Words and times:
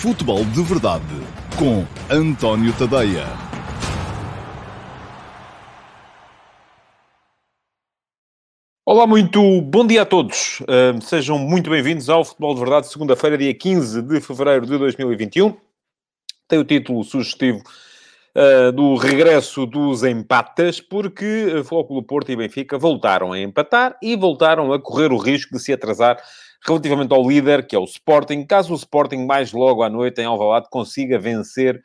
Futebol 0.00 0.42
de 0.46 0.62
Verdade 0.62 1.04
com 1.58 1.84
António 2.10 2.72
Tadeia. 2.72 3.26
Olá, 8.86 9.06
muito 9.06 9.60
bom 9.60 9.86
dia 9.86 10.00
a 10.00 10.06
todos. 10.06 10.60
Uh, 10.60 11.02
sejam 11.02 11.38
muito 11.38 11.68
bem-vindos 11.68 12.08
ao 12.08 12.24
Futebol 12.24 12.54
de 12.54 12.60
Verdade, 12.60 12.86
segunda-feira, 12.86 13.36
dia 13.36 13.52
15 13.52 14.00
de 14.00 14.22
fevereiro 14.22 14.64
de 14.64 14.78
2021. 14.78 15.54
Tem 16.48 16.58
o 16.58 16.64
título 16.64 17.04
sugestivo 17.04 17.58
uh, 17.58 18.72
do 18.72 18.94
regresso 18.94 19.66
dos 19.66 20.02
empates, 20.02 20.80
porque 20.80 21.62
Flóculo 21.66 22.02
Porto 22.02 22.32
e 22.32 22.36
Benfica 22.36 22.78
voltaram 22.78 23.32
a 23.32 23.38
empatar 23.38 23.98
e 24.02 24.16
voltaram 24.16 24.72
a 24.72 24.80
correr 24.80 25.12
o 25.12 25.18
risco 25.18 25.54
de 25.58 25.62
se 25.62 25.74
atrasar 25.74 26.16
relativamente 26.66 27.12
ao 27.12 27.26
líder, 27.26 27.66
que 27.66 27.74
é 27.74 27.78
o 27.78 27.84
Sporting, 27.84 28.44
caso 28.44 28.72
o 28.72 28.76
Sporting 28.76 29.24
mais 29.26 29.52
logo 29.52 29.82
à 29.82 29.88
noite 29.88 30.20
em 30.20 30.24
Alvalade 30.24 30.68
consiga 30.70 31.18
vencer 31.18 31.80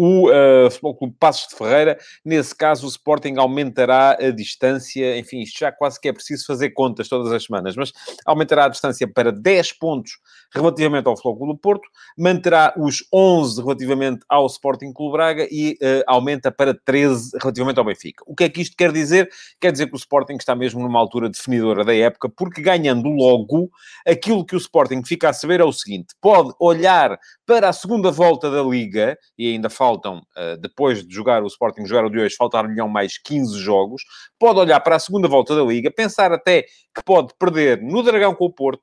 o 0.00 0.30
uh, 0.30 0.70
Futebol 0.70 0.94
Clube 0.94 1.16
Passos 1.18 1.48
de 1.48 1.56
Ferreira. 1.56 1.98
Nesse 2.24 2.54
caso, 2.54 2.86
o 2.86 2.88
Sporting 2.88 3.34
aumentará 3.36 4.12
a 4.12 4.30
distância, 4.30 5.18
enfim, 5.18 5.40
isto 5.40 5.58
já 5.58 5.72
quase 5.72 6.00
que 6.00 6.08
é 6.08 6.12
preciso 6.12 6.46
fazer 6.46 6.70
contas 6.70 7.08
todas 7.08 7.32
as 7.32 7.42
semanas, 7.42 7.74
mas 7.74 7.92
aumentará 8.24 8.66
a 8.66 8.68
distância 8.68 9.12
para 9.12 9.32
10 9.32 9.72
pontos 9.72 10.12
relativamente 10.54 11.08
ao 11.08 11.16
Futebol 11.16 11.36
Clube 11.38 11.60
Porto, 11.60 11.88
manterá 12.16 12.72
os 12.78 13.04
11 13.12 13.60
relativamente 13.60 14.24
ao 14.28 14.46
Sporting 14.46 14.92
Clube 14.92 15.14
Braga 15.14 15.48
e 15.50 15.72
uh, 15.72 16.04
aumenta 16.06 16.52
para 16.52 16.72
13 16.72 17.36
relativamente 17.42 17.80
ao 17.80 17.84
Benfica. 17.84 18.22
O 18.24 18.36
que 18.36 18.44
é 18.44 18.48
que 18.48 18.60
isto 18.60 18.76
quer 18.76 18.92
dizer? 18.92 19.28
Quer 19.60 19.72
dizer 19.72 19.88
que 19.88 19.94
o 19.94 19.98
Sporting 19.98 20.36
está 20.36 20.54
mesmo 20.54 20.80
numa 20.80 21.00
altura 21.00 21.28
definidora 21.28 21.84
da 21.84 21.94
época, 21.94 22.28
porque 22.28 22.62
ganhando 22.62 23.08
logo, 23.08 23.68
aquilo 24.06 24.46
que 24.46 24.54
o 24.54 24.58
Sporting 24.58 25.02
fica 25.04 25.30
a 25.30 25.32
saber 25.32 25.58
é 25.58 25.64
o 25.64 25.72
seguinte, 25.72 26.14
pode 26.20 26.52
olhar 26.60 27.18
para 27.44 27.68
a 27.68 27.72
segunda 27.72 28.12
volta 28.12 28.48
da 28.48 28.62
Liga, 28.62 29.18
e 29.36 29.52
ainda 29.52 29.68
falta 29.68 29.87
faltam, 29.88 30.18
uh, 30.18 30.56
depois 30.60 31.06
de 31.06 31.14
jogar 31.14 31.42
o 31.42 31.46
Sporting, 31.46 31.86
jogar 31.86 32.04
o 32.04 32.10
de 32.10 32.18
hoje, 32.18 32.36
faltaram-lhe 32.36 32.82
mais 32.88 33.16
15 33.18 33.58
jogos, 33.58 34.02
pode 34.38 34.58
olhar 34.60 34.78
para 34.80 34.96
a 34.96 34.98
segunda 34.98 35.26
volta 35.26 35.56
da 35.56 35.62
Liga, 35.62 35.90
pensar 35.90 36.30
até 36.30 36.62
que 36.62 37.02
pode 37.04 37.32
perder 37.38 37.80
no 37.80 38.02
Dragão 38.02 38.34
com 38.34 38.44
o 38.44 38.52
Porto, 38.52 38.82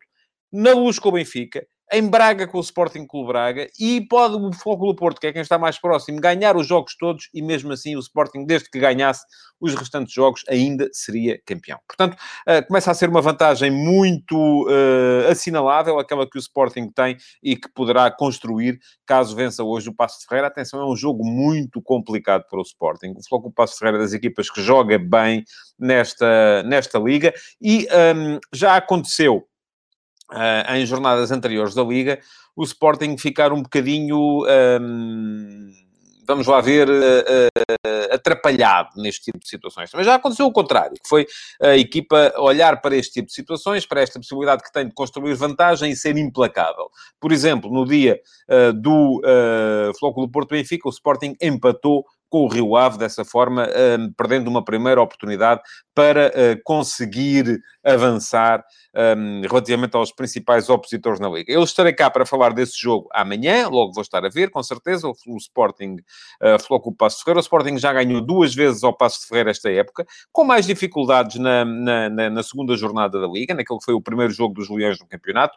na 0.51 0.73
Luz 0.73 0.97
com 0.97 1.09
o 1.09 1.11
Benfica, 1.11 1.65
em 1.91 2.07
Braga 2.07 2.47
com 2.47 2.57
o 2.57 2.61
Sporting 2.61 3.05
Clube 3.05 3.27
Braga 3.27 3.67
e 3.79 4.01
pode 4.01 4.35
o 4.35 4.51
Foco 4.53 4.87
do 4.87 4.95
Porto, 4.95 5.19
que 5.19 5.27
é 5.27 5.33
quem 5.33 5.41
está 5.41 5.57
mais 5.57 5.77
próximo, 5.77 6.19
ganhar 6.19 6.55
os 6.57 6.67
jogos 6.67 6.95
todos 6.97 7.29
e 7.33 7.41
mesmo 7.41 7.71
assim 7.71 7.95
o 7.95 7.99
Sporting, 7.99 8.45
desde 8.45 8.69
que 8.69 8.79
ganhasse 8.79 9.23
os 9.59 9.73
restantes 9.73 10.13
jogos, 10.13 10.43
ainda 10.49 10.89
seria 10.91 11.39
campeão. 11.45 11.79
Portanto, 11.87 12.15
uh, 12.15 12.65
começa 12.67 12.91
a 12.91 12.93
ser 12.93 13.09
uma 13.09 13.21
vantagem 13.21 13.71
muito 13.71 14.35
uh, 14.67 15.29
assinalável, 15.29 15.99
aquela 15.99 16.29
que 16.29 16.37
o 16.37 16.39
Sporting 16.39 16.89
tem 16.89 17.17
e 17.41 17.55
que 17.55 17.69
poderá 17.69 18.11
construir 18.11 18.79
caso 19.05 19.35
vença 19.35 19.63
hoje 19.63 19.89
o 19.89 19.93
Passo 19.93 20.19
de 20.19 20.27
Ferreira. 20.27 20.47
Atenção, 20.47 20.81
é 20.81 20.85
um 20.85 20.95
jogo 20.95 21.23
muito 21.23 21.81
complicado 21.81 22.45
para 22.49 22.59
o 22.59 22.63
Sporting. 22.63 23.13
O 23.17 23.27
Floco 23.27 23.51
Passo 23.51 23.73
de 23.73 23.79
Ferreira 23.79 23.99
é 23.99 24.01
das 24.01 24.13
equipas 24.13 24.49
que 24.49 24.61
joga 24.61 24.97
bem 24.97 25.43
nesta, 25.79 26.63
nesta 26.63 26.99
liga 26.99 27.33
e 27.61 27.87
um, 28.15 28.39
já 28.53 28.75
aconteceu 28.75 29.47
uh, 30.31 30.73
em 30.73 30.85
jornadas 30.85 31.31
anteriores 31.31 31.73
da 31.73 31.83
Liga, 31.83 32.19
o 32.55 32.63
Sporting 32.63 33.17
ficar 33.17 33.51
um 33.51 33.61
bocadinho, 33.61 34.43
um, 34.81 35.71
vamos 36.25 36.47
lá 36.47 36.61
ver, 36.61 36.89
uh, 36.89 36.91
uh, 36.91 38.13
atrapalhado 38.13 38.89
neste 38.95 39.25
tipo 39.25 39.39
de 39.39 39.47
situações. 39.47 39.89
Mas 39.93 40.05
já 40.05 40.15
aconteceu 40.15 40.45
o 40.45 40.51
contrário, 40.51 40.93
que 40.93 41.07
foi 41.07 41.27
a 41.61 41.75
equipa 41.75 42.33
olhar 42.37 42.81
para 42.81 42.95
este 42.95 43.13
tipo 43.13 43.27
de 43.27 43.33
situações, 43.33 43.85
para 43.85 44.01
esta 44.01 44.19
possibilidade 44.19 44.63
que 44.63 44.71
tem 44.71 44.87
de 44.87 44.93
construir 44.93 45.33
vantagem 45.33 45.91
e 45.91 45.95
ser 45.95 46.17
implacável. 46.17 46.89
Por 47.19 47.31
exemplo, 47.31 47.71
no 47.71 47.85
dia 47.85 48.19
do 48.75 49.19
uh, 49.19 49.97
Flóculo 49.99 50.29
Porto 50.29 50.49
Benfica, 50.49 50.87
o 50.87 50.91
Sporting 50.91 51.35
empatou 51.41 52.05
com 52.29 52.45
o 52.45 52.47
Rio 52.47 52.75
Ave, 52.75 52.97
dessa 52.97 53.23
forma, 53.23 53.67
um, 53.99 54.11
perdendo 54.13 54.47
uma 54.47 54.63
primeira 54.63 55.01
oportunidade 55.01 55.61
para 55.93 56.27
uh, 56.27 56.61
conseguir 56.63 57.59
avançar 57.83 58.63
um, 59.17 59.41
relativamente 59.41 59.95
aos 59.95 60.11
principais 60.11 60.69
opositores 60.69 61.19
na 61.19 61.29
Liga. 61.29 61.51
Eu 61.51 61.63
estarei 61.63 61.93
cá 61.93 62.09
para 62.09 62.25
falar 62.25 62.53
desse 62.53 62.79
jogo 62.79 63.07
amanhã, 63.13 63.67
logo 63.69 63.93
vou 63.93 64.01
estar 64.01 64.25
a 64.25 64.29
ver, 64.29 64.49
com 64.49 64.61
certeza, 64.63 65.07
o, 65.07 65.13
o 65.27 65.37
Sporting 65.37 65.97
uh, 66.41 66.61
falou 66.61 66.81
com 66.81 66.89
o 66.89 66.95
Passo 66.95 67.23
Ferreira. 67.23 67.39
O 67.39 67.41
Sporting 67.41 67.77
já 67.77 67.93
ganhou 67.93 68.21
duas 68.21 68.53
vezes 68.53 68.83
ao 68.83 68.95
Passo 68.95 69.27
Ferreira 69.27 69.51
esta 69.51 69.71
época, 69.71 70.05
com 70.31 70.43
mais 70.43 70.65
dificuldades 70.65 71.37
na, 71.37 71.63
na, 71.63 72.09
na, 72.09 72.29
na 72.29 72.43
segunda 72.43 72.75
jornada 72.75 73.19
da 73.19 73.27
Liga, 73.27 73.53
naquele 73.53 73.79
que 73.79 73.85
foi 73.85 73.93
o 73.93 74.01
primeiro 74.01 74.33
jogo 74.33 74.53
dos 74.53 74.69
Leões 74.69 74.99
no 74.99 75.07
campeonato, 75.07 75.55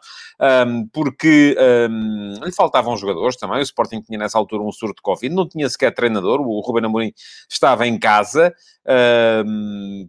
um, 0.67 0.87
porque 0.87 1.55
um, 1.89 2.45
lhe 2.45 2.51
faltavam 2.51 2.95
jogadores 2.95 3.35
também. 3.35 3.59
O 3.59 3.63
Sporting 3.63 4.01
tinha 4.01 4.19
nessa 4.19 4.37
altura 4.37 4.63
um 4.63 4.71
surto 4.71 4.95
de 4.95 5.01
Covid, 5.01 5.33
não 5.33 5.47
tinha 5.47 5.67
sequer 5.69 5.93
treinador, 5.93 6.39
o 6.41 6.58
Ruben 6.59 6.85
Amorim 6.85 7.13
estava 7.49 7.87
em 7.87 7.97
casa, 7.99 8.53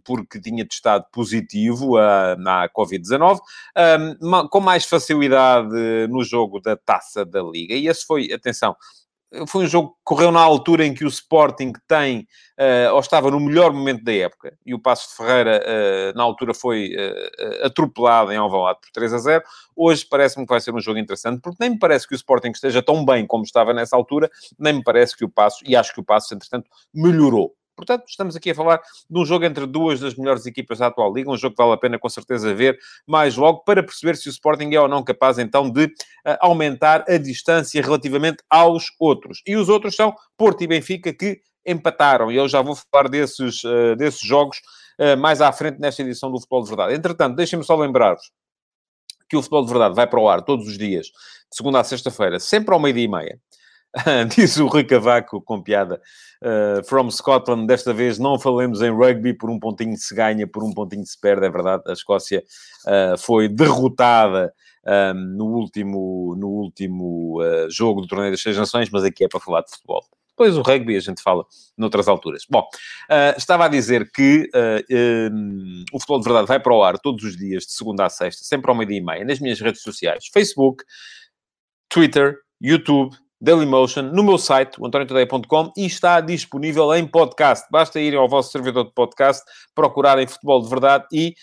porque 0.03 0.39
tinha 0.41 0.67
testado 0.67 1.05
positivo 1.11 1.97
à 1.97 2.69
Covid-19, 2.75 3.39
com 4.49 4.59
mais 4.59 4.85
facilidade 4.85 6.07
no 6.09 6.23
jogo 6.23 6.59
da 6.59 6.75
Taça 6.75 7.25
da 7.25 7.41
Liga. 7.41 7.73
E 7.75 7.87
esse 7.87 8.05
foi, 8.05 8.31
atenção, 8.31 8.75
foi 9.47 9.63
um 9.63 9.67
jogo 9.67 9.89
que 9.89 9.95
correu 10.03 10.31
na 10.31 10.41
altura 10.41 10.85
em 10.85 10.93
que 10.93 11.05
o 11.05 11.07
Sporting 11.07 11.71
tem, 11.87 12.27
uh, 12.59 12.93
ou 12.93 12.99
estava 12.99 13.31
no 13.31 13.39
melhor 13.39 13.71
momento 13.71 14.03
da 14.03 14.13
época, 14.13 14.57
e 14.65 14.73
o 14.73 14.79
Passo 14.79 15.09
de 15.09 15.15
Ferreira, 15.15 15.63
uh, 15.63 16.17
na 16.17 16.23
altura, 16.23 16.53
foi 16.53 16.93
uh, 16.95 17.65
atropelado 17.65 18.31
em 18.31 18.37
Alvalade 18.37 18.79
por 18.81 18.91
3 18.91 19.13
a 19.13 19.17
0. 19.17 19.43
Hoje 19.75 20.05
parece-me 20.09 20.45
que 20.45 20.51
vai 20.51 20.59
ser 20.59 20.73
um 20.73 20.81
jogo 20.81 20.99
interessante, 20.99 21.39
porque 21.41 21.57
nem 21.59 21.71
me 21.71 21.79
parece 21.79 22.07
que 22.07 22.13
o 22.13 22.15
Sporting 22.15 22.51
esteja 22.51 22.81
tão 22.81 23.05
bem 23.05 23.25
como 23.25 23.43
estava 23.43 23.73
nessa 23.73 23.95
altura, 23.95 24.29
nem 24.59 24.73
me 24.73 24.83
parece 24.83 25.15
que 25.15 25.23
o 25.23 25.29
Passo, 25.29 25.63
e 25.65 25.75
acho 25.75 25.93
que 25.93 26.01
o 26.01 26.03
Passo, 26.03 26.33
entretanto, 26.33 26.69
melhorou. 26.93 27.55
Portanto, 27.81 28.03
estamos 28.07 28.35
aqui 28.35 28.51
a 28.51 28.55
falar 28.55 28.79
de 29.09 29.19
um 29.19 29.25
jogo 29.25 29.43
entre 29.43 29.65
duas 29.65 29.99
das 29.99 30.13
melhores 30.13 30.45
equipas 30.45 30.77
da 30.77 30.87
atual 30.87 31.11
Liga, 31.11 31.31
um 31.31 31.37
jogo 31.37 31.55
que 31.55 31.63
vale 31.63 31.73
a 31.73 31.77
pena 31.77 31.97
com 31.97 32.07
certeza 32.07 32.53
ver 32.53 32.77
mais 33.07 33.35
logo, 33.35 33.63
para 33.63 33.81
perceber 33.81 34.15
se 34.17 34.29
o 34.29 34.31
Sporting 34.31 34.69
é 34.71 34.79
ou 34.79 34.87
não 34.87 35.03
capaz 35.03 35.39
então 35.39 35.67
de 35.67 35.85
uh, 35.85 36.37
aumentar 36.41 37.03
a 37.09 37.17
distância 37.17 37.81
relativamente 37.81 38.43
aos 38.47 38.85
outros. 38.99 39.41
E 39.47 39.55
os 39.55 39.67
outros 39.67 39.95
são 39.95 40.15
Porto 40.37 40.63
e 40.63 40.67
Benfica, 40.67 41.11
que 41.11 41.41
empataram, 41.65 42.31
e 42.31 42.35
eu 42.35 42.47
já 42.47 42.61
vou 42.61 42.75
falar 42.75 43.09
desses, 43.09 43.63
uh, 43.63 43.95
desses 43.97 44.21
jogos 44.21 44.59
uh, 44.99 45.17
mais 45.17 45.41
à 45.41 45.51
frente 45.51 45.79
nesta 45.79 46.03
edição 46.03 46.31
do 46.31 46.37
Futebol 46.37 46.61
de 46.61 46.69
Verdade. 46.69 46.93
Entretanto, 46.93 47.35
deixem-me 47.35 47.65
só 47.65 47.75
lembrar-vos 47.75 48.31
que 49.27 49.35
o 49.35 49.41
Futebol 49.41 49.65
de 49.65 49.71
Verdade 49.71 49.95
vai 49.95 50.05
para 50.05 50.19
o 50.19 50.29
ar 50.29 50.43
todos 50.43 50.67
os 50.67 50.77
dias, 50.77 51.07
de 51.07 51.57
segunda 51.57 51.79
a 51.79 51.83
sexta-feira, 51.83 52.39
sempre 52.39 52.75
ao 52.75 52.79
meio-dia 52.79 53.05
e 53.05 53.07
meia. 53.07 53.39
Diz 54.35 54.57
o 54.57 54.67
Rui 54.67 54.83
Cavaco 54.83 55.41
com 55.41 55.61
piada. 55.61 56.01
Uh, 56.41 56.83
from 56.85 57.11
Scotland, 57.11 57.67
desta 57.67 57.93
vez 57.93 58.17
não 58.17 58.39
falemos 58.39 58.81
em 58.81 58.89
rugby, 58.89 59.33
por 59.33 59.49
um 59.49 59.59
pontinho 59.59 59.95
se 59.97 60.15
ganha, 60.15 60.47
por 60.47 60.63
um 60.63 60.73
pontinho 60.73 61.05
se 61.05 61.19
perde, 61.19 61.45
é 61.45 61.49
verdade. 61.49 61.83
A 61.87 61.93
Escócia 61.93 62.43
uh, 62.85 63.17
foi 63.17 63.47
derrotada 63.47 64.53
um, 64.83 64.89
ah, 64.89 65.13
no 65.13 65.45
último, 65.45 66.35
no 66.35 66.47
último 66.47 67.39
uh, 67.41 67.69
jogo 67.69 68.01
do 68.01 68.07
Torneio 68.07 68.31
das 68.31 68.41
Seis 68.41 68.57
Nações, 68.57 68.89
mas 68.89 69.03
aqui 69.03 69.25
é 69.25 69.27
para 69.27 69.39
falar 69.39 69.61
de 69.61 69.71
futebol. 69.71 70.03
Depois 70.29 70.57
o 70.57 70.61
rugby 70.63 70.95
a 70.95 70.99
gente 70.99 71.21
fala 71.21 71.45
noutras 71.77 72.07
alturas. 72.07 72.45
Bom, 72.49 72.67
estava 73.37 73.65
a 73.65 73.67
dizer 73.67 74.09
que 74.11 74.49
um, 75.31 75.83
o 75.93 75.99
Futebol 75.99 76.19
de 76.19 76.23
Verdade 76.23 76.47
vai 76.47 76.59
para 76.59 76.73
o 76.73 76.83
ar 76.83 76.97
todos 76.97 77.23
os 77.23 77.37
dias, 77.37 77.65
de 77.65 77.73
segunda 77.73 78.05
a 78.07 78.09
sexta, 78.09 78.43
sempre 78.43 78.71
ao 78.71 78.75
meio-dia 78.75 78.97
e 78.97 79.01
meia, 79.01 79.23
nas 79.23 79.39
minhas 79.39 79.59
redes 79.59 79.83
sociais, 79.83 80.25
Facebook, 80.33 80.83
Twitter, 81.89 82.39
YouTube, 82.59 83.15
Dailymotion 83.41 84.03
no 84.03 84.23
meu 84.23 84.37
site, 84.37 84.77
antoniotadeia.com, 84.83 85.73
e 85.75 85.85
está 85.87 86.21
disponível 86.21 86.93
em 86.93 87.07
podcast. 87.07 87.65
Basta 87.71 87.99
irem 87.99 88.19
ao 88.19 88.29
vosso 88.29 88.51
servidor 88.51 88.85
de 88.85 88.93
podcast, 88.93 89.43
procurarem 89.73 90.27
Futebol 90.27 90.61
de 90.61 90.69
Verdade 90.69 91.05
e 91.11 91.33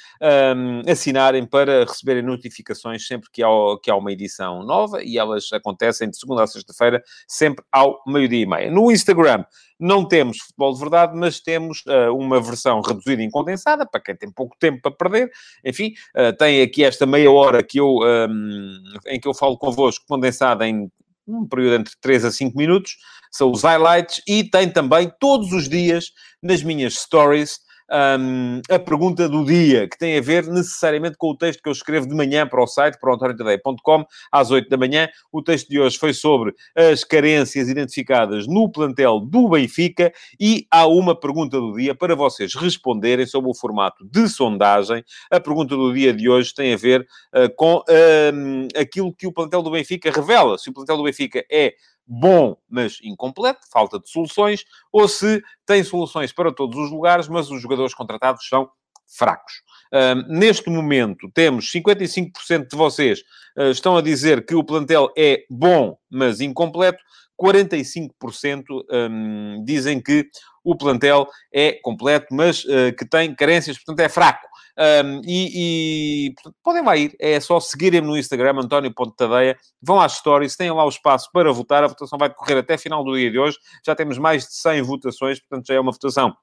um, 0.56 0.88
assinarem 0.88 1.44
para 1.44 1.84
receberem 1.84 2.22
notificações 2.22 3.04
sempre 3.04 3.28
que 3.32 3.42
há, 3.42 3.48
que 3.82 3.90
há 3.90 3.96
uma 3.96 4.12
edição 4.12 4.62
nova, 4.62 5.02
e 5.02 5.18
elas 5.18 5.52
acontecem 5.52 6.08
de 6.08 6.16
segunda 6.16 6.44
a 6.44 6.46
sexta-feira, 6.46 7.02
sempre 7.26 7.64
ao 7.72 8.00
meio-dia 8.06 8.42
e 8.42 8.46
meia. 8.46 8.70
No 8.70 8.92
Instagram 8.92 9.44
não 9.80 10.06
temos 10.06 10.38
Futebol 10.38 10.74
de 10.74 10.80
Verdade, 10.80 11.16
mas 11.16 11.40
temos 11.40 11.82
uh, 11.86 12.14
uma 12.14 12.40
versão 12.40 12.80
reduzida 12.80 13.22
e 13.22 13.30
condensada, 13.30 13.86
para 13.86 14.00
quem 14.00 14.16
tem 14.16 14.30
pouco 14.30 14.56
tempo 14.58 14.80
para 14.82 14.92
perder. 14.92 15.30
Enfim, 15.64 15.94
uh, 16.16 16.36
tem 16.36 16.62
aqui 16.62 16.84
esta 16.84 17.06
meia 17.06 17.30
hora 17.30 17.62
que 17.62 17.78
eu, 17.78 17.98
um, 17.98 18.82
em 19.06 19.20
que 19.20 19.28
eu 19.28 19.34
falo 19.34 19.56
convosco, 19.56 20.04
condensada 20.08 20.66
em 20.66 20.90
um 21.28 21.46
período 21.46 21.80
entre 21.80 21.94
3 22.00 22.24
a 22.24 22.32
5 22.32 22.56
minutos, 22.56 22.96
são 23.30 23.50
os 23.50 23.62
highlights, 23.62 24.22
e 24.26 24.42
tem 24.42 24.70
também 24.70 25.12
todos 25.20 25.52
os 25.52 25.68
dias 25.68 26.06
nas 26.42 26.62
minhas 26.62 26.94
stories 26.94 27.60
um, 27.90 28.60
a 28.70 28.78
pergunta 28.78 29.28
do 29.28 29.44
dia, 29.44 29.88
que 29.88 29.98
tem 29.98 30.18
a 30.18 30.20
ver 30.20 30.46
necessariamente 30.46 31.16
com 31.16 31.30
o 31.30 31.36
texto 31.36 31.62
que 31.62 31.68
eu 31.68 31.72
escrevo 31.72 32.06
de 32.06 32.14
manhã 32.14 32.46
para 32.46 32.62
o 32.62 32.66
site, 32.66 32.98
para 32.98 33.14
o 33.14 34.06
às 34.30 34.50
8 34.50 34.68
da 34.68 34.76
manhã. 34.76 35.08
O 35.32 35.42
texto 35.42 35.68
de 35.68 35.80
hoje 35.80 35.98
foi 35.98 36.12
sobre 36.12 36.54
as 36.74 37.04
carências 37.04 37.68
identificadas 37.68 38.46
no 38.46 38.70
plantel 38.70 39.20
do 39.20 39.48
Benfica 39.48 40.12
e 40.38 40.66
há 40.70 40.86
uma 40.86 41.18
pergunta 41.18 41.58
do 41.58 41.74
dia 41.74 41.94
para 41.94 42.14
vocês 42.14 42.54
responderem 42.54 43.26
sobre 43.26 43.50
o 43.50 43.54
formato 43.54 44.04
de 44.04 44.28
sondagem. 44.28 45.02
A 45.30 45.40
pergunta 45.40 45.76
do 45.76 45.92
dia 45.92 46.12
de 46.12 46.28
hoje 46.28 46.54
tem 46.54 46.74
a 46.74 46.76
ver 46.76 47.06
uh, 47.34 47.54
com 47.56 47.76
uh, 47.76 48.80
aquilo 48.80 49.14
que 49.14 49.26
o 49.26 49.32
plantel 49.32 49.62
do 49.62 49.70
Benfica 49.70 50.10
revela. 50.10 50.58
Se 50.58 50.70
o 50.70 50.72
plantel 50.72 50.96
do 50.96 51.04
Benfica 51.04 51.44
é 51.50 51.74
bom, 52.08 52.56
mas 52.68 52.98
incompleto, 53.02 53.60
falta 53.70 54.00
de 54.00 54.08
soluções, 54.08 54.64
ou 54.90 55.06
se 55.06 55.42
tem 55.66 55.84
soluções 55.84 56.32
para 56.32 56.52
todos 56.52 56.78
os 56.78 56.90
lugares, 56.90 57.28
mas 57.28 57.50
os 57.50 57.60
jogadores 57.60 57.94
contratados 57.94 58.48
são 58.48 58.70
fracos. 59.06 59.62
Uh, 59.92 60.22
neste 60.28 60.68
momento, 60.70 61.30
temos 61.32 61.70
55% 61.70 62.68
de 62.70 62.76
vocês 62.76 63.20
uh, 63.56 63.70
estão 63.70 63.96
a 63.96 64.02
dizer 64.02 64.44
que 64.44 64.54
o 64.54 64.64
plantel 64.64 65.10
é 65.16 65.44
bom, 65.50 65.96
mas 66.10 66.40
incompleto. 66.40 67.02
45% 67.40 68.64
um, 68.90 69.62
dizem 69.64 70.02
que 70.02 70.28
o 70.70 70.76
plantel 70.76 71.26
é 71.52 71.72
completo, 71.82 72.26
mas 72.30 72.62
uh, 72.64 72.94
que 72.96 73.08
tem 73.08 73.34
carências, 73.34 73.78
portanto 73.78 74.00
é 74.00 74.08
fraco. 74.08 74.46
Um, 74.78 75.22
e, 75.24 76.28
e 76.28 76.34
portanto, 76.34 76.56
podem 76.62 76.84
lá 76.84 76.96
ir, 76.96 77.16
é 77.18 77.40
só 77.40 77.58
seguirem-me 77.58 78.06
no 78.06 78.16
Instagram, 78.16 78.60
António 78.60 78.92
Tadeia, 79.16 79.56
vão 79.82 80.00
às 80.00 80.12
stories, 80.12 80.56
têm 80.56 80.70
lá 80.70 80.84
o 80.84 80.88
espaço 80.88 81.28
para 81.32 81.50
votar, 81.52 81.82
a 81.82 81.88
votação 81.88 82.18
vai 82.18 82.28
decorrer 82.28 82.58
até 82.58 82.78
final 82.78 83.02
do 83.02 83.16
dia 83.16 83.30
de 83.30 83.38
hoje, 83.38 83.56
já 83.84 83.96
temos 83.96 84.18
mais 84.18 84.44
de 84.44 84.54
100 84.54 84.82
votações, 84.82 85.40
portanto 85.40 85.66
já 85.66 85.74
é 85.74 85.80
uma 85.80 85.90
votação 85.90 86.36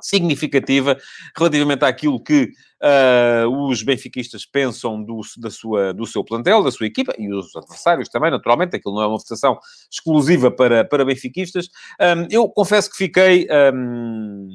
significativa 0.00 0.96
relativamente 1.36 1.84
àquilo 1.84 2.22
que 2.22 2.50
uh, 2.82 3.48
os 3.68 3.82
benfiquistas 3.82 4.44
pensam 4.46 5.02
do, 5.02 5.20
da 5.38 5.50
sua, 5.50 5.92
do 5.92 6.06
seu 6.06 6.24
plantel, 6.24 6.62
da 6.62 6.70
sua 6.70 6.86
equipa, 6.86 7.14
e 7.18 7.32
os 7.32 7.54
adversários 7.54 8.08
também, 8.08 8.30
naturalmente, 8.30 8.76
aquilo 8.76 8.94
não 8.94 9.02
é 9.02 9.06
uma 9.06 9.18
votação 9.18 9.58
exclusiva 9.90 10.50
para, 10.50 10.84
para 10.84 11.04
benfiquistas. 11.04 11.68
Um, 12.00 12.26
eu 12.30 12.48
confesso 12.48 12.90
que 12.90 12.96
fiquei... 12.96 13.46
Um, 13.74 14.48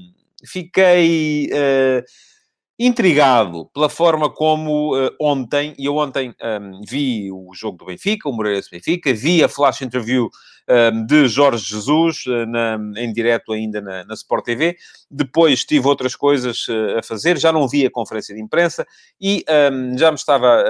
fiquei... 0.46 1.50
Uh, 1.52 2.35
intrigado 2.78 3.70
pela 3.74 3.88
forma 3.88 4.30
como 4.30 4.96
uh, 4.96 5.10
ontem, 5.20 5.74
e 5.78 5.86
eu 5.86 5.96
ontem 5.96 6.30
um, 6.30 6.34
ehm, 6.46 6.82
vi 6.86 7.32
o 7.32 7.54
jogo 7.54 7.78
do 7.78 7.86
Benfica, 7.86 8.28
o 8.28 8.34
Moreirense 8.34 8.70
Benfica, 8.70 9.14
vi 9.14 9.42
a 9.42 9.48
flash 9.48 9.82
interview 9.82 10.26
um, 10.26 10.74
ehm, 10.74 11.06
de 11.06 11.28
Jorge 11.30 11.64
Jesus 11.64 12.26
uh, 12.26 12.46
na, 12.46 12.78
em 12.98 13.14
direto 13.14 13.54
ainda 13.54 13.80
na, 13.80 14.04
na, 14.04 14.14
Sport 14.14 14.44
TV, 14.44 14.76
depois 15.10 15.64
tive 15.64 15.88
outras 15.88 16.18
coisas 16.18 16.68
uh, 16.68 17.00
a 17.00 17.04
fazer, 17.04 17.38
já 17.38 17.52
não 17.52 17.66
vi 17.66 17.86
a 17.86 17.92
conferência 17.92 18.36
de 18.36 18.42
imprensa 18.42 18.86
e 19.22 19.46
um, 19.48 19.54
ehm, 19.54 19.98
já 19.98 20.12
me 20.12 20.18
estava 20.18 20.62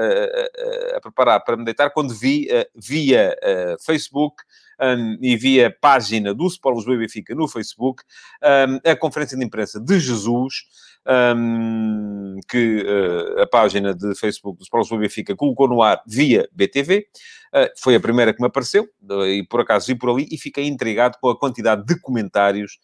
a, 0.96 1.02
preparar 1.02 1.44
para 1.44 1.58
me 1.58 1.66
deitar 1.66 1.90
quando 1.90 2.14
vi 2.14 2.48
via 2.76 3.36
Facebook 3.84 4.44
um, 4.82 5.18
e 5.22 5.36
via 5.36 5.76
página 5.82 6.34
do 6.34 6.48
Sport 6.48 6.78
Lisboa 6.78 6.96
e 6.96 7.00
Benfica 7.00 7.36
no 7.36 7.48
Facebook 7.48 8.04
um, 8.44 8.90
a 8.90 8.96
conferência 8.96 9.38
de 9.38 9.44
imprensa 9.44 9.80
de 9.80 10.00
Jesus, 10.00 10.66
um, 11.08 12.40
que 12.50 12.84
uh, 12.84 13.42
a 13.42 13.48
página 13.48 13.94
de 13.94 14.16
Facebook 14.16 14.58
do 14.58 14.64
Sport 14.64 14.90
Benfica 15.00 15.36
colocou 15.36 15.68
no 15.68 15.82
ar 15.82 16.02
via 16.08 16.48
BTV. 16.52 17.00
Uh, 17.00 17.58
ah, 17.58 17.70
foi 17.78 17.96
a 17.96 18.00
primeira 18.00 18.34
que 18.34 18.42
me 18.42 18.48
apareceu, 18.48 18.86
e 19.28 19.44
por 19.44 19.62
acaso 19.62 19.88
vi 19.88 19.96
por 19.96 20.10
ali, 20.10 20.28
e 20.30 20.38
fiquei 20.38 20.66
intrigado 20.68 21.18
com 21.22 21.30
a 21.30 21.40
quantidade 21.40 21.86
de 21.86 21.98
comentários 22.02 22.80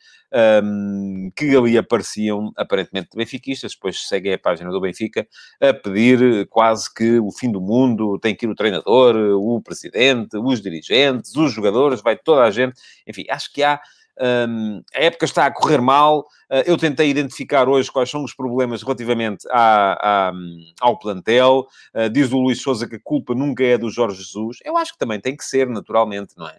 um, 0.63 1.29
que 1.35 1.56
ali 1.56 1.77
apareciam, 1.77 2.53
aparentemente 2.56 3.09
benfiquistas, 3.13 3.73
depois 3.73 4.07
seguem 4.07 4.33
a 4.33 4.39
página 4.39 4.71
do 4.71 4.79
Benfica, 4.79 5.27
a 5.59 5.73
pedir 5.73 6.47
quase 6.47 6.94
que 6.94 7.19
o 7.19 7.31
fim 7.31 7.51
do 7.51 7.59
mundo, 7.59 8.18
tem 8.19 8.33
que 8.33 8.45
ir 8.45 8.50
o 8.50 8.56
treinador, 8.56 9.15
o 9.18 9.62
presidente, 9.62 10.38
os 10.38 10.62
dirigentes, 10.62 11.35
os 11.35 11.51
jogadores, 11.51 12.01
vai 12.01 12.15
toda 12.15 12.44
a 12.44 12.51
gente. 12.51 12.79
Enfim, 13.06 13.25
acho 13.29 13.51
que 13.51 13.62
há 13.62 13.81
um, 14.19 14.81
a 14.94 15.00
época 15.02 15.25
está 15.25 15.46
a 15.46 15.52
correr 15.52 15.81
mal. 15.81 16.22
Uh, 16.50 16.63
eu 16.66 16.78
tentei 16.78 17.10
identificar 17.10 17.68
hoje 17.68 17.92
quais 17.92 18.10
são 18.10 18.24
os 18.24 18.34
problemas 18.34 18.84
relativamente 18.84 19.48
à, 19.50 20.30
à, 20.30 20.34
ao 20.80 20.98
plantel. 20.98 21.68
Uh, 21.96 22.10
diz 22.10 22.31
o 22.31 22.40
Luís 22.40 22.62
Souza 22.62 22.88
que 22.88 22.96
a 22.96 23.02
culpa 23.02 23.34
nunca 23.34 23.63
é 23.63 23.78
do 23.78 23.90
Jorge 23.90 24.18
Jesus. 24.18 24.58
Eu 24.63 24.78
acho 24.78 24.94
que 24.94 25.00
também 25.00 25.19
tem 25.19 25.36
que 25.36 25.46
ser, 25.46 25.68
naturalmente, 25.68 26.34
não 26.38 26.48
é? 26.48 26.58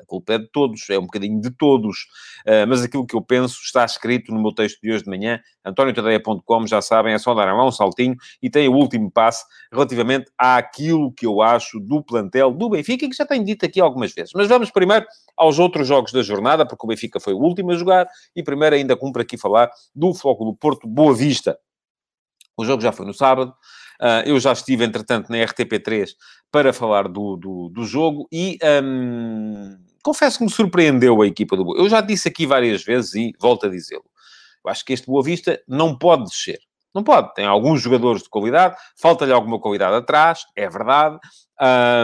A 0.00 0.04
culpa 0.06 0.34
é 0.34 0.38
de 0.38 0.48
todos, 0.48 0.88
é 0.90 0.98
um 0.98 1.02
bocadinho 1.02 1.40
de 1.40 1.50
todos. 1.50 2.06
Uh, 2.46 2.66
mas 2.68 2.82
aquilo 2.82 3.06
que 3.06 3.14
eu 3.14 3.22
penso 3.22 3.60
está 3.62 3.84
escrito 3.84 4.32
no 4.32 4.40
meu 4.40 4.52
texto 4.52 4.78
de 4.82 4.92
hoje 4.92 5.04
de 5.04 5.10
manhã, 5.10 5.40
antoniotadeia.com, 5.64 6.66
já 6.66 6.80
sabem, 6.80 7.14
é 7.14 7.18
só 7.18 7.34
dar 7.34 7.52
lá 7.52 7.66
um 7.66 7.72
saltinho 7.72 8.14
e 8.42 8.48
tem 8.48 8.68
o 8.68 8.74
último 8.74 9.10
passo 9.10 9.44
relativamente 9.72 10.30
àquilo 10.38 11.12
que 11.12 11.26
eu 11.26 11.42
acho 11.42 11.80
do 11.80 12.02
plantel 12.02 12.52
do 12.52 12.68
Benfica, 12.68 13.08
que 13.08 13.16
já 13.16 13.26
tenho 13.26 13.44
dito 13.44 13.64
aqui 13.64 13.80
algumas 13.80 14.12
vezes. 14.12 14.32
Mas 14.34 14.48
vamos 14.48 14.70
primeiro 14.70 15.06
aos 15.36 15.58
outros 15.58 15.86
jogos 15.86 16.12
da 16.12 16.22
jornada, 16.22 16.66
porque 16.66 16.84
o 16.84 16.88
Benfica 16.88 17.18
foi 17.18 17.34
o 17.34 17.38
último 17.38 17.72
a 17.72 17.76
jogar, 17.76 18.06
e 18.34 18.42
primeiro 18.42 18.76
ainda 18.76 18.96
cumpre 18.96 19.22
aqui 19.22 19.36
falar 19.36 19.70
do 19.94 20.14
Floco 20.14 20.44
do 20.44 20.54
Porto 20.54 20.86
Boa 20.86 21.14
Vista. 21.14 21.58
O 22.56 22.64
jogo 22.64 22.82
já 22.82 22.92
foi 22.92 23.06
no 23.06 23.14
sábado. 23.14 23.54
Uh, 24.00 24.24
eu 24.24 24.40
já 24.40 24.52
estive, 24.52 24.84
entretanto, 24.84 25.28
na 25.30 25.36
RTP3 25.38 26.08
para 26.50 26.72
falar 26.72 27.06
do, 27.06 27.36
do, 27.36 27.68
do 27.68 27.84
jogo 27.84 28.26
e 28.32 28.58
um, 28.82 29.49
confesso 30.02 30.38
que 30.38 30.44
me 30.44 30.50
surpreendeu 30.50 31.20
a 31.22 31.26
equipa 31.26 31.56
do 31.56 31.64
Boa. 31.64 31.78
Eu 31.78 31.88
já 31.88 32.00
disse 32.00 32.28
aqui 32.28 32.46
várias 32.46 32.82
vezes 32.82 33.14
e 33.14 33.32
volto 33.40 33.66
a 33.66 33.68
dizê-lo. 33.68 34.04
Eu 34.64 34.70
acho 34.70 34.84
que 34.84 34.92
este 34.92 35.06
Boa 35.06 35.22
Vista 35.22 35.60
não 35.66 35.96
pode 35.96 36.24
descer. 36.24 36.58
Não 36.94 37.04
pode. 37.04 37.32
Tem 37.34 37.46
alguns 37.46 37.80
jogadores 37.80 38.22
de 38.22 38.28
qualidade, 38.28 38.76
falta-lhe 39.00 39.32
alguma 39.32 39.60
qualidade 39.60 39.94
atrás, 39.96 40.44
é 40.56 40.68
verdade. 40.68 41.18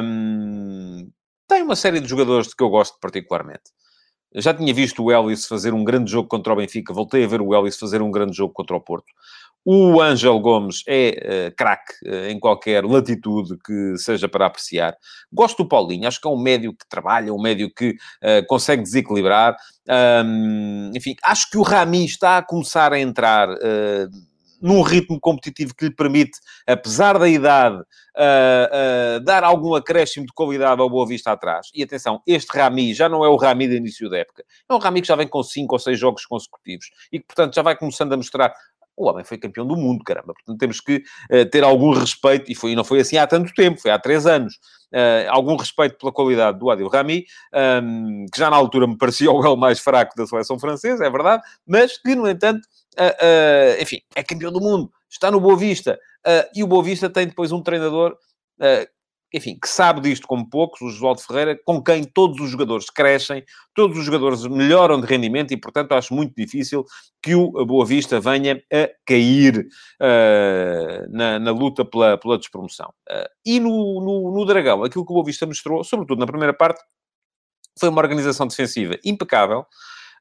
Um, 0.04 1.10
tem 1.48 1.62
uma 1.62 1.76
série 1.76 2.00
de 2.00 2.08
jogadores 2.08 2.48
de 2.48 2.56
que 2.56 2.62
eu 2.62 2.68
gosto 2.68 2.98
particularmente. 3.00 3.72
Eu 4.32 4.42
já 4.42 4.52
tinha 4.52 4.72
visto 4.74 5.02
o 5.02 5.10
Ellis 5.10 5.46
fazer 5.46 5.72
um 5.72 5.82
grande 5.82 6.10
jogo 6.10 6.28
contra 6.28 6.52
o 6.52 6.56
Benfica, 6.56 6.92
voltei 6.92 7.24
a 7.24 7.26
ver 7.26 7.40
o 7.40 7.54
Ellis 7.54 7.78
fazer 7.78 8.02
um 8.02 8.10
grande 8.10 8.36
jogo 8.36 8.52
contra 8.52 8.76
o 8.76 8.80
Porto. 8.80 9.06
O 9.68 10.00
Ângelo 10.00 10.38
Gomes 10.38 10.84
é 10.86 11.48
uh, 11.48 11.56
craque 11.56 11.92
uh, 12.06 12.30
em 12.30 12.38
qualquer 12.38 12.84
latitude 12.84 13.58
que 13.66 13.98
seja 13.98 14.28
para 14.28 14.46
apreciar. 14.46 14.96
Gosto 15.32 15.64
do 15.64 15.68
Paulinho, 15.68 16.06
acho 16.06 16.20
que 16.20 16.28
é 16.28 16.30
um 16.30 16.40
médio 16.40 16.72
que 16.72 16.88
trabalha, 16.88 17.34
um 17.34 17.42
médio 17.42 17.68
que 17.74 17.90
uh, 17.90 18.46
consegue 18.46 18.84
desequilibrar. 18.84 19.56
Um, 20.24 20.92
enfim, 20.94 21.16
acho 21.24 21.50
que 21.50 21.58
o 21.58 21.62
Rami 21.62 22.04
está 22.04 22.38
a 22.38 22.42
começar 22.42 22.92
a 22.92 23.00
entrar 23.00 23.48
num 24.60 24.82
ritmo 24.82 25.20
competitivo 25.20 25.74
que 25.74 25.86
lhe 25.86 25.94
permite, 25.94 26.38
apesar 26.66 27.18
da 27.18 27.28
idade, 27.28 27.76
uh, 27.76 29.18
uh, 29.18 29.20
dar 29.20 29.44
algum 29.44 29.74
acréscimo 29.74 30.26
de 30.26 30.32
qualidade 30.32 30.80
ao 30.80 30.90
Boa 30.90 31.06
Vista 31.06 31.32
atrás. 31.32 31.68
E 31.74 31.82
atenção, 31.82 32.20
este 32.26 32.56
Rami 32.56 32.94
já 32.94 33.08
não 33.08 33.24
é 33.24 33.28
o 33.28 33.36
Rami 33.36 33.68
de 33.68 33.76
início 33.76 34.08
da 34.08 34.18
época. 34.18 34.44
É 34.68 34.74
um 34.74 34.78
Rami 34.78 35.00
que 35.00 35.08
já 35.08 35.16
vem 35.16 35.28
com 35.28 35.42
5 35.42 35.74
ou 35.74 35.78
6 35.78 35.98
jogos 35.98 36.26
consecutivos 36.26 36.86
e 37.12 37.18
que, 37.18 37.26
portanto, 37.26 37.54
já 37.54 37.62
vai 37.62 37.76
começando 37.76 38.12
a 38.12 38.16
mostrar 38.16 38.52
o 38.96 39.08
homem 39.08 39.24
foi 39.24 39.36
campeão 39.36 39.66
do 39.66 39.76
mundo, 39.76 40.02
caramba. 40.02 40.32
Portanto, 40.32 40.58
temos 40.58 40.80
que 40.80 41.02
uh, 41.30 41.44
ter 41.50 41.62
algum 41.62 41.92
respeito, 41.92 42.50
e, 42.50 42.54
foi, 42.54 42.74
não 42.74 42.84
foi 42.84 43.00
assim 43.00 43.16
há 43.18 43.26
tanto 43.26 43.52
tempo, 43.54 43.80
foi 43.80 43.90
há 43.90 43.98
três 43.98 44.26
anos. 44.26 44.54
Uh, 44.92 45.28
algum 45.28 45.56
respeito 45.56 45.98
pela 45.98 46.12
qualidade 46.12 46.58
do 46.58 46.70
Adil 46.70 46.88
Rami, 46.88 47.26
um, 47.52 47.58
ehm, 47.58 48.26
que 48.32 48.38
já 48.38 48.48
na 48.48 48.56
altura 48.56 48.86
me 48.86 48.96
parecia 48.96 49.30
o 49.32 49.40
gol 49.40 49.56
mais 49.56 49.78
fraco 49.80 50.16
da 50.16 50.26
seleção 50.26 50.58
francesa, 50.58 51.04
é 51.04 51.10
verdade, 51.10 51.42
mas 51.66 51.98
que, 51.98 52.14
no 52.14 52.28
entanto, 52.28 52.64
uh, 52.98 53.82
enfim, 53.82 54.00
é 54.14 54.22
campeão 54.22 54.52
do 54.52 54.60
mundo, 54.60 54.90
está 55.10 55.30
no 55.30 55.40
Boa 55.40 55.56
Vista, 55.56 55.98
e 56.54 56.64
o 56.64 56.66
Boa 56.66 56.82
Vista 56.82 57.08
tem 57.08 57.26
depois 57.26 57.52
um 57.52 57.62
treinador 57.62 58.16
enfim, 59.32 59.58
que 59.60 59.68
sabe 59.68 60.00
disto 60.00 60.26
como 60.26 60.48
poucos, 60.48 60.80
o 60.80 60.88
Josualdo 60.88 61.20
Ferreira, 61.20 61.58
com 61.64 61.82
quem 61.82 62.04
todos 62.04 62.40
os 62.40 62.50
jogadores 62.50 62.88
crescem, 62.88 63.44
todos 63.74 63.98
os 63.98 64.04
jogadores 64.04 64.46
melhoram 64.46 65.00
de 65.00 65.06
rendimento 65.06 65.52
e, 65.52 65.56
portanto, 65.56 65.92
acho 65.92 66.14
muito 66.14 66.34
difícil 66.36 66.84
que 67.22 67.34
o 67.34 67.64
Boa 67.66 67.84
Vista 67.84 68.20
venha 68.20 68.62
a 68.72 68.88
cair 69.04 69.66
uh, 70.00 71.10
na, 71.10 71.38
na, 71.38 71.50
luta 71.50 71.84
pela, 71.84 72.16
pela 72.16 72.38
despromoção. 72.38 72.92
Uh, 73.10 73.28
e 73.44 73.58
no, 73.58 74.00
no, 74.00 74.32
no, 74.32 74.46
Dragão, 74.46 74.84
aquilo 74.84 75.04
que 75.04 75.12
o 75.12 75.14
Boa 75.14 75.26
Vista 75.26 75.44
mostrou, 75.44 75.82
sobretudo 75.82 76.20
na 76.20 76.26
primeira 76.26 76.54
parte, 76.54 76.82
foi 77.78 77.88
uma 77.88 78.00
organização 78.00 78.46
defensiva 78.46 78.96
impecável, 79.04 79.66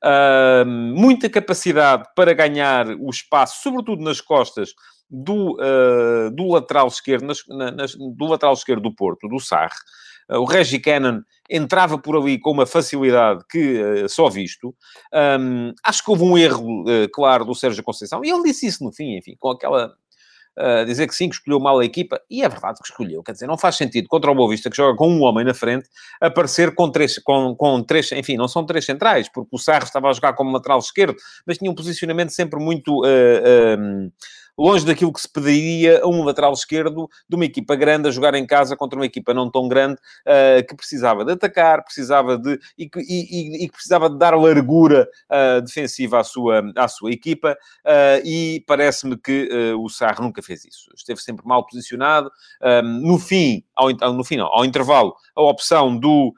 uh, 0.04 0.66
muita 0.66 1.30
capacidade 1.30 2.04
para 2.16 2.34
ganhar 2.34 2.88
o 2.88 3.10
espaço, 3.10 3.62
sobretudo 3.62 4.04
nas 4.04 4.20
costas 4.20 4.74
do, 5.10 5.54
uh, 5.54 6.32
do 6.32 6.48
lateral 6.48 6.88
esquerdo, 6.88 7.26
nas, 7.26 7.40
nas, 7.48 7.96
do 7.96 8.26
lateral 8.26 8.54
esquerdo 8.54 8.82
do 8.82 8.96
Porto, 8.96 9.28
do 9.28 9.40
Sarre. 9.40 9.76
Uh, 10.30 10.38
o 10.40 10.46
Reggie 10.46 10.80
Cannon 10.80 11.22
entrava 11.50 11.98
por 11.98 12.16
ali 12.16 12.40
com 12.40 12.52
uma 12.52 12.66
facilidade 12.66 13.44
que 13.50 13.82
uh, 13.82 14.10
só 14.10 14.30
visto. 14.30 14.76
Um, 15.40 15.74
acho 15.84 16.04
que 16.04 16.10
houve 16.12 16.24
um 16.24 16.38
erro, 16.38 16.86
claro, 17.14 17.46
do 17.46 17.56
Sérgio 17.56 17.84
Conceição, 17.84 18.24
e 18.24 18.30
ele 18.30 18.44
disse 18.44 18.66
isso 18.68 18.84
no 18.84 18.92
fim, 18.92 19.18
enfim, 19.18 19.36
com 19.40 19.52
aquela 19.52 19.94
uh, 20.58 20.86
dizer 20.86 21.08
que 21.08 21.16
sim, 21.16 21.30
que 21.30 21.36
escolheu 21.36 21.60
mal 21.60 21.80
a 21.80 21.86
equipa, 21.86 22.20
e 22.30 22.44
é 22.44 22.50
verdade 22.50 22.80
que 22.80 22.88
escolheu, 22.88 23.22
quer 23.24 23.34
dizer, 23.34 23.48
não 23.48 23.58
faz 23.58 23.76
sentido 23.76 24.08
contra 24.08 24.32
o 24.32 24.36
Boa 24.36 24.50
Vista, 24.50 24.70
que 24.70 24.78
joga 24.78 24.98
com 24.98 25.10
um 25.10 25.22
homem 25.24 25.46
na 25.46 25.54
frente, 25.54 25.88
aparecer 26.22 26.74
com 26.74 26.90
três, 26.90 27.20
com, 27.20 27.56
com 27.56 27.84
três, 27.84 28.12
enfim, 28.12 28.38
não 28.38 28.48
são 28.48 28.66
três 28.66 28.86
centrais, 28.86 29.30
porque 29.30 29.50
o 29.52 29.58
Sarro 29.58 29.84
estava 29.84 30.10
a 30.10 30.14
jogar 30.14 30.34
como 30.34 30.52
lateral 30.52 30.80
esquerdo, 30.80 31.16
mas 31.46 31.58
tinha 31.58 31.70
um 31.70 31.76
posicionamento 31.76 32.30
sempre 32.30 32.60
muito... 32.60 33.04
Uh, 33.04 34.08
uh, 34.08 34.12
longe 34.58 34.86
daquilo 34.86 35.12
que 35.12 35.22
se 35.22 35.30
pediria 35.30 36.02
a 36.02 36.08
um 36.08 36.24
lateral 36.24 36.54
esquerdo 36.54 37.10
de 37.28 37.36
uma 37.36 37.46
equipa 37.46 37.76
grande 37.76 38.08
a 38.08 38.12
jogar 38.12 38.34
em 38.36 38.46
casa 38.46 38.76
contra 38.76 38.98
uma 38.98 39.06
equipa 39.06 39.34
não 39.34 39.50
tão 39.50 39.68
grande 39.68 39.96
uh, 39.96 40.66
que 40.68 40.76
precisava 40.76 41.26
de 41.26 41.34
atacar, 41.34 41.84
precisava 41.84 42.38
de 42.38 42.60
e 42.78 42.90
que, 42.90 43.00
e, 43.00 43.62
e, 43.62 43.66
e 43.66 43.72
precisava 43.72 44.10
de 44.10 44.18
dar 44.18 44.36
largura 44.36 45.08
uh, 45.30 45.62
defensiva 45.62 46.20
à 46.20 46.24
sua, 46.24 46.64
à 46.76 46.88
sua 46.88 47.12
equipa 47.12 47.58
uh, 47.86 48.26
e 48.26 48.64
parece-me 48.66 49.18
que 49.18 49.50
o 49.78 49.90
Sarre 49.90 50.22
nunca 50.22 50.42
fez 50.42 50.66
isso. 50.66 50.90
Esteve 50.96 51.20
sempre 51.22 51.46
mal 51.46 51.66
posicionado. 51.66 52.32
no 52.84 53.18
fim, 53.18 53.64
ao, 53.76 53.92
no 54.14 54.24
fim 54.24 54.38
não, 54.38 54.48
ao 54.48 54.64
intervalo, 54.64 55.16
a 55.36 55.42
opção 55.42 55.98
do, 55.98 56.34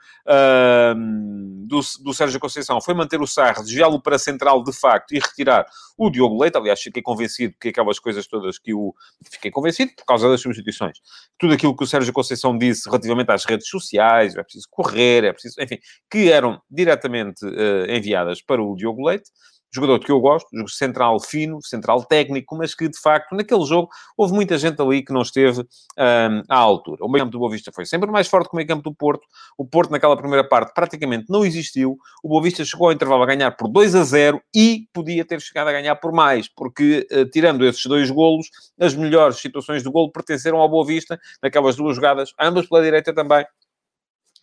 do, 1.68 1.80
do 2.04 2.14
Sérgio 2.14 2.40
Conceição 2.40 2.82
foi 2.82 2.94
manter 2.94 3.22
o 3.22 3.28
Sarre, 3.28 3.62
desviá-lo 3.64 4.02
para 4.02 4.16
a 4.16 4.20
central 4.20 4.64
de 4.64 4.74
facto 4.74 5.14
e 5.14 5.20
retirar 5.20 5.66
o 5.98 6.10
Diogo 6.10 6.42
Leite. 6.42 6.58
Aliás, 6.58 6.82
fiquei 6.82 7.02
convencido 7.02 7.54
que 7.60 7.70
aquelas 7.70 8.00
coisas 8.00 8.28
todas 8.28 8.58
que 8.58 8.74
o... 8.74 8.94
Fiquei 9.30 9.52
convencido 9.52 9.92
por 9.96 10.06
causa 10.06 10.30
das 10.30 10.42
substituições. 10.42 10.98
Tudo 11.38 11.54
aquilo 11.54 11.76
que 11.76 11.84
o 11.84 11.88
Sérgio 11.88 12.14
Conceição 12.14 12.58
disse 12.58 12.90
relativamente 12.90 13.32
às 13.32 13.46
redes 13.46 13.70
sociais, 13.70 14.36
é 14.36 14.44
preciso 14.44 14.68
correr, 14.70 15.24
é 15.24 15.34
preciso... 15.34 15.56
Enfim, 15.62 15.78
que 16.10 16.32
eram 16.32 16.62
diretamente 16.70 17.46
uh, 17.46 17.92
enviadas 17.92 18.42
para 18.42 18.62
o 18.62 18.76
Diogo 18.76 19.06
Leite 19.08 19.30
jogador 19.72 20.00
que 20.00 20.12
eu 20.12 20.20
gosto, 20.20 20.50
central 20.70 21.20
fino, 21.20 21.60
central 21.62 22.04
técnico, 22.04 22.56
mas 22.56 22.74
que, 22.74 22.88
de 22.88 23.00
facto, 23.00 23.36
naquele 23.36 23.66
jogo, 23.66 23.90
houve 24.18 24.34
muita 24.34 24.58
gente 24.58 24.82
ali 24.82 25.04
que 25.04 25.14
não 25.14 25.22
esteve 25.22 25.62
um, 25.62 26.44
à 26.50 26.58
altura. 26.58 27.04
O 27.04 27.10
meio 27.10 27.24
campo 27.24 27.32
do 27.32 27.40
Boa 27.40 27.52
Vista 27.52 27.72
foi 27.74 27.86
sempre 27.86 28.10
mais 28.10 28.28
forte 28.28 28.50
que 28.50 28.56
o 28.56 28.58
meio 28.58 28.68
campo 28.68 28.84
do 28.84 28.96
Porto. 28.96 29.26
O 29.58 29.66
Porto, 29.66 29.92
naquela 29.92 30.16
primeira 30.16 30.48
parte, 30.48 30.74
praticamente 30.74 31.26
não 31.30 31.46
existiu. 31.46 31.98
O 32.24 32.30
Boa 32.30 32.42
Vista 32.42 32.64
chegou 32.64 32.88
ao 32.88 32.94
intervalo 32.94 33.24
a 33.24 33.26
ganhar 33.26 33.52
por 33.52 33.68
2 33.68 33.96
a 33.96 34.04
0 34.04 34.42
e 34.56 34.88
podia 34.94 35.26
ter 35.26 35.42
chegado 35.42 35.68
a 35.68 35.72
ganhar 35.72 35.96
por 35.96 36.12
mais, 36.12 36.48
porque, 36.48 37.08
uh, 37.12 37.26
tirando 37.30 37.66
esses 37.66 37.86
dois 37.86 38.10
golos, 38.10 38.48
as 38.80 38.96
melhores 38.96 39.38
situações 39.38 39.84
do 39.84 39.92
golo 39.92 40.12
pertenceram 40.12 40.60
ao 40.60 40.70
Boa 40.70 40.86
Vista, 40.86 41.20
naquelas 41.42 41.76
duas 41.76 41.96
jogadas, 41.96 42.32
ambas 42.40 42.68
pela 42.68 42.82
direita 42.82 43.14
também, 43.14 43.46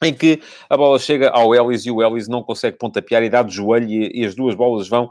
em 0.05 0.15
que 0.15 0.41
a 0.69 0.77
bola 0.77 0.99
chega 0.99 1.31
ao 1.31 1.55
Ellis 1.55 1.87
e 1.87 1.91
o 1.91 2.03
Ellis 2.03 2.29
não 2.29 2.43
consegue 2.43 2.79
pontapear 2.79 3.23
e 3.23 3.31
dá 3.31 3.43
de 3.43 3.55
joelho 3.55 3.89
e, 3.89 4.23
e 4.23 4.25
as 4.25 4.35
duas 4.35 4.55
bolas 4.55 4.89
vão 4.89 5.11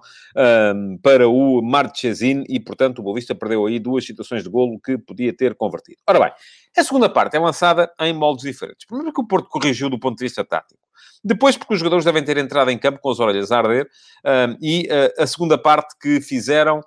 um, 0.76 0.98
para 1.02 1.28
o 1.28 1.62
Marchesin 1.62 2.44
e, 2.48 2.60
portanto, 2.60 3.00
o 3.00 3.04
Bolista 3.04 3.36
perdeu 3.36 3.66
aí 3.66 3.80
duas 3.80 4.06
situações 4.06 4.44
de 4.44 4.50
golo 4.50 4.80
que 4.80 4.98
podia 4.98 5.36
ter 5.36 5.56
convertido. 5.56 5.98
Ora 6.08 6.20
bem, 6.20 6.32
a 6.78 6.84
segunda 6.84 7.10
parte 7.10 7.36
é 7.36 7.40
lançada 7.40 7.92
em 8.00 8.14
moldes 8.14 8.44
diferentes. 8.44 8.86
Primeiro 8.86 9.12
porque 9.12 9.22
o 9.22 9.28
Porto 9.28 9.50
corrigiu 9.50 9.90
do 9.90 10.00
ponto 10.00 10.18
de 10.18 10.26
vista 10.26 10.44
tático. 10.44 10.82
Depois 11.24 11.56
porque 11.56 11.74
os 11.74 11.80
jogadores 11.80 12.04
devem 12.04 12.24
ter 12.24 12.38
entrado 12.38 12.70
em 12.70 12.78
campo 12.78 13.00
com 13.00 13.10
as 13.10 13.20
orelhas 13.20 13.52
a 13.52 13.60
arder. 13.60 13.88
Um, 14.26 14.58
e 14.62 14.88
uh, 14.88 15.22
a 15.22 15.28
segunda 15.28 15.58
parte 15.58 15.96
que 16.02 16.20
fizeram 16.20 16.82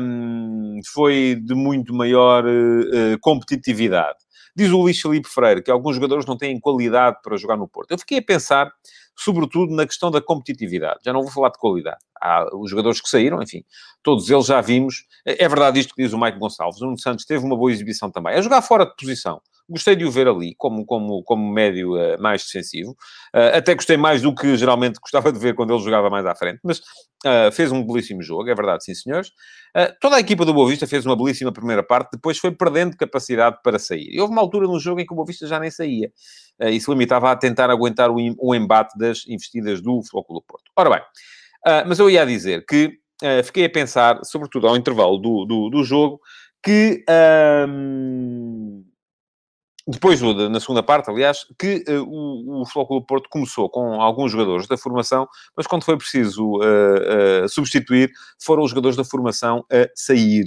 um, 0.00 0.80
foi 0.92 1.38
de 1.42 1.54
muito 1.54 1.92
maior 1.94 2.44
uh, 2.46 3.18
competitividade. 3.20 4.18
Diz 4.58 4.72
o 4.72 4.78
Luís 4.78 5.00
Felipe 5.00 5.28
Freire 5.28 5.62
que 5.62 5.70
alguns 5.70 5.94
jogadores 5.94 6.26
não 6.26 6.36
têm 6.36 6.58
qualidade 6.58 7.18
para 7.22 7.36
jogar 7.36 7.56
no 7.56 7.68
Porto. 7.68 7.92
Eu 7.92 7.98
fiquei 8.00 8.18
a 8.18 8.22
pensar, 8.22 8.68
sobretudo, 9.16 9.72
na 9.72 9.86
questão 9.86 10.10
da 10.10 10.20
competitividade. 10.20 10.98
Já 11.04 11.12
não 11.12 11.22
vou 11.22 11.30
falar 11.30 11.50
de 11.50 11.58
qualidade. 11.60 11.98
Há 12.20 12.46
os 12.56 12.70
jogadores 12.70 13.00
que 13.00 13.08
saíram, 13.08 13.42
enfim, 13.42 13.64
todos 14.02 14.30
eles 14.30 14.46
já 14.46 14.60
vimos. 14.60 15.04
É 15.24 15.48
verdade 15.48 15.80
isto 15.80 15.94
que 15.94 16.02
diz 16.02 16.12
o 16.12 16.18
Mike 16.18 16.38
Gonçalves. 16.38 16.80
O 16.80 16.84
Nuno 16.84 16.98
Santos 16.98 17.24
teve 17.24 17.44
uma 17.44 17.56
boa 17.56 17.70
exibição 17.70 18.10
também. 18.10 18.34
É 18.34 18.42
jogar 18.42 18.62
fora 18.62 18.84
de 18.84 18.94
posição. 18.96 19.40
Gostei 19.70 19.94
de 19.94 20.06
o 20.06 20.10
ver 20.10 20.26
ali, 20.26 20.54
como, 20.56 20.86
como, 20.86 21.22
como 21.22 21.52
médio 21.52 21.92
uh, 21.92 22.20
mais 22.20 22.42
defensivo. 22.42 22.92
Uh, 23.34 23.58
até 23.58 23.74
gostei 23.74 23.98
mais 23.98 24.22
do 24.22 24.34
que 24.34 24.56
geralmente 24.56 24.98
gostava 24.98 25.30
de 25.30 25.38
ver 25.38 25.54
quando 25.54 25.74
ele 25.74 25.82
jogava 25.82 26.08
mais 26.08 26.24
à 26.24 26.34
frente. 26.34 26.58
Mas 26.64 26.78
uh, 26.78 27.52
fez 27.52 27.70
um 27.70 27.84
belíssimo 27.86 28.22
jogo, 28.22 28.48
é 28.48 28.54
verdade, 28.54 28.84
sim 28.84 28.94
senhores. 28.94 29.30
toda 30.00 30.16
a 30.16 30.20
equipa 30.20 30.46
do 30.46 30.54
Boa 30.54 30.70
Vista 30.70 30.86
fez 30.86 31.04
uma 31.04 31.14
belíssima 31.14 31.52
primeira 31.52 31.82
parte, 31.82 32.12
depois 32.12 32.38
foi 32.38 32.50
perdendo 32.50 32.96
capacidade 32.96 33.58
para 33.62 33.78
sair. 33.78 34.08
E 34.10 34.18
houve 34.18 34.32
uma 34.32 34.40
altura 34.40 34.66
no 34.66 34.80
jogo 34.80 35.02
em 35.02 35.06
que 35.06 35.12
o 35.12 35.16
Boa 35.16 35.26
Vista 35.26 35.46
já 35.46 35.60
nem 35.60 35.70
saía. 35.70 36.10
e 36.58 36.80
se 36.80 36.90
limitava 36.90 37.30
a 37.30 37.36
tentar 37.36 37.68
aguentar 37.68 38.10
o, 38.10 38.16
o 38.38 38.54
embate 38.54 38.96
das 38.98 39.26
investidas 39.28 39.82
do 39.82 40.02
Flóculo 40.02 40.42
Porto. 40.48 40.70
Ora 40.74 40.88
bem, 40.88 41.02
mas 41.86 41.98
eu 41.98 42.08
ia 42.08 42.24
dizer 42.24 42.64
que 42.66 42.92
fiquei 43.44 43.64
a 43.64 43.70
pensar, 43.70 44.20
sobretudo 44.24 44.68
ao 44.68 44.76
intervalo 44.76 45.18
do, 45.18 45.44
do, 45.44 45.70
do 45.70 45.84
jogo, 45.84 46.20
que... 46.62 47.04
Um 47.68 48.87
depois, 49.90 50.20
na 50.20 50.60
segunda 50.60 50.82
parte, 50.82 51.08
aliás, 51.08 51.46
que 51.58 51.82
uh, 51.88 52.04
o, 52.06 52.60
o 52.60 52.66
Flóculo 52.66 53.02
Porto 53.02 53.26
começou 53.30 53.70
com 53.70 54.02
alguns 54.02 54.32
jogadores 54.32 54.66
da 54.66 54.76
formação, 54.76 55.26
mas 55.56 55.66
quando 55.66 55.82
foi 55.82 55.96
preciso 55.96 56.44
uh, 56.58 57.44
uh, 57.44 57.48
substituir, 57.48 58.10
foram 58.38 58.62
os 58.62 58.70
jogadores 58.70 58.98
da 58.98 59.04
formação 59.04 59.64
a 59.72 59.88
sair. 59.94 60.44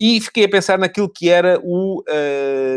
E 0.00 0.18
fiquei 0.22 0.44
a 0.44 0.48
pensar 0.48 0.78
naquilo 0.78 1.08
que 1.08 1.28
era 1.28 1.60
o 1.62 2.04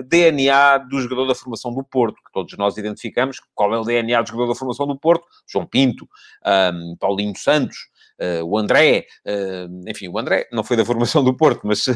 DNA 0.09 0.79
do 0.79 0.99
jogador 0.99 1.27
da 1.27 1.35
formação 1.35 1.71
do 1.71 1.83
Porto, 1.83 2.15
que 2.15 2.31
todos 2.33 2.57
nós 2.57 2.77
identificamos. 2.77 3.39
Qual 3.53 3.71
é 3.75 3.79
o 3.79 3.83
DNA 3.83 4.19
do 4.23 4.27
jogador 4.27 4.53
da 4.53 4.55
formação 4.55 4.87
do 4.87 4.97
Porto? 4.97 5.23
João 5.47 5.67
Pinto, 5.67 6.07
um, 6.73 6.95
Paulinho 6.99 7.37
Santos, 7.37 7.91
Uh, 8.21 8.45
o 8.45 8.55
André, 8.55 9.07
uh, 9.25 9.89
enfim, 9.89 10.07
o 10.07 10.19
André 10.19 10.47
não 10.51 10.63
foi 10.63 10.77
da 10.77 10.85
formação 10.85 11.23
do 11.23 11.35
Porto, 11.35 11.61
mas 11.63 11.87
uh, 11.87 11.93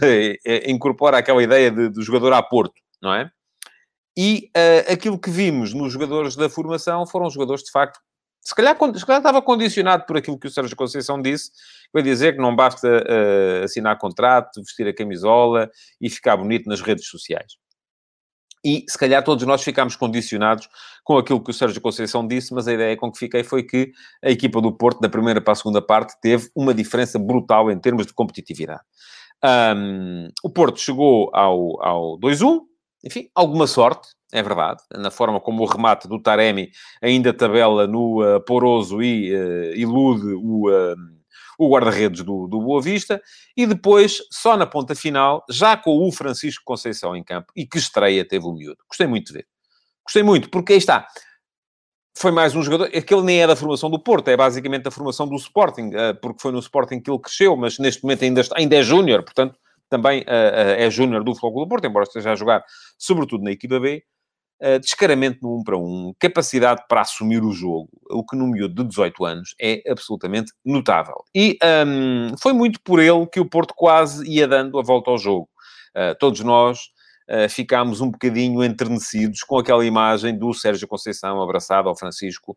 incorpora 0.65 1.19
aquela 1.19 1.43
ideia 1.43 1.69
de, 1.69 1.87
de 1.87 2.01
jogador 2.01 2.33
a 2.33 2.41
Porto, 2.41 2.81
não 2.99 3.13
é? 3.13 3.29
E 4.17 4.49
uh, 4.55 4.93
aquilo 4.93 5.19
que 5.19 5.29
vimos 5.29 5.73
nos 5.73 5.91
jogadores 5.91 6.35
da 6.35 6.49
formação 6.49 7.05
foram 7.05 7.29
jogadores, 7.29 7.63
de 7.63 7.71
facto, 7.71 7.99
se 8.41 8.53
calhar, 8.53 8.77
se 8.95 9.05
calhar 9.05 9.19
estava 9.19 9.41
condicionado 9.41 10.05
por 10.05 10.17
aquilo 10.17 10.39
que 10.39 10.47
o 10.47 10.51
Sérgio 10.51 10.75
Conceição 10.75 11.19
disse, 11.19 11.51
vai 11.91 12.03
dizer 12.03 12.33
que 12.33 12.41
não 12.41 12.55
basta 12.55 12.87
uh, 12.87 13.63
assinar 13.63 13.97
contrato, 13.97 14.61
vestir 14.61 14.87
a 14.87 14.93
camisola 14.93 15.69
e 15.99 16.09
ficar 16.09 16.37
bonito 16.37 16.69
nas 16.69 16.79
redes 16.79 17.07
sociais. 17.07 17.53
E 18.63 18.83
se 18.89 18.97
calhar 18.97 19.23
todos 19.23 19.45
nós 19.45 19.61
ficámos 19.63 19.95
condicionados 19.95 20.67
com 21.03 21.17
aquilo 21.17 21.43
que 21.43 21.51
o 21.51 21.53
Sérgio 21.53 21.79
Conceição 21.81 22.27
disse, 22.27 22.51
mas 22.51 22.67
a 22.67 22.73
ideia 22.73 22.97
com 22.97 23.11
que 23.11 23.19
fiquei 23.19 23.43
foi 23.43 23.61
que 23.61 23.91
a 24.23 24.31
equipa 24.31 24.59
do 24.59 24.75
Porto, 24.75 24.99
da 24.99 25.09
primeira 25.09 25.39
para 25.39 25.53
a 25.53 25.55
segunda 25.55 25.81
parte, 25.81 26.15
teve 26.19 26.49
uma 26.55 26.73
diferença 26.73 27.19
brutal 27.19 27.69
em 27.69 27.79
termos 27.79 28.07
de 28.07 28.13
competitividade. 28.13 28.81
Um, 29.43 30.29
o 30.43 30.49
Porto 30.49 30.79
chegou 30.79 31.29
ao, 31.31 31.83
ao 31.83 32.19
2-1, 32.19 32.61
enfim, 33.05 33.29
alguma 33.35 33.67
sorte, 33.67 34.09
é 34.33 34.41
verdade, 34.41 34.81
na 34.97 35.11
forma 35.11 35.39
como 35.39 35.63
o 35.63 35.67
remate 35.67 36.07
do 36.07 36.19
Taremi 36.19 36.71
ainda 37.01 37.31
tabela 37.31 37.85
no 37.85 38.23
uh, 38.23 38.41
poroso 38.41 39.01
e 39.01 39.31
uh, 39.33 39.75
ilude 39.75 40.33
o, 40.33 40.69
uh, 40.69 40.95
o 41.59 41.69
guarda-redes 41.69 42.23
do, 42.23 42.47
do 42.47 42.59
Boa 42.59 42.81
Vista, 42.81 43.21
e 43.55 43.67
depois, 43.67 44.17
só 44.31 44.57
na 44.57 44.65
ponta 44.65 44.95
final, 44.95 45.45
já 45.49 45.77
com 45.77 46.05
o 46.05 46.11
Francisco 46.11 46.63
Conceição 46.65 47.15
em 47.15 47.23
campo, 47.23 47.53
e 47.55 47.65
que 47.65 47.77
estreia 47.77 48.27
teve 48.27 48.45
o 48.45 48.51
miúdo. 48.51 48.77
Gostei 48.89 49.07
muito 49.07 49.27
de 49.27 49.33
ver. 49.33 49.47
Gostei 50.03 50.23
muito, 50.23 50.49
porque 50.49 50.73
aí 50.73 50.79
está. 50.79 51.07
Foi 52.17 52.31
mais 52.31 52.55
um 52.55 52.63
jogador, 52.63 52.85
aquele 52.95 53.21
nem 53.21 53.41
é 53.41 53.47
da 53.47 53.55
formação 53.55 53.89
do 53.89 53.99
Porto, 53.99 54.29
é 54.29 54.37
basicamente 54.37 54.83
da 54.83 54.91
formação 54.91 55.27
do 55.27 55.35
Sporting, 55.35 55.91
porque 56.21 56.41
foi 56.41 56.51
no 56.51 56.59
Sporting 56.59 57.01
que 57.01 57.11
ele 57.11 57.19
cresceu, 57.19 57.57
mas 57.57 57.77
neste 57.77 58.03
momento 58.03 58.23
ainda, 58.23 58.41
está, 58.41 58.55
ainda 58.57 58.75
é 58.75 58.81
júnior, 58.81 59.21
portanto, 59.21 59.57
também 59.89 60.21
uh, 60.21 60.25
é 60.77 60.89
júnior 60.89 61.23
do 61.23 61.33
Futebol 61.35 61.65
do 61.65 61.69
Porto, 61.69 61.85
embora 61.85 62.03
esteja 62.03 62.31
a 62.31 62.35
jogar 62.35 62.63
sobretudo 62.97 63.43
na 63.43 63.51
equipa 63.51 63.79
B, 63.79 64.03
uh, 64.61 64.79
descaramento 64.79 65.39
no 65.41 65.59
1 65.59 65.63
para 65.63 65.77
1, 65.77 66.13
capacidade 66.19 66.83
para 66.87 67.01
assumir 67.01 67.43
o 67.43 67.51
jogo, 67.51 67.89
o 68.09 68.25
que 68.25 68.35
no 68.35 68.47
miúdo 68.47 68.83
de 68.83 68.89
18 68.89 69.25
anos 69.25 69.55
é 69.61 69.81
absolutamente 69.89 70.51
notável. 70.63 71.23
E 71.35 71.57
um, 71.87 72.37
foi 72.37 72.53
muito 72.53 72.79
por 72.83 72.99
ele 72.99 73.25
que 73.27 73.39
o 73.39 73.49
Porto 73.49 73.73
quase 73.75 74.27
ia 74.29 74.47
dando 74.47 74.79
a 74.79 74.83
volta 74.83 75.11
ao 75.11 75.17
jogo. 75.17 75.49
Uh, 75.95 76.15
todos 76.19 76.41
nós 76.41 76.79
uh, 77.29 77.49
ficámos 77.49 78.01
um 78.01 78.09
bocadinho 78.09 78.63
enternecidos 78.63 79.41
com 79.41 79.57
aquela 79.57 79.85
imagem 79.85 80.37
do 80.37 80.53
Sérgio 80.53 80.87
Conceição 80.87 81.41
abraçado 81.41 81.89
ao 81.89 81.97
Francisco. 81.97 82.55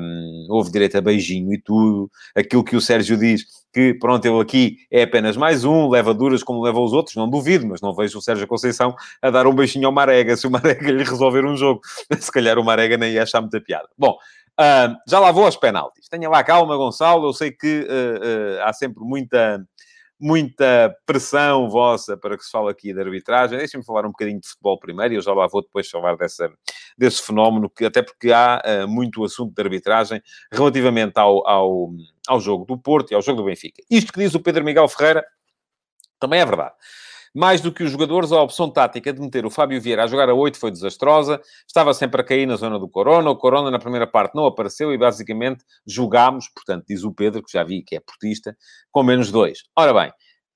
Um, 0.00 0.46
houve 0.48 0.70
direito 0.70 0.98
a 0.98 1.00
beijinho 1.00 1.52
e 1.52 1.60
tudo. 1.60 2.10
Aquilo 2.34 2.64
que 2.64 2.76
o 2.76 2.80
Sérgio 2.80 3.16
diz, 3.16 3.44
que 3.72 3.94
pronto, 3.94 4.24
ele 4.24 4.40
aqui 4.40 4.76
é 4.90 5.02
apenas 5.02 5.36
mais 5.36 5.64
um, 5.64 5.88
leva 5.88 6.12
duras 6.12 6.42
como 6.42 6.62
leva 6.62 6.80
os 6.80 6.92
outros, 6.92 7.16
não 7.16 7.28
duvido, 7.28 7.66
mas 7.66 7.80
não 7.80 7.94
vejo 7.94 8.18
o 8.18 8.22
Sérgio 8.22 8.46
Conceição 8.46 8.94
a 9.22 9.30
dar 9.30 9.46
um 9.46 9.54
beijinho 9.54 9.86
ao 9.86 9.92
Marega, 9.92 10.36
se 10.36 10.46
o 10.46 10.50
Marega 10.50 10.90
lhe 10.90 11.04
resolver 11.04 11.44
um 11.44 11.56
jogo. 11.56 11.80
Se 12.20 12.30
calhar 12.30 12.58
o 12.58 12.64
Marega 12.64 12.96
nem 12.96 13.12
ia 13.12 13.22
achar 13.22 13.40
muita 13.40 13.60
piada. 13.60 13.88
Bom, 13.96 14.16
uh, 14.60 14.94
já 15.08 15.18
lá 15.18 15.30
vou 15.32 15.44
aos 15.44 15.56
penaltis. 15.56 16.08
Tenha 16.08 16.28
lá 16.28 16.42
calma, 16.42 16.76
Gonçalo, 16.76 17.26
eu 17.26 17.32
sei 17.32 17.50
que 17.50 17.86
uh, 17.88 18.62
há 18.64 18.72
sempre 18.72 19.02
muita 19.02 19.64
muita 20.20 20.94
pressão 21.06 21.68
vossa 21.70 22.16
para 22.16 22.36
que 22.36 22.44
se 22.44 22.50
fale 22.50 22.70
aqui 22.70 22.92
de 22.92 23.00
arbitragem. 23.00 23.58
Deixem-me 23.58 23.84
falar 23.84 24.04
um 24.04 24.10
bocadinho 24.10 24.40
de 24.40 24.46
futebol 24.46 24.78
primeiro 24.78 25.14
e 25.14 25.16
eu 25.16 25.22
já 25.22 25.32
lá 25.32 25.46
vou 25.46 25.62
depois 25.62 25.88
falar 25.88 26.16
dessa, 26.16 26.52
desse 26.96 27.22
fenómeno, 27.22 27.70
que 27.70 27.86
até 27.86 28.02
porque 28.02 28.30
há 28.30 28.62
uh, 28.64 28.88
muito 28.88 29.24
assunto 29.24 29.54
de 29.54 29.62
arbitragem 29.62 30.22
relativamente 30.52 31.18
ao, 31.18 31.46
ao, 31.48 31.90
ao 32.28 32.40
jogo 32.40 32.64
do 32.66 32.76
Porto 32.76 33.12
e 33.12 33.14
ao 33.14 33.22
jogo 33.22 33.38
do 33.38 33.46
Benfica. 33.46 33.82
Isto 33.90 34.12
que 34.12 34.20
diz 34.20 34.34
o 34.34 34.40
Pedro 34.40 34.62
Miguel 34.62 34.88
Ferreira 34.88 35.24
também 36.20 36.40
é 36.40 36.44
verdade. 36.44 36.74
Mais 37.34 37.60
do 37.60 37.72
que 37.72 37.84
os 37.84 37.92
jogadores, 37.92 38.32
a 38.32 38.42
opção 38.42 38.68
tática 38.68 39.12
de 39.12 39.20
meter 39.20 39.46
o 39.46 39.50
Fábio 39.50 39.80
Vieira 39.80 40.04
a 40.04 40.06
jogar 40.06 40.28
a 40.28 40.34
8 40.34 40.58
foi 40.58 40.70
desastrosa. 40.70 41.40
Estava 41.66 41.94
sempre 41.94 42.20
a 42.20 42.24
cair 42.24 42.46
na 42.46 42.56
zona 42.56 42.78
do 42.78 42.88
Corona. 42.88 43.30
O 43.30 43.36
Corona, 43.36 43.70
na 43.70 43.78
primeira 43.78 44.06
parte, 44.06 44.34
não 44.34 44.46
apareceu 44.46 44.92
e, 44.92 44.98
basicamente, 44.98 45.64
jogámos, 45.86 46.48
portanto, 46.48 46.86
diz 46.88 47.04
o 47.04 47.12
Pedro, 47.12 47.42
que 47.42 47.52
já 47.52 47.62
vi 47.62 47.82
que 47.82 47.96
é 47.96 48.00
portista, 48.00 48.56
com 48.90 49.02
menos 49.02 49.30
dois. 49.30 49.60
Ora 49.76 49.94
bem, 49.94 50.10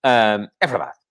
hum, 0.04 0.48
é 0.60 0.66
verdade. 0.66 1.03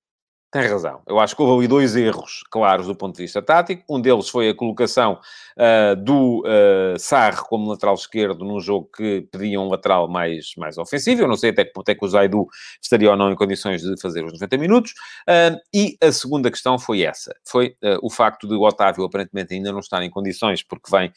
Tem 0.54 0.68
razão. 0.68 1.02
Eu 1.08 1.20
acho 1.20 1.36
que 1.36 1.42
houve 1.42 1.62
ali 1.62 1.68
dois 1.68 1.96
erros 1.96 2.44
claros 2.52 2.86
do 2.86 2.94
ponto 2.94 3.16
de 3.16 3.24
vista 3.24 3.42
tático. 3.42 3.84
Um 3.90 4.00
deles 4.00 4.30
foi 4.30 4.50
a 4.50 4.56
colocação 4.56 5.20
uh, 5.58 5.96
do 5.96 6.44
uh, 6.46 7.00
Sarre 7.00 7.42
como 7.50 7.72
lateral 7.72 7.96
esquerdo 7.96 8.46
num 8.46 8.60
jogo 8.60 8.88
que 8.96 9.28
pedia 9.32 9.60
um 9.60 9.68
lateral 9.68 10.08
mais, 10.08 10.54
mais 10.56 10.78
ofensivo. 10.78 11.24
Eu 11.24 11.28
não 11.28 11.36
sei 11.36 11.50
até 11.50 11.66
que 11.66 11.74
ponto 11.74 11.90
é 11.90 11.96
que 11.96 12.06
o 12.06 12.08
Zaidu 12.08 12.46
estaria 12.80 13.10
ou 13.10 13.18
não 13.18 13.32
em 13.32 13.36
condições 13.36 13.82
de 13.82 14.00
fazer 14.00 14.24
os 14.24 14.34
90 14.34 14.56
minutos. 14.60 14.92
Uh, 15.28 15.58
e 15.74 15.98
a 16.00 16.12
segunda 16.12 16.52
questão 16.52 16.78
foi 16.78 17.02
essa. 17.02 17.36
Foi 17.44 17.76
o 18.04 18.12
facto 18.12 18.48
de 18.48 18.54
o 18.54 18.62
Otávio 18.62 19.06
aparentemente 19.06 19.56
ainda 19.56 19.72
não 19.72 19.80
estar 19.80 20.04
em 20.04 20.10
condições 20.12 20.62
porque 20.62 20.92
vem 20.92 21.12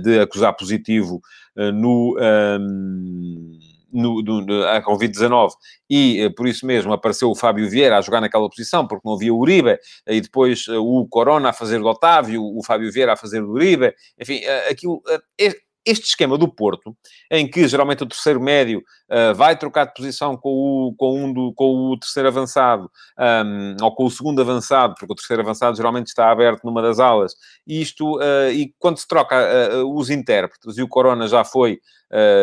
de 0.00 0.20
acusar 0.20 0.54
positivo 0.54 1.20
no... 1.56 2.16
Um, 2.20 3.55
no, 3.92 4.22
no, 4.22 4.64
a 4.64 4.82
Covid-19 4.82 5.52
e 5.88 6.20
eh, 6.20 6.30
por 6.30 6.46
isso 6.46 6.66
mesmo 6.66 6.92
apareceu 6.92 7.30
o 7.30 7.34
Fábio 7.34 7.68
Vieira 7.68 7.98
a 7.98 8.00
jogar 8.00 8.20
naquela 8.20 8.48
posição, 8.48 8.86
porque 8.86 9.06
não 9.06 9.14
havia 9.14 9.32
o 9.32 9.38
Uribe, 9.38 9.78
e 10.06 10.20
depois 10.20 10.66
eh, 10.68 10.76
o 10.76 11.06
Corona 11.08 11.50
a 11.50 11.52
fazer 11.52 11.78
do 11.78 11.86
Otávio, 11.86 12.42
o 12.42 12.62
Fábio 12.64 12.90
Vieira 12.92 13.12
a 13.12 13.16
fazer 13.16 13.40
do 13.40 13.50
Uribe, 13.50 13.94
enfim, 14.20 14.40
eh, 14.44 14.68
aquilo, 14.70 15.02
este 15.86 16.08
esquema 16.08 16.36
do 16.36 16.48
Porto, 16.48 16.96
em 17.30 17.48
que 17.48 17.68
geralmente 17.68 18.02
o 18.02 18.08
terceiro 18.08 18.40
médio 18.40 18.82
uh, 19.08 19.32
vai 19.36 19.56
trocar 19.56 19.84
de 19.84 19.94
posição 19.94 20.36
com 20.36 20.50
o, 20.50 20.94
com 20.96 21.24
um 21.24 21.32
do, 21.32 21.52
com 21.54 21.92
o 21.92 21.98
terceiro 21.98 22.28
avançado, 22.28 22.90
um, 23.16 23.76
ou 23.80 23.94
com 23.94 24.04
o 24.04 24.10
segundo 24.10 24.42
avançado, 24.42 24.96
porque 24.98 25.12
o 25.12 25.16
terceiro 25.16 25.42
avançado 25.42 25.76
geralmente 25.76 26.08
está 26.08 26.28
aberto 26.30 26.64
numa 26.64 26.82
das 26.82 26.98
alas, 26.98 27.34
e 27.64 27.80
isto, 27.80 28.18
uh, 28.18 28.50
e 28.50 28.74
quando 28.80 28.98
se 28.98 29.06
troca 29.06 29.36
uh, 29.36 29.96
os 29.96 30.10
intérpretes, 30.10 30.76
e 30.76 30.82
o 30.82 30.88
Corona 30.88 31.28
já 31.28 31.44
foi, 31.44 31.78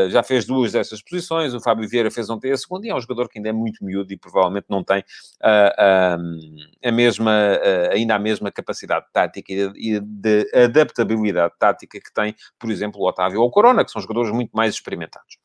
já 0.10 0.22
fez 0.24 0.46
duas 0.46 0.72
dessas 0.72 1.01
posições, 1.01 1.53
o 1.53 1.62
Fábio 1.62 1.88
Vieira 1.88 2.12
fez 2.12 2.29
ontem 2.29 2.51
a 2.51 2.58
segunda, 2.58 2.88
e 2.88 2.89
é 2.89 2.96
um 2.96 3.01
jogador 3.01 3.29
que 3.29 3.39
ainda 3.39 3.50
é 3.50 3.53
muito 3.53 3.84
miúdo 3.84 4.12
e 4.12 4.17
provavelmente 4.17 4.65
não 4.70 4.84
tem 4.84 5.03
a 5.41 6.91
mesma, 6.91 7.60
ainda 7.91 8.15
a 8.15 8.20
mesma 8.20 8.51
capacidade 8.51 9.05
tática 9.13 9.51
e 9.51 10.00
de, 10.00 10.00
de 10.00 10.50
adaptabilidade 10.53 11.53
tática 11.58 12.00
que 12.00 12.13
tem, 12.13 12.36
por 12.60 12.70
exemplo, 12.70 13.01
o 13.01 13.08
Otávio 13.08 13.41
ou 13.41 13.48
o 13.48 13.51
Corona, 13.51 13.86
que 13.86 13.91
são 13.91 14.01
jogadores 14.01 14.32
muito 14.32 14.51
mais 14.51 14.74
experimentados. 14.74 15.38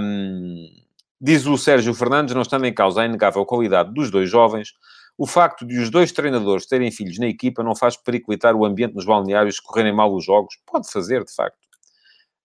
Um, 0.00 0.68
diz 1.20 1.46
o 1.46 1.56
Sérgio 1.56 1.94
Fernandes, 1.94 2.34
não 2.34 2.42
estando 2.42 2.66
em 2.66 2.74
causa 2.74 3.02
a 3.02 3.06
inegável 3.06 3.44
qualidade 3.44 3.92
dos 3.92 4.10
dois 4.10 4.28
jovens, 4.30 4.74
o 5.18 5.26
facto 5.26 5.66
de 5.66 5.78
os 5.78 5.88
dois 5.88 6.12
treinadores 6.12 6.66
terem 6.66 6.90
filhos 6.90 7.18
na 7.18 7.26
equipa 7.26 7.62
não 7.62 7.74
faz 7.74 7.96
periculitar 7.96 8.54
o 8.54 8.66
ambiente 8.66 8.94
nos 8.94 9.06
balneários, 9.06 9.58
correrem 9.58 9.94
mal 9.94 10.14
os 10.14 10.24
jogos? 10.24 10.58
Pode 10.66 10.90
fazer, 10.90 11.24
de 11.24 11.34
facto. 11.34 11.65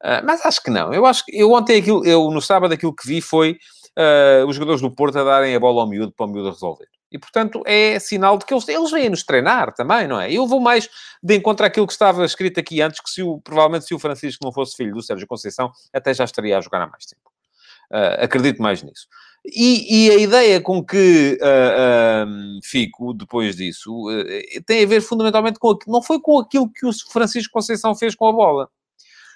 Uh, 0.04 0.26
mas 0.26 0.44
acho 0.46 0.62
que 0.64 0.72
não. 0.72 0.94
Eu 0.94 1.06
acho 1.06 1.26
que 1.26 1.38
eu 1.38 1.52
ontem 1.52 1.80
aquilo, 1.80 2.06
eu 2.06 2.30
no 2.32 2.42
sábado 2.42 2.74
aquilo 2.74 2.96
que 2.96 3.08
vi 3.08 3.22
foi 3.22 3.58
uh, 3.98 4.46
os 4.48 4.56
jogadores 4.56 4.82
do 4.82 4.94
Porto 4.94 5.20
a 5.20 5.24
darem 5.24 5.56
a 5.56 5.60
bola 5.60 5.82
ao 5.82 5.88
miúdo 5.88 6.12
para 6.12 6.26
o 6.26 6.30
miúdo 6.30 6.50
resolver. 6.50 6.88
E, 7.12 7.20
portanto, 7.20 7.62
é 7.66 8.00
sinal 8.00 8.38
de 8.38 8.46
que 8.46 8.54
eles, 8.54 8.68
eles 8.70 8.90
vêm-nos 8.90 9.24
treinar 9.24 9.74
também, 9.74 10.08
não 10.08 10.20
é? 10.20 10.32
Eu 10.32 10.48
vou 10.48 10.62
mais 10.62 10.90
de 11.22 11.36
encontro 11.36 11.66
àquilo 11.66 11.86
que 11.86 11.92
estava 11.92 12.24
escrito 12.24 12.60
aqui 12.60 12.82
antes, 12.82 13.02
que 13.02 13.10
se 13.10 13.22
o, 13.22 13.40
provavelmente 13.42 13.86
se 13.86 13.94
o 13.94 14.00
Francisco 14.00 14.46
não 14.46 14.54
fosse 14.54 14.78
filho 14.78 14.94
do 14.94 15.04
Sérgio 15.04 15.28
Conceição, 15.28 15.72
até 15.94 16.14
já 16.14 16.24
estaria 16.24 16.58
a 16.58 16.62
jogar 16.62 16.82
há 16.82 16.88
mais 16.88 17.06
tempo. 17.06 17.30
Uh, 17.92 18.24
acredito 18.24 18.62
mais 18.62 18.82
nisso. 18.82 19.08
E, 19.46 20.08
e, 20.08 20.12
a 20.12 20.16
ideia 20.16 20.62
com 20.62 20.86
que 20.86 21.38
uh, 21.42 22.26
uh, 22.26 22.60
fico 22.64 23.14
depois 23.14 23.56
disso 23.56 24.06
tem 24.68 24.84
a 24.84 24.88
ver 24.88 25.02
fundamentalmente 25.02 25.58
com 25.58 25.72
aquilo, 25.72 25.92
não 25.92 26.02
foi 26.02 26.22
com 26.22 26.40
aquilo 26.40 26.72
que 26.72 26.86
o 26.86 26.94
Francisco 27.12 27.52
Conceição 27.52 27.94
fez 27.96 28.16
com 28.16 28.28
a 28.28 28.32
bola. 28.32 28.70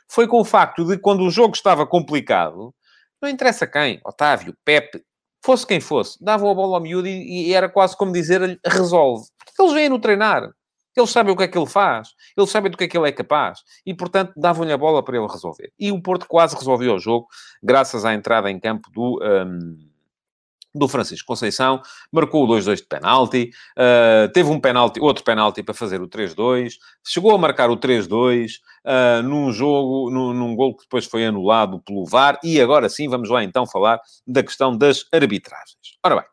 Foi 0.09 0.27
com 0.27 0.39
o 0.39 0.45
facto 0.45 0.85
de 0.85 0.97
quando 0.97 1.21
o 1.23 1.29
jogo 1.29 1.55
estava 1.55 1.85
complicado, 1.85 2.73
não 3.21 3.29
interessa 3.29 3.65
quem, 3.65 3.99
Otávio, 4.05 4.55
Pepe, 4.63 5.03
fosse 5.43 5.65
quem 5.65 5.79
fosse, 5.79 6.17
davam 6.23 6.49
a 6.49 6.53
bola 6.53 6.77
ao 6.77 6.81
miúdo 6.81 7.07
e, 7.07 7.49
e 7.49 7.53
era 7.53 7.69
quase 7.69 7.95
como 7.95 8.11
dizer 8.11 8.59
resolve. 8.65 9.25
Eles 9.59 9.73
vêm 9.73 9.89
no 9.89 9.99
treinar. 9.99 10.49
Eles 10.95 11.09
sabem 11.09 11.33
o 11.33 11.37
que 11.37 11.43
é 11.43 11.47
que 11.47 11.57
ele 11.57 11.67
faz. 11.67 12.09
Eles 12.37 12.49
sabem 12.49 12.71
do 12.71 12.77
que 12.77 12.85
é 12.85 12.87
que 12.87 12.97
ele 12.97 13.09
é 13.09 13.11
capaz. 13.11 13.59
E, 13.85 13.93
portanto, 13.93 14.31
davam-lhe 14.37 14.71
a 14.71 14.77
bola 14.77 15.03
para 15.03 15.17
ele 15.17 15.27
resolver. 15.27 15.71
E 15.77 15.91
o 15.91 16.01
Porto 16.01 16.25
quase 16.27 16.55
resolveu 16.55 16.95
o 16.95 16.99
jogo, 16.99 17.27
graças 17.61 18.05
à 18.05 18.13
entrada 18.13 18.49
em 18.49 18.59
campo 18.59 18.89
do... 18.91 19.19
Um, 19.21 19.94
do 20.75 20.87
Francisco 20.87 21.25
Conceição, 21.25 21.81
marcou 22.11 22.43
o 22.43 22.47
2-2 22.47 22.75
de 22.75 22.83
penalti, 22.83 23.51
uh, 23.77 24.31
teve 24.33 24.49
um 24.49 24.59
penalti, 24.59 24.99
outro 24.99 25.23
penalti 25.23 25.63
para 25.63 25.73
fazer 25.73 26.01
o 26.01 26.07
3-2, 26.07 26.73
chegou 27.03 27.33
a 27.33 27.37
marcar 27.37 27.69
o 27.69 27.77
3-2 27.77 28.55
uh, 28.55 28.59
ah, 28.85 29.21
num 29.23 29.51
jogo, 29.51 30.11
num, 30.11 30.33
num 30.33 30.55
gol 30.55 30.75
que 30.75 30.83
depois 30.83 31.05
foi 31.05 31.25
anulado 31.25 31.79
pelo 31.79 32.05
VAR, 32.05 32.37
e 32.43 32.59
agora 32.59 32.89
sim 32.89 33.07
vamos 33.07 33.29
lá 33.29 33.43
então 33.43 33.65
falar 33.65 33.99
da 34.27 34.43
questão 34.43 34.77
das 34.77 35.05
arbitragens. 35.11 35.97
Ora 36.03 36.17
bem, 36.17 36.25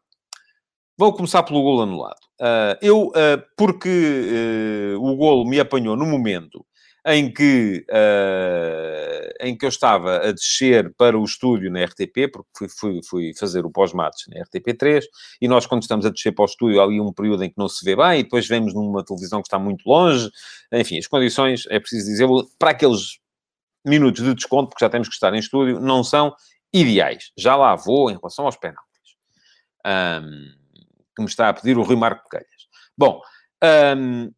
vou 0.98 1.12
começar 1.14 1.42
pelo 1.44 1.62
gol 1.62 1.82
anulado. 1.82 2.20
Uh, 2.40 2.74
eu, 2.82 3.12
porque 3.56 4.96
o 4.98 5.14
gol 5.14 5.46
me 5.46 5.60
apanhou 5.60 5.96
no 5.96 6.04
momento 6.04 6.66
em 7.04 7.32
que, 7.32 7.84
uh, 7.90 9.32
em 9.40 9.56
que 9.56 9.64
eu 9.64 9.68
estava 9.68 10.18
a 10.18 10.32
descer 10.32 10.94
para 10.96 11.18
o 11.18 11.24
estúdio 11.24 11.70
na 11.70 11.84
RTP, 11.84 12.30
porque 12.32 12.50
fui, 12.56 12.68
fui, 12.68 13.00
fui 13.02 13.32
fazer 13.34 13.66
o 13.66 13.70
pós-matos 13.70 14.24
na 14.28 14.44
RTP3, 14.44 15.02
e 15.40 15.48
nós, 15.48 15.66
quando 15.66 15.82
estamos 15.82 16.06
a 16.06 16.10
descer 16.10 16.32
para 16.32 16.42
o 16.42 16.46
estúdio, 16.46 16.80
há 16.80 16.84
ali 16.84 17.00
um 17.00 17.12
período 17.12 17.42
em 17.42 17.48
que 17.48 17.58
não 17.58 17.68
se 17.68 17.84
vê 17.84 17.96
bem, 17.96 18.20
e 18.20 18.22
depois 18.22 18.46
vemos 18.46 18.72
numa 18.72 19.04
televisão 19.04 19.40
que 19.40 19.48
está 19.48 19.58
muito 19.58 19.84
longe, 19.84 20.30
enfim, 20.72 20.98
as 20.98 21.06
condições, 21.08 21.64
é 21.70 21.80
preciso 21.80 22.06
dizer, 22.06 22.28
para 22.58 22.70
aqueles 22.70 23.18
minutos 23.84 24.22
de 24.22 24.34
desconto, 24.34 24.70
porque 24.70 24.84
já 24.84 24.88
temos 24.88 25.08
que 25.08 25.14
estar 25.14 25.34
em 25.34 25.38
estúdio, 25.38 25.80
não 25.80 26.04
são 26.04 26.32
ideais. 26.72 27.32
Já 27.36 27.56
lá 27.56 27.74
vou 27.74 28.10
em 28.10 28.16
relação 28.16 28.46
aos 28.46 28.56
penaltis. 28.56 28.86
Um, 29.84 30.62
que 31.14 31.22
me 31.22 31.28
está 31.28 31.48
a 31.48 31.52
pedir 31.52 31.76
o 31.76 31.82
Rui 31.82 31.96
Marco 31.96 32.28
Calhas. 32.28 32.46
Bom, 32.96 33.20
um, 33.96 34.32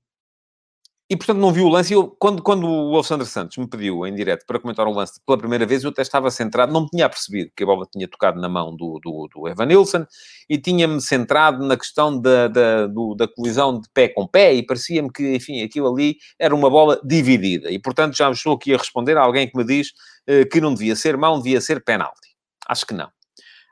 e, 1.09 1.17
portanto, 1.17 1.39
não 1.39 1.53
vi 1.53 1.61
o 1.61 1.69
lance. 1.69 1.93
E 1.93 1.97
eu, 1.97 2.09
quando, 2.09 2.43
quando 2.43 2.67
o 2.67 2.95
Alexandre 2.95 3.27
Santos 3.27 3.59
me 3.59 3.69
pediu 3.69 4.07
em 4.07 4.15
direto 4.15 4.47
para 4.47 4.59
comentar 4.59 4.87
o 4.87 4.93
lance 4.93 5.21
pela 5.27 5.37
primeira 5.37 5.67
vez, 5.67 5.85
eu 5.85 5.91
até 5.91 6.01
estava 6.01 6.31
centrado, 6.31 6.73
não 6.73 6.83
me 6.83 6.89
tinha 6.89 7.09
percebido 7.09 7.51
que 7.55 7.63
a 7.63 7.67
bola 7.67 7.87
tinha 7.93 8.09
tocado 8.09 8.41
na 8.41 8.49
mão 8.49 8.75
do, 8.75 8.99
do, 9.03 9.29
do 9.35 9.49
Evan 9.49 9.67
Nilsson 9.67 10.07
e 10.49 10.57
tinha-me 10.57 11.01
centrado 11.03 11.65
na 11.67 11.77
questão 11.77 12.19
da, 12.19 12.49
da, 12.49 12.87
do, 12.87 13.15
da 13.15 13.29
colisão 13.29 13.79
de 13.79 13.89
pé 13.93 14.09
com 14.09 14.27
pé 14.27 14.55
e 14.55 14.65
parecia-me 14.65 15.13
que, 15.13 15.35
enfim, 15.35 15.63
aquilo 15.63 15.93
ali 15.93 16.17
era 16.39 16.55
uma 16.55 16.71
bola 16.71 16.99
dividida. 17.05 17.71
E, 17.71 17.79
portanto, 17.79 18.17
já 18.17 18.31
estou 18.31 18.55
aqui 18.55 18.73
a 18.73 18.79
responder 18.79 19.19
a 19.19 19.23
alguém 19.23 19.47
que 19.47 19.57
me 19.59 19.65
diz 19.65 19.89
uh, 20.29 20.49
que 20.51 20.61
não 20.61 20.73
devia 20.73 20.97
ser 20.97 21.19
mão, 21.19 21.37
devia 21.37 21.61
ser 21.61 21.85
penalti. 21.85 22.35
Acho 22.67 22.87
que 22.87 22.95
não. 22.95 23.11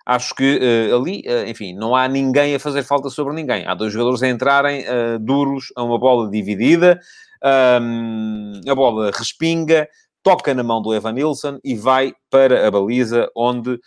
Acho 0.04 0.34
que 0.34 0.58
uh, 0.58 0.96
ali, 0.96 1.22
uh, 1.26 1.48
enfim, 1.48 1.74
não 1.74 1.94
há 1.94 2.08
ninguém 2.08 2.54
a 2.54 2.60
fazer 2.60 2.82
falta 2.82 3.08
sobre 3.08 3.34
ninguém. 3.34 3.66
Há 3.66 3.74
dois 3.74 3.92
jogadores 3.92 4.22
a 4.22 4.28
entrarem 4.28 4.82
uh, 4.82 5.18
duros 5.18 5.72
a 5.76 5.82
uma 5.82 5.98
bola 5.98 6.30
dividida, 6.30 7.00
um, 7.80 8.60
a 8.68 8.74
bola 8.74 9.10
respinga, 9.14 9.88
toca 10.22 10.54
na 10.54 10.62
mão 10.62 10.80
do 10.82 10.94
Evan 10.94 11.12
Nilsson 11.12 11.58
e 11.64 11.74
vai 11.74 12.14
para 12.30 12.66
a 12.66 12.70
baliza, 12.70 13.28
onde 13.34 13.80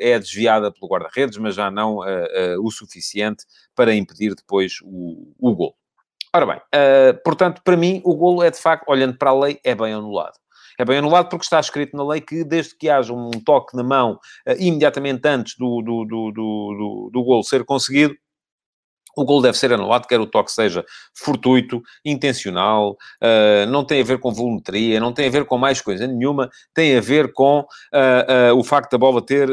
é 0.00 0.18
desviada 0.18 0.72
pelo 0.72 0.90
guarda-redes, 0.90 1.38
mas 1.38 1.54
já 1.54 1.70
não 1.70 2.00
o 2.60 2.70
suficiente 2.72 3.44
para 3.72 3.94
impedir 3.94 4.34
depois 4.34 4.78
o, 4.82 5.32
o 5.38 5.54
gol. 5.54 5.76
Ora 6.34 6.44
bem, 6.44 6.60
portanto, 7.22 7.62
para 7.62 7.76
mim, 7.76 8.02
o 8.04 8.16
golo 8.16 8.42
é 8.42 8.50
de 8.50 8.58
facto, 8.58 8.88
olhando 8.88 9.16
para 9.16 9.30
a 9.30 9.38
lei, 9.38 9.60
é 9.62 9.76
bem 9.76 9.92
anulado. 9.92 10.41
É 10.78 10.84
bem 10.84 10.98
anulado 10.98 11.28
porque 11.28 11.44
está 11.44 11.60
escrito 11.60 11.96
na 11.96 12.06
lei 12.06 12.20
que 12.20 12.44
desde 12.44 12.76
que 12.76 12.88
haja 12.88 13.12
um 13.12 13.30
toque 13.30 13.76
na 13.76 13.82
mão 13.82 14.18
uh, 14.46 14.52
imediatamente 14.58 15.26
antes 15.26 15.54
do, 15.56 15.82
do, 15.82 16.04
do, 16.04 16.32
do, 16.32 17.10
do 17.12 17.24
gol 17.24 17.42
ser 17.42 17.64
conseguido, 17.64 18.14
o 19.16 19.24
gol 19.24 19.42
deve 19.42 19.56
ser 19.58 19.72
anulado, 19.72 20.06
quer 20.06 20.20
o 20.20 20.26
toque 20.26 20.50
seja 20.50 20.84
fortuito, 21.14 21.82
intencional, 22.04 22.92
uh, 22.92 23.66
não 23.68 23.84
tem 23.84 24.00
a 24.00 24.04
ver 24.04 24.18
com 24.18 24.32
volumetria, 24.32 25.00
não 25.00 25.12
tem 25.12 25.26
a 25.26 25.30
ver 25.30 25.44
com 25.44 25.58
mais 25.58 25.80
coisa 25.80 26.06
nenhuma, 26.06 26.50
tem 26.74 26.96
a 26.96 27.00
ver 27.00 27.32
com 27.32 27.60
uh, 27.60 28.52
uh, 28.52 28.58
o 28.58 28.64
facto 28.64 28.92
da 28.92 28.98
bola 28.98 29.24
ter 29.24 29.48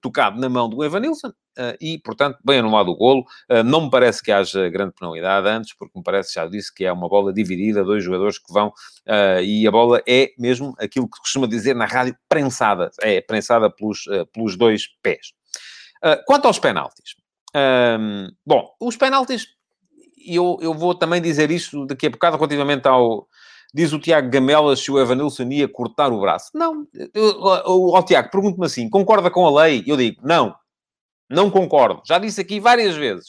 tocado 0.00 0.40
na 0.40 0.48
mão 0.48 0.68
do 0.68 0.84
Evanilson 0.84 1.32
e, 1.80 1.98
portanto, 1.98 2.38
bem 2.44 2.60
anulado 2.60 2.90
o 2.90 2.96
golo. 2.96 3.24
não 3.64 3.82
me 3.82 3.90
parece 3.90 4.22
que 4.22 4.32
haja 4.32 4.68
grande 4.70 4.94
penalidade 4.98 5.46
antes, 5.48 5.74
porque 5.74 5.98
me 5.98 6.02
parece, 6.02 6.34
já 6.34 6.46
disse, 6.46 6.72
que 6.72 6.84
é 6.84 6.92
uma 6.92 7.08
bola 7.08 7.32
dividida, 7.32 7.84
dois 7.84 8.02
jogadores 8.02 8.38
que 8.38 8.52
vão 8.52 8.72
e 9.42 9.66
a 9.66 9.70
bola 9.70 10.02
é 10.08 10.30
mesmo 10.38 10.74
aquilo 10.78 11.08
que 11.08 11.18
costuma 11.18 11.46
dizer 11.46 11.74
na 11.74 11.84
rádio, 11.84 12.16
prensada, 12.28 12.90
é 13.02 13.20
prensada 13.20 13.68
pelos, 13.68 14.04
pelos 14.32 14.56
dois 14.56 14.84
pés. 15.02 15.32
quanto 16.26 16.46
aos 16.46 16.58
penaltis, 16.58 17.14
um, 17.56 18.28
bom, 18.46 18.68
os 18.80 18.96
penaltis, 18.96 19.46
eu, 20.26 20.58
eu 20.60 20.74
vou 20.74 20.94
também 20.94 21.20
dizer 21.20 21.50
isto 21.50 21.86
daqui 21.86 22.06
a 22.06 22.10
bocado 22.10 22.36
relativamente 22.36 22.86
ao. 22.86 23.28
Diz 23.72 23.92
o 23.92 24.00
Tiago 24.00 24.28
Gamela 24.28 24.74
se 24.74 24.90
o 24.90 24.98
Evanilson 24.98 25.44
ia 25.44 25.68
cortar 25.68 26.12
o 26.12 26.20
braço. 26.20 26.50
Não. 26.54 26.86
O 27.66 28.02
Tiago, 28.02 28.30
pergunto-me 28.30 28.66
assim: 28.66 28.90
concorda 28.90 29.30
com 29.30 29.46
a 29.46 29.62
lei? 29.62 29.84
Eu 29.86 29.96
digo, 29.96 30.20
não. 30.24 30.54
Não 31.30 31.48
concordo. 31.48 32.02
Já 32.04 32.18
disse 32.18 32.40
aqui 32.40 32.58
várias 32.58 32.96
vezes. 32.96 33.28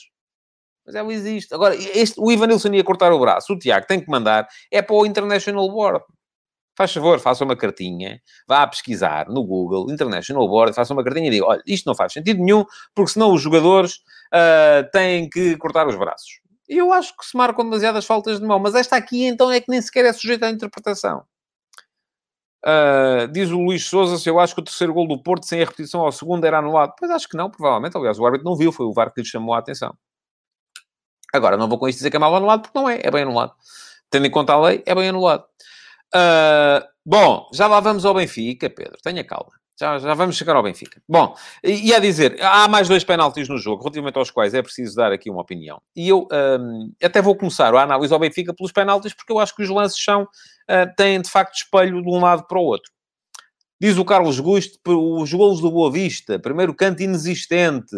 Mas 0.83 0.95
ela 0.95 1.13
existe. 1.13 1.53
Agora, 1.53 1.75
este, 1.75 2.19
o 2.19 2.31
Ivanilson 2.31 2.73
ia 2.73 2.83
cortar 2.83 3.11
o 3.13 3.19
braço. 3.19 3.53
O 3.53 3.59
Tiago 3.59 3.85
tem 3.85 4.01
que 4.01 4.09
mandar. 4.09 4.47
É 4.71 4.81
para 4.81 4.95
o 4.95 5.05
International 5.05 5.69
Board. 5.71 6.03
Faz 6.77 6.93
favor, 6.93 7.19
faça 7.19 7.43
uma 7.43 7.55
cartinha, 7.55 8.21
vá 8.47 8.65
pesquisar 8.65 9.27
no 9.27 9.43
Google, 9.43 9.91
International 9.91 10.47
Board, 10.47 10.73
faça 10.73 10.93
uma 10.93 11.03
cartinha 11.03 11.27
e 11.27 11.31
diga, 11.31 11.45
olha, 11.45 11.61
isto 11.67 11.85
não 11.85 11.93
faz 11.93 12.13
sentido 12.13 12.41
nenhum, 12.41 12.65
porque 12.95 13.11
senão 13.11 13.33
os 13.33 13.41
jogadores 13.41 13.95
uh, 14.33 14.89
têm 14.91 15.29
que 15.29 15.57
cortar 15.57 15.87
os 15.87 15.95
braços. 15.95 16.39
Eu 16.67 16.93
acho 16.93 17.15
que 17.17 17.25
se 17.25 17.35
marcam 17.35 17.65
demasiadas 17.65 18.05
faltas 18.05 18.39
de 18.39 18.45
mão, 18.45 18.57
mas 18.57 18.73
esta 18.73 18.95
aqui 18.95 19.25
então 19.25 19.51
é 19.51 19.59
que 19.59 19.69
nem 19.69 19.81
sequer 19.81 20.05
é 20.05 20.13
sujeita 20.13 20.45
à 20.47 20.49
interpretação. 20.49 21.23
Uh, 22.63 23.27
diz 23.31 23.49
o 23.49 23.59
Luís 23.59 23.85
Souza 23.85 24.19
se 24.19 24.29
eu 24.29 24.39
acho 24.39 24.53
que 24.53 24.61
o 24.61 24.63
terceiro 24.63 24.93
gol 24.93 25.07
do 25.07 25.21
Porto, 25.21 25.45
sem 25.45 25.61
a 25.61 25.65
repetição 25.65 26.01
ao 26.01 26.11
segundo, 26.11 26.45
era 26.45 26.59
anulado. 26.59 26.93
Pois 26.97 27.11
acho 27.11 27.27
que 27.27 27.35
não, 27.35 27.49
provavelmente. 27.49 27.97
Aliás, 27.97 28.19
o 28.19 28.25
árbitro 28.25 28.45
não 28.45 28.55
viu, 28.55 28.71
foi 28.71 28.85
o 28.85 28.93
VAR 28.93 29.11
que 29.11 29.21
lhe 29.21 29.27
chamou 29.27 29.53
a 29.53 29.59
atenção. 29.59 29.93
Agora, 31.33 31.57
não 31.57 31.67
vou 31.67 31.79
com 31.79 31.87
isto 31.87 31.97
dizer 31.97 32.09
que 32.09 32.17
é 32.17 32.19
mal 32.19 32.35
anulado, 32.35 32.61
porque 32.61 32.77
não 32.77 32.87
é, 32.87 32.99
é 33.03 33.09
bem 33.09 33.23
anulado. 33.23 33.53
Tendo 34.09 34.27
em 34.27 34.31
conta 34.31 34.53
a 34.53 34.61
lei, 34.61 34.83
é 34.85 34.93
bem 34.93 35.09
anulado. 35.09 35.45
Uh, 36.13 36.85
bom, 37.05 37.49
já 37.53 37.67
lá 37.67 37.79
vamos 37.79 38.05
ao 38.05 38.13
Benfica, 38.13 38.69
Pedro. 38.69 38.97
Tenha 39.01 39.23
calma. 39.23 39.51
Já, 39.79 39.97
já 39.97 40.13
vamos 40.13 40.35
chegar 40.35 40.55
ao 40.55 40.61
Benfica. 40.61 41.01
Bom, 41.09 41.35
e, 41.63 41.87
e 41.87 41.93
a 41.93 41.97
dizer, 41.97 42.37
há 42.39 42.67
mais 42.67 42.87
dois 42.87 43.03
penaltis 43.03 43.49
no 43.49 43.57
jogo, 43.57 43.81
relativamente 43.81 44.15
aos 44.15 44.29
quais 44.29 44.53
é 44.53 44.61
preciso 44.61 44.95
dar 44.95 45.11
aqui 45.11 45.27
uma 45.27 45.41
opinião. 45.41 45.81
E 45.95 46.07
eu 46.07 46.27
um, 46.31 46.93
até 47.01 47.19
vou 47.19 47.35
começar 47.35 47.73
a 47.73 47.81
análise 47.81 48.13
ao 48.13 48.19
Benfica 48.19 48.53
pelos 48.53 48.71
penaltis, 48.71 49.11
porque 49.11 49.33
eu 49.33 49.39
acho 49.39 49.55
que 49.55 49.63
os 49.63 49.69
lances 49.69 50.03
são, 50.03 50.23
uh, 50.23 50.95
têm 50.95 51.19
de 51.19 51.29
facto 51.29 51.55
espelho 51.55 51.99
de 51.99 52.07
um 52.07 52.19
lado 52.19 52.45
para 52.47 52.59
o 52.59 52.63
outro. 52.63 52.91
Diz 53.81 53.97
o 53.97 54.05
Carlos 54.05 54.39
Gusto, 54.39 54.77
os 54.85 55.33
golos 55.33 55.59
do 55.59 55.71
Boa 55.71 55.91
Vista, 55.91 56.37
primeiro 56.37 56.75
canto 56.75 57.01
inexistente. 57.01 57.95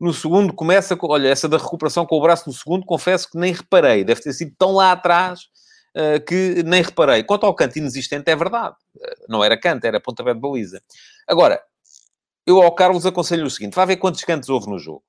No 0.00 0.14
segundo 0.14 0.52
começa 0.52 0.96
com, 0.96 1.08
olha, 1.10 1.28
essa 1.28 1.48
da 1.48 1.58
recuperação 1.58 2.06
com 2.06 2.16
o 2.16 2.22
braço 2.22 2.48
no 2.48 2.54
segundo, 2.54 2.86
confesso 2.86 3.28
que 3.28 3.36
nem 3.36 3.52
reparei. 3.52 4.04
Deve 4.04 4.20
ter 4.20 4.32
sido 4.32 4.54
tão 4.56 4.70
lá 4.70 4.92
atrás 4.92 5.48
que 6.26 6.62
nem 6.64 6.82
reparei. 6.82 7.22
Quanto 7.22 7.44
ao 7.44 7.54
canto 7.54 7.78
inexistente, 7.78 8.30
é 8.30 8.36
verdade. 8.36 8.76
Uh, 8.96 9.26
não 9.28 9.44
era 9.44 9.58
canto, 9.58 9.84
era 9.84 10.00
pontapé 10.00 10.34
de 10.34 10.40
baliza. 10.40 10.82
Agora, 11.26 11.62
eu 12.46 12.60
ao 12.62 12.74
Carlos 12.74 13.06
aconselho 13.06 13.46
o 13.46 13.50
seguinte: 13.50 13.74
vá 13.74 13.84
ver 13.84 13.96
quantos 13.96 14.24
cantos 14.24 14.48
houve 14.48 14.68
no 14.68 14.78
jogo. 14.78 15.02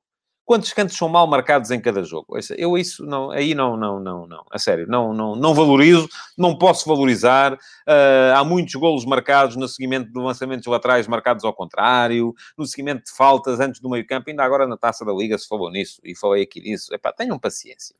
Quantos 0.45 0.73
cantos 0.73 0.97
são 0.97 1.07
mal 1.07 1.25
marcados 1.25 1.71
em 1.71 1.79
cada 1.79 2.03
jogo? 2.03 2.37
Eu 2.57 2.77
isso 2.77 3.05
não, 3.05 3.31
aí 3.31 3.55
não, 3.55 3.77
não, 3.77 3.97
não, 3.97 4.27
não, 4.27 4.43
a 4.51 4.59
sério, 4.59 4.85
não, 4.89 5.13
não, 5.13 5.37
não 5.37 5.53
valorizo, 5.53 6.09
não 6.37 6.57
posso 6.57 6.85
valorizar. 6.85 7.53
Uh, 7.53 8.35
há 8.35 8.43
muitos 8.43 8.75
golos 8.75 9.05
marcados 9.05 9.55
no 9.55 9.69
seguimento 9.69 10.11
de 10.11 10.19
lançamentos 10.19 10.67
laterais 10.67 11.07
marcados 11.07 11.45
ao 11.45 11.53
contrário, 11.53 12.33
no 12.57 12.65
seguimento 12.65 13.05
de 13.05 13.11
faltas 13.11 13.61
antes 13.61 13.79
do 13.79 13.89
meio 13.89 14.05
campo, 14.05 14.29
ainda 14.29 14.43
agora 14.43 14.67
na 14.67 14.75
Taça 14.75 15.05
da 15.05 15.13
Liga 15.13 15.37
se 15.37 15.47
falou 15.47 15.71
nisso, 15.71 16.01
e 16.03 16.13
falei 16.13 16.43
aqui 16.43 16.59
nisso. 16.59 16.93
Epá, 16.93 17.13
tenham 17.13 17.39
paciência 17.39 17.95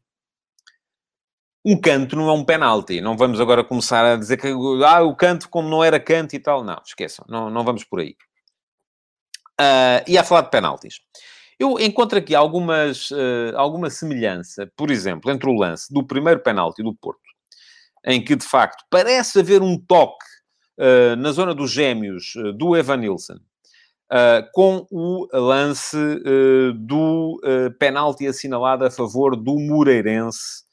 um 1.65 1.80
canto 1.80 2.15
não 2.15 2.30
é 2.30 2.34
um 2.34 2.43
penalti. 2.43 2.99
Não 2.99 3.15
vamos 3.15 3.39
agora 3.39 3.63
começar 3.63 4.06
a 4.06 4.17
dizer 4.17 4.38
que 4.38 4.47
ah, 4.86 5.02
o 5.02 5.15
canto 5.15 5.49
como 5.49 5.69
não 5.69 5.84
era 5.84 5.99
canto 5.99 6.36
e 6.36 6.39
tal. 6.39 6.63
Não, 6.63 6.82
esqueçam. 6.86 7.26
Não, 7.30 7.49
não 7.49 7.63
vamos 7.63 7.84
por 7.84 8.02
aí. 8.02 8.15
Uh, 9.60 10.04
e 10.08 10.17
a 10.17 10.23
falar 10.23 10.41
de 10.41 10.52
penaltis. 10.52 10.99
Eu 11.60 11.80
encontro 11.80 12.17
aqui 12.17 12.36
algumas, 12.36 13.12
uh, 13.12 13.56
alguma 13.56 13.89
semelhança, 13.89 14.69
por 14.76 14.89
exemplo, 14.91 15.32
entre 15.32 15.49
o 15.49 15.54
lance 15.54 15.93
do 15.93 16.06
primeiro 16.06 16.41
penalti 16.41 16.84
do 16.84 16.93
Porto, 16.93 17.21
em 18.04 18.21
que, 18.21 18.36
de 18.36 18.45
facto, 18.45 18.84
parece 18.89 19.39
haver 19.39 19.62
um 19.62 19.78
toque 19.78 20.26
uh, 20.80 21.15
na 21.15 21.32
zona 21.32 21.54
dos 21.54 21.71
gêmeos 21.71 22.34
do 22.58 22.76
Evan 22.76 22.97
Nilsson, 22.97 23.39
com 24.54 24.86
o 24.91 25.28
lance 25.34 25.97
do 26.76 27.41
penalti 27.80 28.28
assinalado 28.28 28.86
a 28.86 28.91
favor 28.91 29.36
do 29.36 29.58
Moreirense, 29.58 30.63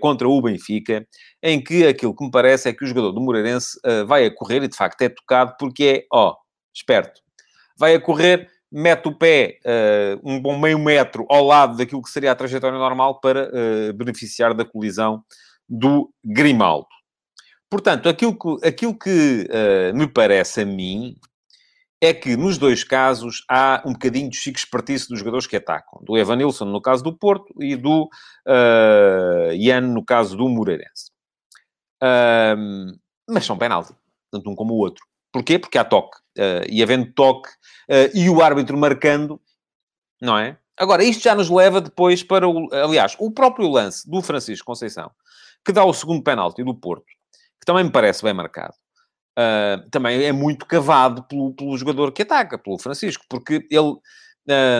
contra 0.00 0.28
o 0.28 0.42
Benfica, 0.42 1.06
em 1.42 1.62
que 1.62 1.86
aquilo 1.86 2.14
que 2.14 2.24
me 2.24 2.30
parece 2.30 2.68
é 2.68 2.72
que 2.72 2.84
o 2.84 2.86
jogador 2.86 3.12
do 3.12 3.20
Moreirense 3.20 3.78
uh, 3.84 4.06
vai 4.06 4.24
a 4.26 4.34
correr, 4.34 4.62
e 4.62 4.68
de 4.68 4.76
facto 4.76 5.02
é 5.02 5.08
tocado, 5.08 5.54
porque 5.58 5.84
é, 5.84 6.06
ó, 6.12 6.34
esperto, 6.74 7.20
vai 7.78 7.94
a 7.94 8.00
correr, 8.00 8.48
mete 8.70 9.08
o 9.08 9.16
pé 9.16 9.58
uh, 9.64 10.20
um 10.28 10.40
bom 10.40 10.58
meio 10.58 10.78
metro 10.78 11.26
ao 11.30 11.44
lado 11.44 11.76
daquilo 11.76 12.02
que 12.02 12.10
seria 12.10 12.32
a 12.32 12.36
trajetória 12.36 12.78
normal 12.78 13.20
para 13.20 13.50
beneficiar 13.94 14.54
da 14.54 14.64
colisão 14.64 15.22
do 15.68 16.10
Grimaldo. 16.24 16.86
Portanto, 17.70 18.08
aquilo 18.08 18.36
que, 18.36 18.66
aquilo 18.66 18.98
que 18.98 19.46
me 19.94 20.06
parece 20.06 20.62
a 20.62 20.64
mim 20.64 21.14
é 22.00 22.14
que 22.14 22.36
nos 22.36 22.58
dois 22.58 22.84
casos 22.84 23.44
há 23.50 23.82
um 23.84 23.92
bocadinho 23.92 24.30
de 24.30 24.36
chique 24.36 24.58
espertice 24.58 25.08
dos 25.08 25.18
jogadores 25.18 25.46
que 25.46 25.56
atacam. 25.56 26.00
Do 26.02 26.16
Evanilson 26.16 26.64
no 26.66 26.80
caso 26.80 27.02
do 27.02 27.16
Porto 27.16 27.52
e 27.60 27.74
do 27.74 28.08
uh, 28.46 29.52
Ian 29.52 29.80
no 29.80 30.04
caso 30.04 30.36
do 30.36 30.48
Moreirense. 30.48 31.10
Uh, 32.02 32.96
mas 33.28 33.44
são 33.44 33.58
penalti, 33.58 33.92
tanto 34.30 34.48
um 34.48 34.54
como 34.54 34.74
o 34.74 34.78
outro. 34.78 35.04
Porquê? 35.32 35.58
Porque 35.58 35.76
há 35.76 35.84
toque. 35.84 36.16
Uh, 36.38 36.64
e 36.70 36.82
havendo 36.82 37.12
toque 37.12 37.48
uh, 37.48 38.10
e 38.14 38.30
o 38.30 38.40
árbitro 38.40 38.78
marcando, 38.78 39.40
não 40.22 40.38
é? 40.38 40.56
Agora, 40.76 41.02
isto 41.02 41.24
já 41.24 41.34
nos 41.34 41.50
leva 41.50 41.80
depois 41.80 42.22
para 42.22 42.48
o... 42.48 42.72
Aliás, 42.72 43.16
o 43.18 43.32
próprio 43.32 43.68
lance 43.68 44.08
do 44.08 44.22
Francisco 44.22 44.64
Conceição, 44.64 45.10
que 45.64 45.72
dá 45.72 45.84
o 45.84 45.92
segundo 45.92 46.22
penalti 46.22 46.62
do 46.62 46.72
Porto, 46.72 47.06
que 47.60 47.66
também 47.66 47.82
me 47.82 47.90
parece 47.90 48.22
bem 48.22 48.32
marcado 48.32 48.74
uh, 49.38 49.88
também 49.90 50.24
é 50.24 50.32
muito 50.32 50.66
cavado 50.66 51.22
pelo, 51.22 51.54
pelo 51.54 51.78
jogador 51.78 52.10
que 52.12 52.22
ataca, 52.22 52.58
pelo 52.58 52.78
Francisco, 52.78 53.24
porque 53.28 53.66
ele 53.70 53.94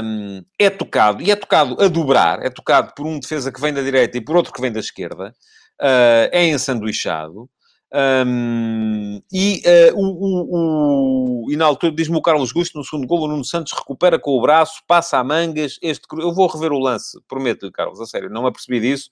um, 0.02 0.42
é 0.58 0.68
tocado, 0.68 1.22
e 1.22 1.30
é 1.30 1.36
tocado 1.36 1.80
a 1.80 1.86
dobrar, 1.88 2.44
é 2.44 2.50
tocado 2.50 2.92
por 2.94 3.06
um 3.06 3.20
defesa 3.20 3.52
que 3.52 3.60
vem 3.60 3.72
da 3.72 3.82
direita 3.82 4.18
e 4.18 4.20
por 4.20 4.36
outro 4.36 4.52
que 4.52 4.60
vem 4.60 4.72
da 4.72 4.80
esquerda, 4.80 5.34
uh, 5.80 6.28
é 6.32 6.46
ensanduichado, 6.48 7.48
um, 7.90 9.22
e, 9.32 9.62
uh, 9.64 9.96
o, 9.96 10.04
o, 10.04 11.46
o, 11.46 11.50
e 11.50 11.56
na 11.56 11.64
altura 11.64 11.90
diz-me 11.92 12.18
o 12.18 12.22
Carlos 12.22 12.52
Gusto 12.52 12.76
no 12.76 12.84
segundo 12.84 13.06
gol, 13.06 13.22
o 13.22 13.28
Nuno 13.28 13.44
Santos 13.44 13.72
recupera 13.72 14.18
com 14.18 14.32
o 14.32 14.42
braço, 14.42 14.82
passa 14.86 15.16
a 15.18 15.24
mangas. 15.24 15.78
Este, 15.80 16.06
eu 16.18 16.34
vou 16.34 16.46
rever 16.48 16.70
o 16.70 16.78
lance, 16.78 17.18
prometo, 17.26 17.70
Carlos, 17.72 18.00
a 18.00 18.06
sério, 18.06 18.28
não 18.28 18.42
me 18.42 18.48
apercebi 18.48 18.80
disso. 18.80 19.10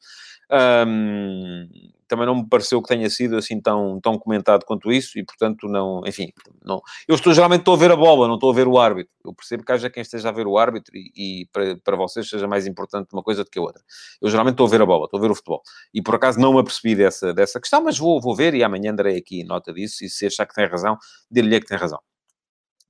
Um, 0.51 1.69
também 2.09 2.27
não 2.27 2.37
me 2.37 2.49
pareceu 2.49 2.81
que 2.81 2.89
tenha 2.89 3.11
sido 3.11 3.37
assim 3.37 3.61
tão, 3.61 4.01
tão 4.01 4.19
comentado 4.19 4.65
quanto 4.65 4.93
isso 4.93 5.19
e, 5.19 5.25
portanto, 5.25 5.67
não, 5.69 6.03
enfim, 6.07 6.33
não. 6.65 6.81
Eu 7.07 7.17
estou, 7.17 7.33
geralmente 7.35 7.61
estou 7.61 7.75
a 7.75 7.77
ver 7.77 7.91
a 7.91 7.97
bola, 7.97 8.29
não 8.29 8.35
estou 8.35 8.51
a 8.51 8.55
ver 8.55 8.69
o 8.69 8.79
árbitro. 8.79 9.13
Eu 9.25 9.35
percebo 9.35 9.65
que 9.65 9.73
haja 9.73 9.91
quem 9.91 10.03
esteja 10.03 10.29
a 10.29 10.33
ver 10.33 10.47
o 10.47 10.57
árbitro 10.57 10.97
e, 10.97 11.43
e 11.43 11.47
para, 11.53 11.77
para 11.83 11.97
vocês 11.97 12.29
seja 12.29 12.47
mais 12.47 12.67
importante 12.67 13.09
uma 13.13 13.23
coisa 13.23 13.43
do 13.45 13.51
que 13.51 13.59
a 13.59 13.63
outra. 13.63 13.83
Eu 14.21 14.31
geralmente 14.31 14.55
estou 14.55 14.67
a 14.67 14.71
ver 14.71 14.83
a 14.83 14.87
bola, 14.87 15.07
estou 15.07 15.19
a 15.19 15.21
ver 15.23 15.31
o 15.31 15.35
futebol. 15.35 15.63
E 15.93 16.01
por 16.03 16.15
acaso 16.15 16.39
não 16.39 16.53
me 16.53 16.61
apercebi 16.61 16.95
dessa, 16.95 17.35
dessa 17.35 17.61
questão, 17.61 17.83
mas 17.83 17.99
vou, 17.99 18.21
vou 18.21 18.35
ver 18.35 18.55
e 18.55 18.63
amanhã 18.63 18.95
darei 18.95 19.17
aqui 19.19 19.43
nota 19.45 19.73
disso 19.73 20.05
e 20.05 20.09
se 20.09 20.27
achar 20.27 20.47
que 20.47 20.55
tem 20.55 20.67
razão, 20.67 20.97
dir-lhe 21.31 21.61
que 21.61 21.67
tem 21.67 21.79
razão. 21.79 22.01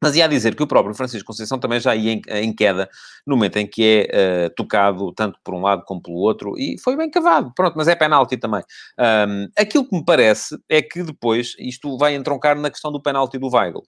Mas 0.06 0.14
ia 0.14 0.28
dizer 0.28 0.54
que 0.54 0.62
o 0.62 0.68
próprio 0.68 0.94
Francisco 0.94 1.26
Conceição 1.26 1.58
também 1.58 1.80
já 1.80 1.96
ia 1.96 2.12
em, 2.12 2.22
em 2.28 2.54
queda 2.54 2.88
no 3.26 3.34
momento 3.34 3.56
em 3.56 3.66
que 3.66 4.06
é 4.08 4.46
uh, 4.46 4.54
tocado 4.54 5.12
tanto 5.12 5.36
por 5.42 5.52
um 5.52 5.60
lado 5.60 5.82
como 5.84 6.00
pelo 6.00 6.18
outro 6.18 6.56
e 6.56 6.78
foi 6.78 6.96
bem 6.96 7.10
cavado, 7.10 7.52
pronto, 7.56 7.74
mas 7.76 7.88
é 7.88 7.96
penalti 7.96 8.36
também. 8.36 8.62
Um, 8.96 9.48
aquilo 9.58 9.84
que 9.84 9.96
me 9.96 10.04
parece 10.04 10.56
é 10.68 10.80
que 10.80 11.02
depois 11.02 11.56
isto 11.58 11.98
vai 11.98 12.14
entroncar 12.14 12.56
na 12.56 12.70
questão 12.70 12.92
do 12.92 13.02
penalti 13.02 13.36
do 13.36 13.48
Weigl. 13.52 13.82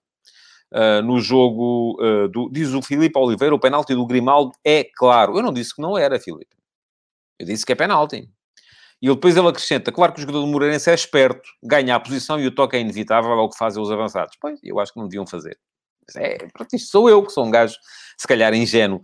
Uh, 0.74 1.00
no 1.04 1.20
jogo, 1.20 1.96
uh, 2.02 2.26
do, 2.26 2.50
diz 2.50 2.74
o 2.74 2.82
Filipe 2.82 3.16
Oliveira, 3.16 3.54
o 3.54 3.60
penalti 3.60 3.94
do 3.94 4.04
Grimaldo 4.04 4.50
é 4.64 4.84
claro. 4.96 5.38
Eu 5.38 5.42
não 5.44 5.52
disse 5.52 5.72
que 5.72 5.80
não 5.80 5.96
era, 5.96 6.18
Filipe. 6.18 6.56
Eu 7.38 7.46
disse 7.46 7.64
que 7.64 7.70
é 7.70 7.76
penalti. 7.76 8.28
E 9.00 9.06
depois 9.06 9.36
ele 9.36 9.46
acrescenta, 9.46 9.92
claro 9.92 10.12
que 10.12 10.18
o 10.18 10.22
jogador 10.22 10.40
do 10.40 10.48
Moreirense 10.48 10.90
é 10.90 10.94
esperto, 10.94 11.48
ganha 11.62 11.94
a 11.94 12.00
posição 12.00 12.40
e 12.40 12.46
o 12.48 12.52
toque 12.52 12.76
é 12.76 12.80
inevitável, 12.80 13.30
é 13.30 13.36
o 13.36 13.48
que 13.48 13.56
fazem 13.56 13.80
os 13.80 13.92
avançados. 13.92 14.36
Pois, 14.40 14.58
eu 14.64 14.80
acho 14.80 14.92
que 14.92 14.98
não 14.98 15.06
deviam 15.06 15.24
fazer. 15.24 15.56
É, 16.16 16.38
isto 16.72 16.90
sou 16.90 17.08
eu, 17.08 17.22
que 17.22 17.32
sou 17.32 17.44
um 17.44 17.50
gajo, 17.50 17.76
se 18.16 18.26
calhar, 18.26 18.54
ingênuo. 18.54 19.00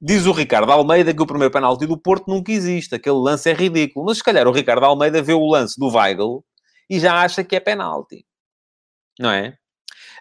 Diz 0.00 0.26
o 0.26 0.32
Ricardo 0.32 0.70
Almeida 0.72 1.14
que 1.14 1.22
o 1.22 1.26
primeiro 1.26 1.52
penalti 1.52 1.86
do 1.86 1.96
Porto 1.96 2.28
nunca 2.28 2.50
existe. 2.52 2.94
Aquele 2.94 3.16
lance 3.16 3.48
é 3.48 3.52
ridículo. 3.52 4.06
Mas, 4.06 4.18
se 4.18 4.24
calhar, 4.24 4.46
o 4.46 4.52
Ricardo 4.52 4.84
Almeida 4.84 5.22
vê 5.22 5.32
o 5.32 5.46
lance 5.46 5.78
do 5.78 5.88
Weigl 5.88 6.44
e 6.90 6.98
já 6.98 7.22
acha 7.22 7.42
que 7.44 7.56
é 7.56 7.60
penalti. 7.60 8.26
Não 9.18 9.30
é? 9.30 9.56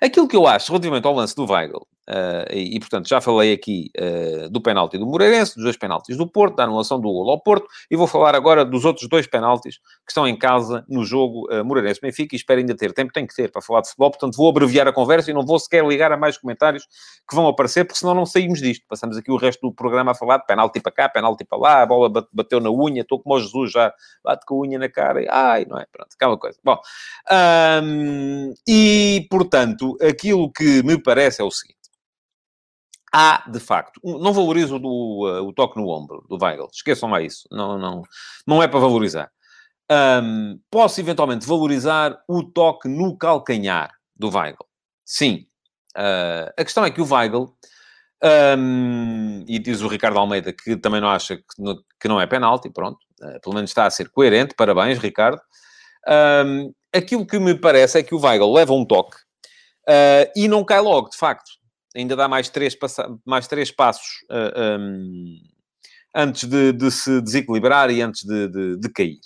Aquilo 0.01 0.27
que 0.27 0.35
eu 0.35 0.45
acho, 0.47 0.71
relativamente 0.71 1.05
ao 1.05 1.13
lance 1.13 1.35
do 1.35 1.45
Weigl, 1.45 1.87
Uh, 2.09 2.43
e, 2.51 2.75
e, 2.75 2.79
portanto, 2.79 3.07
já 3.07 3.21
falei 3.21 3.53
aqui 3.53 3.89
uh, 3.97 4.49
do 4.49 4.61
penalti 4.61 4.97
do 4.97 5.05
Moreirense, 5.05 5.55
dos 5.55 5.63
dois 5.63 5.77
penaltis 5.77 6.17
do 6.17 6.27
Porto, 6.27 6.57
da 6.57 6.65
anulação 6.65 6.99
do 6.99 7.07
gol 7.07 7.29
ao 7.29 7.39
Porto, 7.39 7.65
e 7.89 7.95
vou 7.95 8.07
falar 8.07 8.35
agora 8.35 8.65
dos 8.65 8.83
outros 8.83 9.07
dois 9.07 9.25
penaltis 9.25 9.77
que 9.77 10.11
estão 10.11 10.27
em 10.27 10.37
casa 10.37 10.85
no 10.89 11.05
jogo 11.05 11.47
uh, 11.49 11.63
Moreirense-Benfica, 11.63 12.35
e 12.35 12.37
espero 12.37 12.59
ainda 12.59 12.75
ter 12.75 12.91
tempo, 12.91 13.13
tenho 13.13 13.25
que 13.25 13.33
ter 13.33 13.49
para 13.49 13.61
falar 13.61 13.81
de 13.81 13.87
futebol, 13.87 14.11
portanto 14.11 14.35
vou 14.35 14.49
abreviar 14.49 14.85
a 14.85 14.91
conversa 14.91 15.31
e 15.31 15.33
não 15.33 15.45
vou 15.45 15.57
sequer 15.57 15.85
ligar 15.85 16.11
a 16.11 16.17
mais 16.17 16.37
comentários 16.37 16.85
que 17.29 17.35
vão 17.35 17.47
aparecer, 17.47 17.85
porque 17.85 17.99
senão 17.99 18.13
não 18.13 18.25
saímos 18.25 18.59
disto. 18.59 18.85
Passamos 18.87 19.15
aqui 19.15 19.31
o 19.31 19.37
resto 19.37 19.61
do 19.61 19.73
programa 19.73 20.11
a 20.11 20.15
falar 20.15 20.39
de 20.39 20.45
penalti 20.45 20.81
para 20.81 20.91
cá, 20.91 21.07
penalti 21.07 21.45
para 21.45 21.57
lá, 21.57 21.81
a 21.83 21.85
bola 21.85 22.27
bateu 22.33 22.59
na 22.59 22.69
unha, 22.69 23.01
estou 23.01 23.19
como 23.19 23.35
o 23.35 23.39
Jesus, 23.39 23.71
já 23.71 23.93
bate 24.21 24.45
com 24.45 24.55
a 24.55 24.67
unha 24.67 24.77
na 24.77 24.89
cara, 24.89 25.21
e 25.21 25.27
ai, 25.29 25.65
não 25.69 25.79
é? 25.79 25.85
Pronto, 25.89 26.09
aquela 26.13 26.37
coisa. 26.37 26.59
Bom, 26.61 26.77
um, 27.81 28.53
e 28.67 29.25
portanto, 29.29 29.97
aquilo 30.01 30.51
que 30.51 30.83
me 30.83 31.01
parece 31.01 31.41
é 31.41 31.45
o 31.45 31.51
seguinte 31.51 31.82
há, 33.13 33.43
de 33.47 33.59
facto, 33.59 34.01
não 34.03 34.33
valorizo 34.33 34.79
do, 34.79 34.89
uh, 34.89 35.47
o 35.47 35.53
toque 35.53 35.77
no 35.79 35.87
ombro 35.87 36.25
do 36.27 36.43
Weigl, 36.43 36.67
esqueçam 36.73 37.11
lá 37.11 37.21
isso, 37.21 37.47
não, 37.51 37.77
não, 37.77 38.01
não 38.47 38.63
é 38.63 38.67
para 38.67 38.79
valorizar. 38.79 39.29
Um, 39.91 40.59
posso 40.71 40.99
eventualmente 40.99 41.45
valorizar 41.45 42.17
o 42.27 42.41
toque 42.41 42.87
no 42.87 43.15
calcanhar 43.15 43.91
do 44.15 44.35
Weigl. 44.35 44.65
Sim. 45.05 45.45
Uh, 45.95 46.49
a 46.57 46.63
questão 46.63 46.83
é 46.83 46.89
que 46.89 47.01
o 47.01 47.13
Weigl, 47.13 47.55
um, 48.57 49.43
e 49.47 49.59
diz 49.59 49.81
o 49.81 49.87
Ricardo 49.87 50.17
Almeida 50.17 50.51
que 50.51 50.75
também 50.77 50.99
não 50.99 51.09
acha 51.09 51.37
que, 51.37 51.43
no, 51.59 51.83
que 51.99 52.07
não 52.07 52.19
é 52.19 52.25
penalti, 52.25 52.71
pronto, 52.71 52.97
uh, 53.21 53.39
pelo 53.41 53.53
menos 53.53 53.69
está 53.69 53.85
a 53.85 53.91
ser 53.91 54.09
coerente, 54.09 54.55
parabéns, 54.55 54.97
Ricardo. 54.97 55.39
Um, 56.07 56.73
aquilo 56.91 57.27
que 57.27 57.37
me 57.37 57.53
parece 57.53 57.99
é 57.99 58.03
que 58.03 58.15
o 58.15 58.19
Weigl 58.19 58.51
leva 58.51 58.73
um 58.73 58.85
toque 58.85 59.17
uh, 59.87 60.31
e 60.35 60.47
não 60.47 60.65
cai 60.65 60.81
logo, 60.81 61.09
de 61.09 61.17
facto 61.17 61.62
ainda 61.95 62.15
dá 62.15 62.27
mais 62.27 62.49
três, 62.49 62.77
mais 63.25 63.47
três 63.47 63.71
passos 63.71 64.23
uh, 64.31 64.53
ah, 64.55 64.77
um, 64.79 65.37
antes 66.15 66.43
de, 66.45 66.71
de, 66.73 66.91
se 66.91 67.21
desequilibrar 67.21 67.89
e 67.89 68.01
antes 68.01 68.23
de, 68.23 68.47
de, 68.47 68.77
de, 68.77 68.89
cair. 68.89 69.19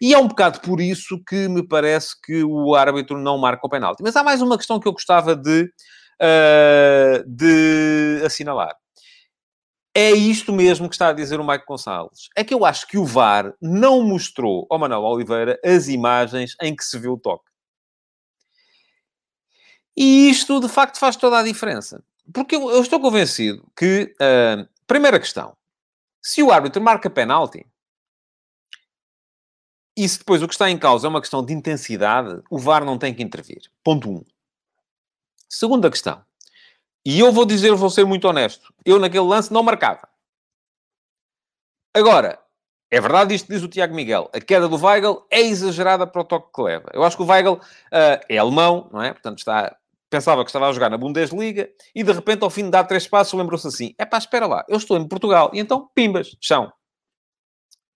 E 0.00 0.14
é 0.14 0.18
um 0.18 0.28
bocado 0.28 0.60
por 0.60 0.80
isso 0.80 1.20
que 1.26 1.48
me 1.48 1.66
parece 1.66 2.10
que 2.22 2.44
o 2.44 2.74
árbitro 2.74 3.18
não 3.18 3.38
marca 3.38 3.66
o 3.66 3.70
penalti. 3.70 4.02
Mas 4.02 4.16
há 4.16 4.22
mais 4.22 4.40
uma 4.40 4.56
questão 4.56 4.78
que 4.78 4.86
eu 4.86 4.92
gostava 4.92 5.34
de, 5.34 5.64
uh, 6.22 7.24
de 7.26 8.22
assinalar. 8.24 8.74
É 9.94 10.12
isto 10.12 10.52
mesmo 10.52 10.88
que 10.88 10.94
está 10.94 11.08
a 11.08 11.12
dizer 11.12 11.40
o 11.40 11.46
Mike 11.46 11.64
Gonçalves. 11.66 12.28
É 12.36 12.44
que 12.44 12.54
eu 12.54 12.64
acho 12.64 12.86
que 12.86 12.96
o 12.96 13.04
VAR 13.04 13.52
não 13.60 14.00
mostrou 14.02 14.64
ao 14.70 14.78
Manuel 14.78 15.02
Oliveira 15.02 15.58
as 15.64 15.88
imagens 15.88 16.54
em 16.62 16.76
que 16.76 16.84
se 16.84 16.96
viu 16.98 17.14
o 17.14 17.18
toque. 17.18 17.47
E 20.00 20.30
isto, 20.30 20.60
de 20.60 20.68
facto, 20.68 20.96
faz 20.96 21.16
toda 21.16 21.40
a 21.40 21.42
diferença. 21.42 22.00
Porque 22.32 22.54
eu, 22.54 22.70
eu 22.70 22.80
estou 22.80 23.00
convencido 23.00 23.66
que, 23.76 24.14
uh, 24.14 24.68
primeira 24.86 25.18
questão, 25.18 25.56
se 26.22 26.40
o 26.40 26.52
árbitro 26.52 26.80
marca 26.80 27.10
penalti, 27.10 27.66
e 29.96 30.08
se 30.08 30.20
depois 30.20 30.40
o 30.40 30.46
que 30.46 30.54
está 30.54 30.70
em 30.70 30.78
causa 30.78 31.08
é 31.08 31.10
uma 31.10 31.20
questão 31.20 31.44
de 31.44 31.52
intensidade, 31.52 32.40
o 32.48 32.60
VAR 32.60 32.84
não 32.84 32.96
tem 32.96 33.12
que 33.12 33.24
intervir. 33.24 33.62
Ponto 33.82 34.08
1. 34.08 34.14
Um. 34.14 34.24
Segunda 35.48 35.90
questão. 35.90 36.24
E 37.04 37.18
eu 37.18 37.32
vou 37.32 37.44
dizer, 37.44 37.74
vou 37.74 37.90
ser 37.90 38.04
muito 38.04 38.28
honesto. 38.28 38.72
Eu, 38.84 39.00
naquele 39.00 39.26
lance, 39.26 39.52
não 39.52 39.64
marcava. 39.64 40.08
Agora, 41.92 42.38
é 42.88 43.00
verdade 43.00 43.34
isto 43.34 43.52
diz 43.52 43.64
o 43.64 43.68
Tiago 43.68 43.96
Miguel. 43.96 44.30
A 44.32 44.40
queda 44.40 44.68
do 44.68 44.76
Weigl 44.76 45.26
é 45.28 45.40
exagerada 45.40 46.06
para 46.06 46.20
o 46.20 46.24
toque 46.24 46.52
que 46.54 46.62
leva. 46.62 46.88
Eu 46.92 47.02
acho 47.02 47.16
que 47.16 47.22
o 47.24 47.26
Weigl 47.26 47.54
uh, 47.54 48.24
é 48.28 48.38
alemão, 48.38 48.88
não 48.92 49.02
é? 49.02 49.12
Portanto, 49.12 49.38
está 49.38 49.76
pensava 50.10 50.44
que 50.44 50.50
estava 50.50 50.68
a 50.68 50.72
jogar 50.72 50.90
na 50.90 50.98
Bundesliga 50.98 51.68
e 51.94 52.02
de 52.02 52.12
repente, 52.12 52.42
ao 52.42 52.50
fim 52.50 52.64
de 52.64 52.70
dar 52.70 52.84
três 52.84 53.06
passos, 53.06 53.38
lembrou-se 53.38 53.66
assim: 53.66 53.94
é 53.98 54.04
pá, 54.04 54.18
espera 54.18 54.46
lá, 54.46 54.64
eu 54.68 54.76
estou 54.76 54.96
em 54.96 55.06
Portugal 55.06 55.50
e 55.52 55.60
então, 55.60 55.88
pimbas, 55.94 56.36
chão. 56.40 56.72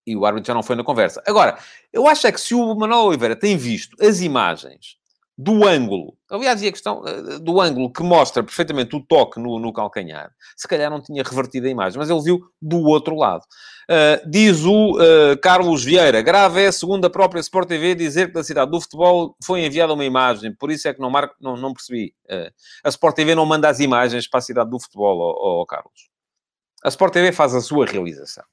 E 0.07 0.17
o 0.17 0.27
árbitro 0.27 0.49
já 0.49 0.55
não 0.55 0.65
foi 0.65 0.75
na 0.75 0.83
conversa. 0.83 1.23
Agora, 1.27 1.57
eu 1.93 2.09
acho 2.09 2.27
é 2.27 2.33
que 2.33 2.41
se 2.41 2.55
o 2.55 2.75
Manuel 2.75 3.05
Oliveira 3.05 3.37
tem 3.37 3.57
visto 3.57 3.97
as 4.03 4.21
imagens 4.21 4.97
do 5.43 5.67
ângulo, 5.67 6.17
aliás, 6.31 6.63
e 6.63 6.69
a 6.69 6.73
questão 6.73 7.03
eh, 7.07 7.39
do 7.41 7.61
ângulo 7.61 7.93
que 7.93 8.03
mostra 8.03 8.45
perfeitamente 8.45 8.95
o 8.95 9.01
toque 9.01 9.41
no, 9.41 9.59
no 9.59 9.73
calcanhar, 9.73 10.31
se 10.57 10.69
calhar 10.69 10.89
não 10.89 11.03
tinha 11.03 11.23
revertido 11.23 11.67
a 11.67 11.71
imagem, 11.71 11.99
mas 11.99 12.09
ele 12.09 12.23
viu 12.23 12.41
do 12.61 12.81
outro 12.83 13.17
lado. 13.17 13.43
Uh, 13.91 14.31
diz 14.31 14.65
o 14.65 14.93
uh, 14.93 15.37
Carlos 15.43 15.83
Vieira, 15.83 16.23
grave 16.23 16.63
é, 16.63 16.71
segundo 16.71 17.05
a 17.05 17.11
própria 17.11 17.41
Sport 17.41 17.69
TV, 17.69 17.97
dizer 17.97 18.29
que 18.29 18.35
da 18.35 18.45
cidade 18.45 18.71
do 18.71 18.81
futebol 18.81 19.37
foi 19.45 19.65
enviada 19.65 19.93
uma 19.93 20.05
imagem, 20.05 20.55
por 20.55 20.71
isso 20.71 20.87
é 20.87 20.95
que 20.95 21.01
não 21.01 21.11
marco, 21.11 21.35
não, 21.41 21.57
não 21.57 21.73
percebi. 21.73 22.15
Uh, 22.31 22.53
a 22.85 22.89
Sport 22.89 23.17
TV 23.17 23.35
não 23.35 23.45
manda 23.45 23.69
as 23.69 23.81
imagens 23.81 24.29
para 24.29 24.39
a 24.39 24.43
cidade 24.43 24.71
do 24.71 24.79
futebol, 24.79 25.19
ó, 25.19 25.63
ó, 25.63 25.67
Carlos. 25.67 26.09
A 26.85 26.89
Sport 26.89 27.13
TV 27.13 27.33
faz 27.33 27.55
a 27.55 27.61
sua 27.61 27.85
realização. 27.85 28.45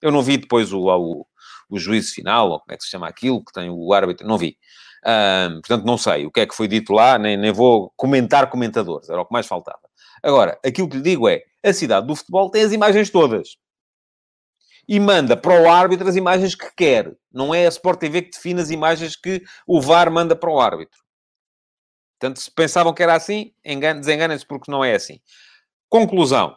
Eu 0.00 0.12
não 0.12 0.22
vi 0.22 0.36
depois 0.36 0.72
o, 0.72 0.86
o, 0.86 1.26
o 1.68 1.78
juízo 1.78 2.14
final, 2.14 2.50
ou 2.50 2.60
como 2.60 2.72
é 2.72 2.76
que 2.76 2.84
se 2.84 2.90
chama 2.90 3.08
aquilo, 3.08 3.44
que 3.44 3.52
tem 3.52 3.68
o 3.68 3.92
árbitro, 3.92 4.26
não 4.26 4.38
vi. 4.38 4.56
Um, 5.06 5.60
portanto, 5.60 5.84
não 5.84 5.96
sei 5.96 6.26
o 6.26 6.30
que 6.30 6.40
é 6.40 6.46
que 6.46 6.54
foi 6.54 6.68
dito 6.68 6.92
lá, 6.92 7.18
nem, 7.18 7.36
nem 7.36 7.52
vou 7.52 7.92
comentar 7.96 8.50
comentadores, 8.50 9.08
era 9.08 9.20
o 9.20 9.24
que 9.26 9.32
mais 9.32 9.46
faltava. 9.46 9.80
Agora, 10.22 10.58
aquilo 10.64 10.88
que 10.88 10.96
lhe 10.96 11.02
digo 11.02 11.28
é, 11.28 11.42
a 11.64 11.72
cidade 11.72 12.06
do 12.06 12.16
futebol 12.16 12.50
tem 12.50 12.62
as 12.62 12.72
imagens 12.72 13.10
todas. 13.10 13.56
E 14.88 14.98
manda 14.98 15.36
para 15.36 15.60
o 15.60 15.68
árbitro 15.68 16.08
as 16.08 16.16
imagens 16.16 16.54
que 16.54 16.74
quer. 16.74 17.14
Não 17.30 17.54
é 17.54 17.66
a 17.66 17.68
Sport 17.68 18.00
TV 18.00 18.22
que 18.22 18.30
define 18.30 18.60
as 18.60 18.70
imagens 18.70 19.14
que 19.16 19.42
o 19.66 19.80
VAR 19.80 20.10
manda 20.10 20.34
para 20.34 20.50
o 20.50 20.58
árbitro. 20.58 20.98
Portanto, 22.18 22.40
se 22.40 22.50
pensavam 22.50 22.92
que 22.92 23.02
era 23.02 23.14
assim, 23.14 23.52
desenganem-se 23.62 24.46
porque 24.46 24.70
não 24.70 24.82
é 24.82 24.94
assim. 24.94 25.20
Conclusão. 25.88 26.56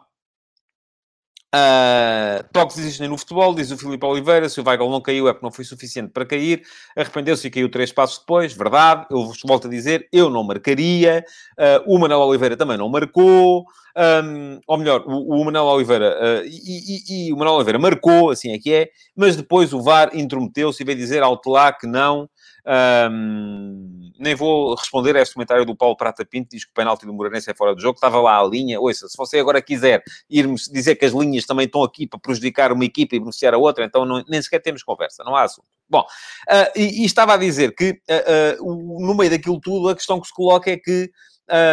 Uh, 1.54 2.48
toques 2.54 2.78
existem 2.78 3.10
no 3.10 3.18
futebol, 3.18 3.54
diz 3.54 3.72
o 3.72 3.78
Filipe 3.78 4.06
Oliveira. 4.06 4.48
Se 4.48 4.62
o 4.62 4.64
Weigl 4.66 4.90
não 4.90 5.02
caiu 5.02 5.28
é 5.28 5.34
porque 5.34 5.46
não 5.46 5.52
foi 5.52 5.66
suficiente 5.66 6.12
para 6.12 6.26
cair. 6.26 6.64
Arrependeu-se 6.96 7.46
e 7.48 7.52
caiu 7.52 7.70
três 7.70 7.92
passos 7.92 8.20
depois. 8.20 8.54
Verdade. 8.54 9.06
Eu 9.12 9.26
vos 9.26 9.40
volto 9.46 9.68
a 9.68 9.70
dizer, 9.70 10.08
eu 10.12 10.30
não 10.30 10.44
marcaria. 10.44 11.26
Uh, 11.60 11.94
o 11.94 12.00
Manuel 12.00 12.22
Oliveira 12.22 12.56
também 12.56 12.78
não 12.78 12.88
marcou. 12.90 13.66
Um, 13.98 14.62
ou 14.66 14.78
melhor, 14.78 15.04
o, 15.06 15.42
o 15.42 15.46
Manuel 15.46 15.66
Oliveira 15.66 16.18
uh, 16.18 16.46
e, 16.46 16.56
e, 16.56 17.28
e, 17.28 17.34
o 17.34 17.38
Manuel 17.38 17.56
Oliveira 17.56 17.78
marcou, 17.78 18.30
assim 18.30 18.54
é 18.54 18.58
que 18.58 18.74
é, 18.74 18.90
mas 19.14 19.36
depois 19.36 19.74
o 19.74 19.82
VAR 19.82 20.12
intrometeu-se 20.14 20.82
e 20.82 20.86
veio 20.86 20.98
dizer 20.98 21.22
ao 21.22 21.42
lá 21.46 21.74
que 21.74 21.86
não. 21.86 22.30
Um, 22.66 24.12
nem 24.20 24.36
vou 24.36 24.76
responder 24.76 25.16
a 25.18 25.22
este 25.22 25.34
comentário 25.34 25.66
do 25.66 25.76
Paulo 25.76 25.98
Prata 25.98 26.24
Pinto, 26.24 26.50
diz 26.52 26.64
que 26.64 26.72
o 26.72 26.74
penalti 26.74 27.06
do 27.06 27.14
Moreirense 27.14 27.50
é 27.50 27.54
fora 27.56 27.74
do 27.74 27.82
jogo, 27.82 27.96
estava 27.96 28.22
lá 28.22 28.40
a 28.40 28.44
linha. 28.44 28.80
Ouça, 28.80 29.08
se 29.08 29.18
você 29.18 29.40
agora 29.40 29.62
quiser 29.62 30.04
ir 30.30 30.48
dizer 30.72 30.96
que 30.96 31.06
as 31.06 31.14
linhas 31.14 31.46
também 31.46 31.66
estão 31.66 31.82
aqui 31.82 32.06
para 32.06 32.20
prejudicar 32.20 32.72
uma 32.72 32.86
equipa 32.86 33.16
e 33.16 33.20
beneficiar 33.20 33.54
a 33.54 33.58
outra, 33.58 33.84
então 33.84 34.06
não, 34.06 34.24
nem 34.30 34.42
sequer 34.42 34.62
temos 34.62 34.84
conversa, 34.84 35.24
não 35.24 35.36
há 35.36 35.44
assunto. 35.44 35.68
Bom, 35.90 36.02
uh, 36.02 36.80
e, 36.80 37.02
e, 37.02 37.06
estava 37.06 37.34
a 37.34 37.38
dizer 37.38 37.76
que 37.76 37.92
uh, 37.92 38.64
uh, 38.64 39.06
no 39.06 39.16
meio 39.16 39.30
daquilo 39.30 39.60
tudo, 39.60 39.90
a 39.90 39.96
questão 39.96 40.22
que 40.22 40.28
se 40.28 40.34
coloca 40.34 40.72
é 40.72 40.78
que 40.78 41.12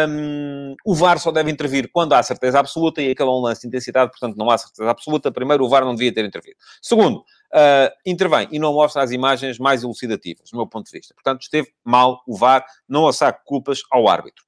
um, 0.09 0.75
o 0.85 0.93
VAR 0.93 1.19
só 1.19 1.31
deve 1.31 1.49
intervir 1.49 1.89
quando 1.91 2.13
há 2.13 2.21
certeza 2.21 2.59
absoluta 2.59 3.01
e 3.01 3.11
aquele 3.11 3.29
é 3.29 3.31
um 3.31 3.39
lance 3.39 3.61
de 3.61 3.67
intensidade, 3.67 4.11
portanto 4.11 4.35
não 4.35 4.49
há 4.49 4.57
certeza 4.57 4.89
absoluta. 4.89 5.31
Primeiro, 5.31 5.63
o 5.63 5.69
VAR 5.69 5.85
não 5.85 5.95
devia 5.95 6.13
ter 6.13 6.25
intervido. 6.25 6.57
Segundo, 6.81 7.23
uh, 7.53 7.93
intervém 8.05 8.47
e 8.51 8.59
não 8.59 8.73
mostra 8.73 9.03
as 9.03 9.11
imagens 9.11 9.57
mais 9.57 9.83
elucidativas, 9.83 10.49
do 10.51 10.57
meu 10.57 10.67
ponto 10.67 10.85
de 10.85 10.97
vista. 10.97 11.13
Portanto, 11.13 11.41
esteve 11.41 11.71
mal 11.83 12.21
o 12.27 12.37
VAR, 12.37 12.65
não 12.87 13.07
assaque 13.07 13.41
culpas 13.45 13.81
ao 13.91 14.07
árbitro. 14.07 14.43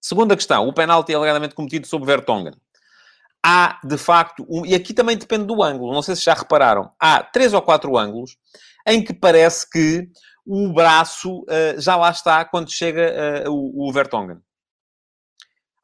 Segunda 0.00 0.36
questão, 0.36 0.66
o 0.66 0.72
penalti 0.72 1.14
alegadamente 1.14 1.54
cometido 1.54 1.86
sobre 1.86 2.06
Vertonghen. 2.06 2.54
Há, 3.42 3.80
de 3.84 3.96
facto, 3.96 4.46
um, 4.48 4.66
e 4.66 4.74
aqui 4.74 4.92
também 4.92 5.16
depende 5.16 5.44
do 5.44 5.62
ângulo, 5.62 5.94
não 5.94 6.02
sei 6.02 6.14
se 6.14 6.24
já 6.24 6.34
repararam, 6.34 6.92
há 7.00 7.22
três 7.22 7.54
ou 7.54 7.62
quatro 7.62 7.96
ângulos 7.96 8.36
em 8.86 9.02
que 9.02 9.14
parece 9.14 9.68
que 9.68 10.08
o 10.46 10.72
braço 10.72 11.40
uh, 11.40 11.80
já 11.80 11.96
lá 11.96 12.10
está 12.10 12.44
quando 12.44 12.70
chega 12.70 13.46
uh, 13.46 13.50
o, 13.50 13.88
o 13.88 13.92
Vertonghen 13.92 14.42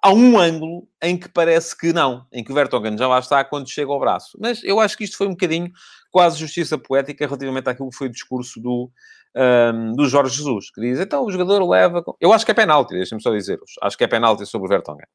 há 0.02 0.12
um 0.12 0.38
ângulo 0.38 0.86
em 1.02 1.16
que 1.16 1.28
parece 1.28 1.76
que 1.76 1.92
não, 1.92 2.26
em 2.32 2.44
que 2.44 2.52
o 2.52 2.54
Vertonghen 2.54 2.96
já 2.96 3.08
lá 3.08 3.18
está 3.18 3.44
quando 3.44 3.68
chega 3.70 3.90
ao 3.90 4.00
braço. 4.00 4.38
Mas 4.40 4.62
eu 4.62 4.78
acho 4.80 4.96
que 4.96 5.04
isto 5.04 5.16
foi 5.16 5.26
um 5.26 5.30
bocadinho 5.30 5.70
quase 6.10 6.38
justiça 6.38 6.78
poética 6.78 7.26
relativamente 7.26 7.68
àquilo 7.68 7.90
que 7.90 7.96
foi 7.96 8.06
o 8.06 8.12
discurso 8.12 8.60
do, 8.60 8.90
um, 9.36 9.92
do 9.92 10.08
Jorge 10.08 10.36
Jesus, 10.36 10.70
que 10.70 10.80
diz, 10.80 10.98
então 10.98 11.24
o 11.24 11.30
jogador 11.30 11.68
leva... 11.68 12.02
Eu 12.20 12.32
acho 12.32 12.44
que 12.44 12.50
é 12.50 12.54
penalti, 12.54 12.94
deixem-me 12.94 13.22
só 13.22 13.30
dizer-vos. 13.30 13.72
Acho 13.82 13.98
que 13.98 14.04
é 14.04 14.06
penalti 14.06 14.46
sobre 14.46 14.66
o 14.66 14.68
Vertonghen. 14.68 15.06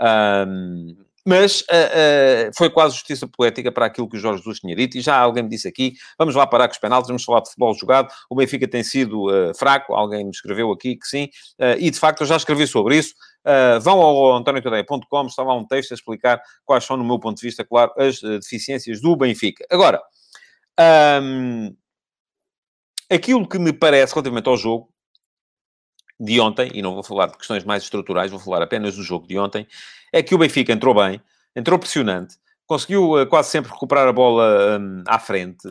Um, 0.00 0.96
mas 1.26 1.60
uh, 1.60 1.64
uh, 1.64 2.50
foi 2.56 2.70
quase 2.70 2.94
justiça 2.94 3.28
poética 3.28 3.70
para 3.70 3.86
aquilo 3.86 4.08
que 4.08 4.16
o 4.16 4.18
Jorge 4.18 4.38
Jesus 4.38 4.58
tinha 4.60 4.74
dito, 4.74 4.96
e 4.96 5.02
já 5.02 5.18
alguém 5.18 5.42
me 5.42 5.50
disse 5.50 5.68
aqui, 5.68 5.92
vamos 6.18 6.34
lá 6.34 6.46
parar 6.46 6.66
com 6.66 6.72
os 6.72 6.78
penaltis, 6.78 7.08
vamos 7.08 7.24
falar 7.24 7.40
de 7.40 7.48
futebol 7.50 7.74
jogado, 7.74 8.08
o 8.30 8.34
Benfica 8.34 8.66
tem 8.66 8.82
sido 8.82 9.28
uh, 9.28 9.54
fraco, 9.54 9.94
alguém 9.94 10.24
me 10.24 10.30
escreveu 10.30 10.72
aqui 10.72 10.96
que 10.96 11.06
sim, 11.06 11.28
e 11.78 11.90
de 11.90 11.98
facto 11.98 12.22
eu 12.22 12.26
já 12.26 12.36
escrevi 12.36 12.66
sobre 12.66 12.96
isso, 12.96 13.14
Uh, 13.44 13.80
vão 13.80 13.98
ao 14.02 14.36
antoniotadeia.com, 14.36 15.26
está 15.26 15.42
lá 15.42 15.54
um 15.54 15.66
texto 15.66 15.92
a 15.92 15.94
explicar 15.94 16.42
quais 16.64 16.84
são, 16.84 16.96
no 16.96 17.04
meu 17.04 17.18
ponto 17.18 17.38
de 17.38 17.46
vista, 17.46 17.64
claro, 17.64 17.90
as 17.96 18.22
uh, 18.22 18.38
deficiências 18.38 19.00
do 19.00 19.16
Benfica. 19.16 19.64
Agora, 19.70 20.02
um, 21.22 21.74
aquilo 23.10 23.48
que 23.48 23.58
me 23.58 23.72
parece 23.72 24.12
relativamente 24.12 24.48
ao 24.48 24.58
jogo 24.58 24.92
de 26.18 26.38
ontem, 26.38 26.70
e 26.74 26.82
não 26.82 26.92
vou 26.92 27.02
falar 27.02 27.28
de 27.28 27.38
questões 27.38 27.64
mais 27.64 27.82
estruturais, 27.82 28.30
vou 28.30 28.38
falar 28.38 28.60
apenas 28.60 28.96
do 28.96 29.02
jogo 29.02 29.26
de 29.26 29.38
ontem, 29.38 29.66
é 30.12 30.22
que 30.22 30.34
o 30.34 30.38
Benfica 30.38 30.72
entrou 30.72 30.94
bem, 30.94 31.18
entrou 31.56 31.78
pressionante, 31.78 32.36
conseguiu 32.66 33.22
uh, 33.22 33.26
quase 33.26 33.48
sempre 33.48 33.72
recuperar 33.72 34.06
a 34.06 34.12
bola 34.12 34.78
um, 34.78 35.02
à 35.06 35.18
frente, 35.18 35.66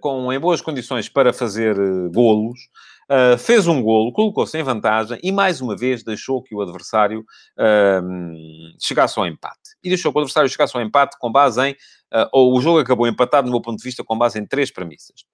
com, 0.00 0.32
em 0.32 0.40
boas 0.40 0.62
condições 0.62 1.06
para 1.06 1.34
fazer 1.34 1.76
golos, 2.14 2.60
Uh, 3.10 3.36
fez 3.36 3.66
um 3.66 3.82
golo, 3.82 4.12
colocou-se 4.12 4.56
em 4.56 4.62
vantagem 4.62 5.18
e, 5.20 5.32
mais 5.32 5.60
uma 5.60 5.76
vez, 5.76 6.04
deixou 6.04 6.40
que 6.40 6.54
o 6.54 6.62
adversário 6.62 7.26
uh, 7.58 8.78
chegasse 8.78 9.18
ao 9.18 9.26
empate. 9.26 9.58
E 9.82 9.88
deixou 9.88 10.12
que 10.12 10.18
o 10.18 10.20
adversário 10.20 10.48
chegasse 10.48 10.76
ao 10.76 10.82
empate 10.82 11.18
com 11.18 11.32
base 11.32 11.60
em... 11.60 11.72
Uh, 11.72 12.28
ou 12.30 12.56
o 12.56 12.60
jogo 12.60 12.78
acabou 12.78 13.08
empatado, 13.08 13.46
do 13.46 13.50
meu 13.50 13.60
ponto 13.60 13.78
de 13.78 13.82
vista, 13.82 14.04
com 14.04 14.16
base 14.16 14.38
em 14.38 14.46
três 14.46 14.70
premissas. 14.70 15.24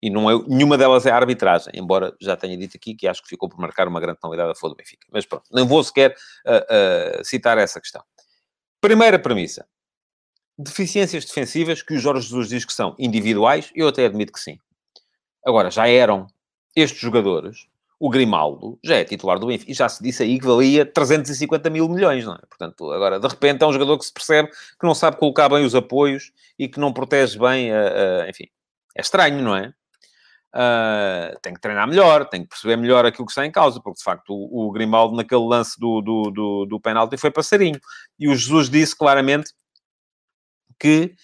E 0.00 0.08
não 0.08 0.30
é, 0.30 0.40
nenhuma 0.46 0.78
delas 0.78 1.04
é 1.04 1.10
a 1.10 1.16
arbitragem, 1.16 1.72
embora 1.74 2.14
já 2.20 2.36
tenha 2.36 2.56
dito 2.56 2.76
aqui 2.76 2.94
que 2.94 3.08
acho 3.08 3.20
que 3.22 3.28
ficou 3.28 3.48
por 3.48 3.58
marcar 3.58 3.88
uma 3.88 3.98
grande 3.98 4.20
penalidade 4.20 4.52
a 4.52 4.54
favor 4.54 4.68
do 4.68 4.76
Benfica. 4.76 5.06
Mas 5.10 5.26
pronto, 5.26 5.46
não 5.50 5.66
vou 5.66 5.82
sequer 5.82 6.14
citar 7.24 7.58
essa 7.58 7.80
questão. 7.80 8.04
Primeira 8.80 9.18
premissa. 9.18 9.66
Deficiências 10.56 11.24
defensivas 11.24 11.82
que 11.82 11.94
o 11.94 11.98
Jorge 11.98 12.28
Jesus 12.28 12.48
diz 12.48 12.64
que 12.64 12.72
são 12.72 12.94
individuais, 12.98 13.72
eu 13.74 13.88
até 13.88 14.04
admito 14.04 14.32
que 14.32 14.38
sim. 14.40 14.58
Agora, 15.44 15.70
já 15.70 15.88
eram 15.88 16.26
estes 16.76 17.00
jogadores, 17.00 17.66
o 17.98 18.10
Grimaldo 18.10 18.78
já 18.84 18.96
é 18.96 19.04
titular 19.04 19.38
do 19.38 19.46
Benfica, 19.46 19.70
e 19.70 19.74
já 19.74 19.88
se 19.88 20.02
disse 20.02 20.22
aí 20.22 20.38
que 20.38 20.46
valia 20.46 20.84
350 20.84 21.70
mil 21.70 21.88
milhões, 21.88 22.24
não 22.26 22.34
é? 22.34 22.40
Portanto, 22.46 22.92
agora, 22.92 23.18
de 23.18 23.26
repente, 23.26 23.62
é 23.62 23.66
um 23.66 23.72
jogador 23.72 23.98
que 23.98 24.04
se 24.04 24.12
percebe 24.12 24.50
que 24.50 24.86
não 24.86 24.94
sabe 24.94 25.16
colocar 25.16 25.48
bem 25.48 25.64
os 25.64 25.74
apoios 25.74 26.30
e 26.58 26.68
que 26.68 26.78
não 26.78 26.92
protege 26.92 27.38
bem, 27.38 27.72
a, 27.72 28.24
a 28.24 28.28
enfim, 28.28 28.48
é 28.94 29.00
estranho, 29.00 29.42
não 29.42 29.56
é? 29.56 29.72
Uh, 30.54 31.38
tem 31.42 31.52
que 31.52 31.60
treinar 31.60 31.86
melhor, 31.86 32.26
tem 32.26 32.42
que 32.42 32.48
perceber 32.48 32.76
melhor 32.76 33.04
aquilo 33.04 33.26
que 33.26 33.32
está 33.32 33.44
em 33.44 33.50
causa, 33.50 33.80
porque 33.80 33.98
de 33.98 34.04
facto 34.04 34.30
o, 34.30 34.68
o 34.68 34.72
Grimaldo 34.72 35.14
naquele 35.14 35.44
lance 35.44 35.78
do, 35.78 36.00
do, 36.00 36.30
do, 36.30 36.66
do 36.66 36.80
penalti 36.80 37.16
foi 37.16 37.30
passarinho. 37.30 37.78
E 38.18 38.28
o 38.28 38.34
Jesus 38.34 38.70
disse 38.70 38.96
claramente 38.96 39.52
que 40.78 41.14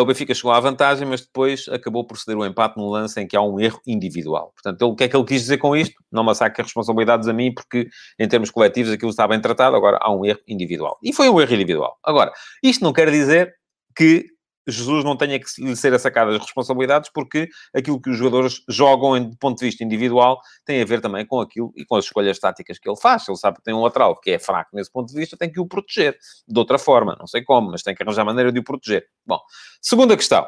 o 0.00 0.04
Benfica 0.04 0.34
chegou 0.34 0.50
à 0.50 0.58
vantagem, 0.58 1.06
mas 1.06 1.20
depois 1.20 1.68
acabou 1.68 2.04
por 2.04 2.18
ceder 2.18 2.36
o 2.36 2.44
empate 2.44 2.76
num 2.76 2.88
lance 2.88 3.20
em 3.20 3.26
que 3.26 3.36
há 3.36 3.40
um 3.40 3.60
erro 3.60 3.80
individual. 3.86 4.52
Portanto, 4.54 4.82
ele, 4.82 4.90
o 4.90 4.96
que 4.96 5.04
é 5.04 5.08
que 5.08 5.16
ele 5.16 5.24
quis 5.24 5.42
dizer 5.42 5.58
com 5.58 5.76
isto? 5.76 5.94
Não 6.10 6.24
me 6.24 6.34
saque 6.34 6.60
responsabilidades 6.60 7.28
a 7.28 7.32
mim, 7.32 7.54
porque 7.54 7.88
em 8.18 8.26
termos 8.26 8.50
coletivos 8.50 8.92
aquilo 8.92 9.10
está 9.10 9.28
bem 9.28 9.40
tratado, 9.40 9.76
agora 9.76 9.98
há 10.00 10.12
um 10.12 10.24
erro 10.24 10.40
individual. 10.48 10.98
E 11.02 11.12
foi 11.12 11.28
um 11.28 11.40
erro 11.40 11.54
individual. 11.54 11.96
Agora, 12.04 12.32
isto 12.62 12.82
não 12.82 12.92
quer 12.92 13.10
dizer 13.10 13.54
que 13.96 14.26
Jesus 14.66 15.04
não 15.04 15.16
tenha 15.16 15.38
que 15.38 15.46
lhe 15.58 15.76
ser 15.76 15.98
sacado 15.98 16.32
as 16.32 16.38
responsabilidades, 16.38 17.10
porque 17.12 17.48
aquilo 17.74 18.00
que 18.00 18.10
os 18.10 18.16
jogadores 18.16 18.62
jogam 18.68 19.30
do 19.30 19.36
ponto 19.36 19.58
de 19.58 19.64
vista 19.66 19.84
individual 19.84 20.40
tem 20.64 20.82
a 20.82 20.84
ver 20.84 21.00
também 21.00 21.24
com 21.24 21.40
aquilo 21.40 21.72
e 21.76 21.84
com 21.84 21.96
as 21.96 22.04
escolhas 22.04 22.38
táticas 22.38 22.78
que 22.78 22.88
ele 22.88 22.96
faz. 22.96 23.28
Ele 23.28 23.36
sabe 23.36 23.58
que 23.58 23.62
tem 23.62 23.74
um 23.74 23.82
lateral 23.82 24.18
que 24.20 24.32
é 24.32 24.38
fraco 24.38 24.70
nesse 24.74 24.90
ponto 24.90 25.08
de 25.12 25.18
vista, 25.18 25.36
tem 25.36 25.50
que 25.50 25.60
o 25.60 25.66
proteger 25.66 26.16
de 26.46 26.58
outra 26.58 26.78
forma, 26.78 27.16
não 27.18 27.26
sei 27.26 27.42
como, 27.42 27.70
mas 27.70 27.82
tem 27.82 27.94
que 27.94 28.02
arranjar 28.02 28.24
maneira 28.24 28.50
de 28.50 28.58
o 28.58 28.64
proteger. 28.64 29.06
Bom, 29.24 29.40
segunda 29.80 30.16
questão: 30.16 30.46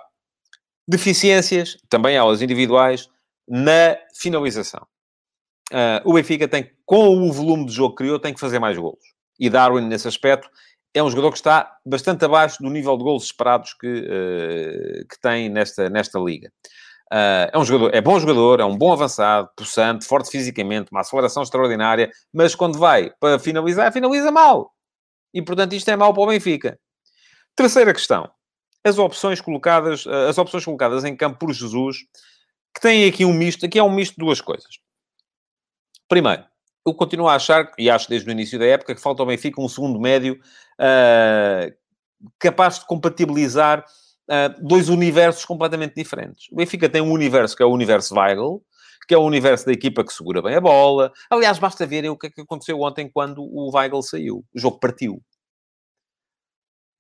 deficiências, 0.87 1.77
também 1.89 2.17
elas 2.17 2.43
individuais, 2.43 3.09
na 3.47 3.97
finalização. 4.15 4.87
Uh, 5.73 6.01
o 6.05 6.15
Benfica 6.15 6.49
tem, 6.49 6.71
com 6.85 7.09
o 7.09 7.33
volume 7.33 7.67
de 7.67 7.73
jogo 7.73 7.95
que 7.95 8.05
criou, 8.05 8.19
tem 8.19 8.33
que 8.33 8.41
fazer 8.41 8.59
mais 8.59 8.77
golos. 8.77 9.05
E 9.39 9.49
Darwin, 9.49 9.87
nesse 9.87 10.09
aspecto, 10.09 10.49
é 10.94 11.03
um 11.03 11.11
jogador 11.11 11.31
que 11.31 11.38
está 11.38 11.77
bastante 11.85 12.24
abaixo 12.24 12.62
do 12.62 12.70
nível 12.70 12.96
de 12.96 13.05
gols 13.05 13.24
esperados 13.24 13.74
que, 13.74 13.87
uh, 13.87 15.07
que 15.09 15.20
tem 15.20 15.48
nesta, 15.48 15.88
nesta 15.88 16.18
liga. 16.18 16.51
Uh, 17.12 17.48
é 17.53 17.59
um 17.59 17.64
jogador, 17.64 17.94
é 17.94 18.01
bom 18.01 18.18
jogador, 18.20 18.61
é 18.61 18.64
um 18.64 18.77
bom 18.77 18.92
avançado, 18.92 19.48
possante, 19.57 20.05
forte 20.05 20.31
fisicamente, 20.31 20.90
uma 20.90 21.01
aceleração 21.01 21.42
extraordinária, 21.42 22.11
mas 22.33 22.55
quando 22.55 22.79
vai 22.79 23.11
para 23.18 23.38
finalizar, 23.38 23.92
finaliza 23.92 24.31
mal. 24.31 24.74
E, 25.33 25.40
portanto, 25.40 25.74
isto 25.74 25.90
é 25.90 25.96
mal 25.96 26.12
para 26.12 26.22
o 26.22 26.27
Benfica. 26.27 26.79
Terceira 27.57 27.94
questão. 27.94 28.31
As 28.85 28.98
opções 28.98 29.40
colocadas, 29.40 30.05
uh, 30.07 30.29
as 30.29 30.38
opções 30.38 30.64
colocadas 30.64 31.05
em 31.05 31.16
campo 31.16 31.38
por 31.38 31.53
Jesus, 31.53 31.98
que 32.74 32.81
têm 32.81 33.07
aqui 33.09 33.24
um 33.24 33.33
misto, 33.33 33.64
aqui 33.64 33.79
é 33.79 33.83
um 33.83 33.90
misto 33.90 34.12
de 34.12 34.24
duas 34.24 34.40
coisas. 34.40 34.79
Primeiro, 36.09 36.44
eu 36.87 36.95
continuo 36.95 37.29
a 37.29 37.35
achar, 37.35 37.71
e 37.79 37.91
acho 37.91 38.09
desde 38.09 38.29
o 38.29 38.33
início 38.33 38.59
da 38.59 38.67
época, 38.67 38.95
que 38.95 39.01
falta 39.01 39.23
ao 39.23 39.27
Benfica 39.27 39.61
um 39.61 39.69
segundo 39.69 40.01
médio 40.01 40.41
uh, 40.81 41.75
capaz 42.38 42.79
de 42.79 42.87
compatibilizar 42.87 43.81
uh, 43.81 44.67
dois 44.67 44.88
universos 44.88 45.45
completamente 45.45 45.95
diferentes. 45.95 46.49
O 46.51 46.57
Benfica 46.57 46.88
tem 46.88 47.03
um 47.03 47.12
universo 47.12 47.57
que 47.57 47.62
é 47.62 47.67
o 47.67 47.73
universo 47.73 48.14
Weigl, 48.14 48.62
que 49.07 49.14
é 49.14 49.19
o 49.19 49.23
universo 49.23 49.64
da 49.64 49.73
equipa 49.73 50.05
que 50.05 50.12
segura 50.12 50.43
bem 50.43 50.55
a 50.55 50.61
bola. 50.61 51.11
Aliás, 51.31 51.59
basta 51.59 51.87
ver 51.87 52.09
o 52.11 52.17
que, 52.17 52.27
é 52.27 52.31
que 52.31 52.43
aconteceu 52.43 52.79
ontem 52.81 53.11
quando 53.11 53.43
o 53.43 53.75
Weigl 53.75 54.03
saiu. 54.03 54.45
O 54.55 54.59
jogo 54.59 54.79
partiu. 54.79 55.23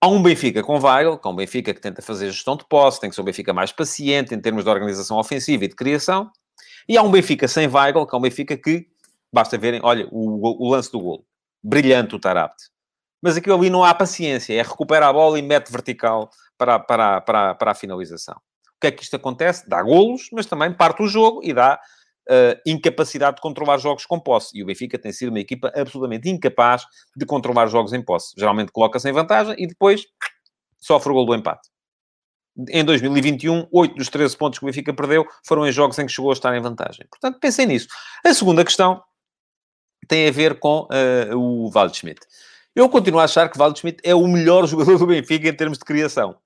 Há 0.00 0.06
um 0.08 0.22
Benfica 0.22 0.62
com 0.62 0.78
Weigl, 0.78 1.18
que 1.18 1.26
é 1.26 1.30
um 1.30 1.36
Benfica 1.36 1.74
que 1.74 1.80
tenta 1.80 2.00
fazer 2.00 2.30
gestão 2.30 2.56
de 2.56 2.64
posse, 2.66 3.00
tem 3.00 3.10
que 3.10 3.16
ser 3.16 3.20
um 3.20 3.24
Benfica 3.24 3.52
mais 3.52 3.72
paciente 3.72 4.34
em 4.34 4.40
termos 4.40 4.64
de 4.64 4.70
organização 4.70 5.18
ofensiva 5.18 5.64
e 5.64 5.68
de 5.68 5.74
criação. 5.74 6.30
E 6.88 6.96
há 6.96 7.02
um 7.02 7.10
Benfica 7.10 7.46
sem 7.46 7.66
Weigl, 7.66 8.06
que 8.06 8.14
é 8.14 8.18
um 8.18 8.22
Benfica 8.22 8.56
que, 8.56 8.86
basta 9.32 9.58
verem, 9.58 9.80
olha, 9.82 10.08
o, 10.10 10.66
o 10.66 10.70
lance 10.70 10.90
do 10.90 11.00
golo. 11.00 11.24
Brilhante 11.62 12.14
o 12.14 12.20
Tarapte 12.20 12.64
mas 13.22 13.36
aquilo 13.36 13.56
ali 13.56 13.70
não 13.70 13.84
há 13.84 13.92
paciência, 13.94 14.54
é 14.54 14.62
recuperar 14.62 15.08
a 15.08 15.12
bola 15.12 15.38
e 15.38 15.42
mete 15.42 15.70
vertical 15.70 16.30
para, 16.56 16.78
para, 16.78 17.20
para, 17.20 17.54
para 17.54 17.70
a 17.72 17.74
finalização. 17.74 18.36
O 18.76 18.80
que 18.80 18.86
é 18.86 18.90
que 18.92 19.02
isto 19.02 19.16
acontece? 19.16 19.68
Dá 19.68 19.82
golos, 19.82 20.28
mas 20.32 20.46
também 20.46 20.72
parte 20.72 21.02
o 21.02 21.08
jogo 21.08 21.40
e 21.42 21.52
dá 21.52 21.80
uh, 22.30 22.60
incapacidade 22.64 23.36
de 23.36 23.42
controlar 23.42 23.78
jogos 23.78 24.06
com 24.06 24.20
posse. 24.20 24.56
E 24.56 24.62
o 24.62 24.66
Benfica 24.66 24.98
tem 24.98 25.12
sido 25.12 25.30
uma 25.30 25.40
equipa 25.40 25.72
absolutamente 25.74 26.28
incapaz 26.28 26.84
de 27.16 27.26
controlar 27.26 27.66
jogos 27.66 27.92
em 27.92 28.00
posse. 28.00 28.34
Geralmente 28.38 28.70
coloca-se 28.70 29.08
em 29.08 29.12
vantagem 29.12 29.56
e 29.58 29.66
depois 29.66 30.02
sofre 30.78 31.10
o 31.10 31.14
gol 31.14 31.26
do 31.26 31.34
empate. 31.34 31.68
Em 32.68 32.84
2021, 32.84 33.68
8 33.72 33.94
dos 33.94 34.08
13 34.08 34.36
pontos 34.36 34.58
que 34.58 34.64
o 34.64 34.66
Benfica 34.66 34.92
perdeu 34.92 35.26
foram 35.44 35.66
em 35.66 35.72
jogos 35.72 35.98
em 35.98 36.06
que 36.06 36.12
chegou 36.12 36.30
a 36.30 36.34
estar 36.34 36.56
em 36.56 36.60
vantagem. 36.60 37.06
Portanto, 37.10 37.38
pensem 37.40 37.66
nisso. 37.66 37.88
A 38.24 38.32
segunda 38.32 38.64
questão 38.64 39.02
tem 40.08 40.26
a 40.26 40.32
ver 40.32 40.58
com 40.58 40.88
uh, 40.90 41.36
o 41.36 41.70
Waldschmidt. 41.70 42.20
Schmidt. 42.20 42.48
Eu 42.78 42.88
continuo 42.88 43.18
a 43.18 43.24
achar 43.24 43.48
que 43.48 43.58
Valdo 43.58 43.78
Schmidt 43.78 43.98
é 44.04 44.14
o 44.14 44.26
melhor 44.28 44.64
jogador 44.68 44.98
do 44.98 45.06
Benfica 45.06 45.48
em 45.48 45.52
termos 45.52 45.78
de 45.78 45.84
criação. 45.84 46.36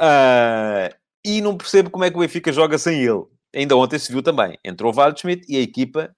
Uh, 0.00 0.94
e 1.24 1.40
não 1.40 1.56
percebo 1.56 1.90
como 1.90 2.04
é 2.04 2.10
que 2.10 2.16
o 2.16 2.20
Benfica 2.20 2.50
joga 2.50 2.78
sem 2.78 3.02
ele. 3.02 3.24
Ainda 3.54 3.76
ontem 3.76 3.98
se 3.98 4.10
viu 4.10 4.22
também. 4.22 4.58
Entrou 4.64 4.90
o 4.90 4.94
Valdo 4.94 5.20
Schmidt 5.20 5.44
e 5.48 5.56
a 5.56 5.60
equipa 5.60 6.14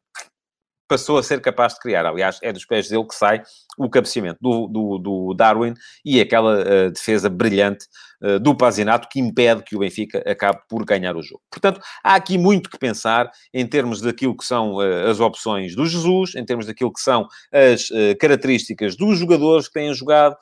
passou 0.89 1.19
a 1.19 1.23
ser 1.23 1.41
capaz 1.41 1.75
de 1.75 1.81
criar. 1.81 2.07
Aliás, 2.07 2.39
é 2.43 2.53
dos 2.53 2.65
pés 2.65 2.89
dele 2.89 3.07
que 3.07 3.15
sai 3.15 3.43
o 3.79 3.91
cabeceamento 3.91 4.39
do, 4.41 4.67
do, 4.67 4.99
do 4.99 5.35
Darwin 5.35 5.75
e 6.05 6.21
aquela 6.21 6.61
uh, 6.61 6.91
defesa 6.91 7.29
brilhante 7.29 7.87
uh, 8.23 8.41
do 8.41 8.57
Pazinato 8.57 9.09
que 9.11 9.21
impede 9.21 9.63
que 9.63 9.77
o 9.77 9.81
Benfica 9.81 10.23
acabe 10.27 10.61
por 10.69 10.85
ganhar 10.85 11.17
o 11.17 11.23
jogo. 11.23 11.43
Portanto, 11.51 11.81
há 12.03 12.15
aqui 12.15 12.39
muito 12.39 12.71
que 12.71 12.79
pensar 12.79 13.31
em 13.53 13.67
termos 13.67 14.01
daquilo 14.01 14.37
que 14.37 14.45
são 14.45 14.77
uh, 14.77 15.09
as 15.11 15.21
opções 15.21 15.75
do 15.75 15.87
Jesus, 15.87 16.35
em 16.35 16.45
termos 16.45 16.67
daquilo 16.67 16.93
que 16.93 17.01
são 17.01 17.27
as 17.53 17.89
características 18.19 18.97
dos 18.97 19.19
jogadores 19.19 19.69
que 19.69 19.75
têm 19.75 19.93
jogado 19.95 20.37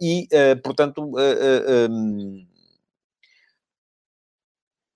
e, 0.00 0.28
portanto, 0.62 1.12
um, 1.90 2.44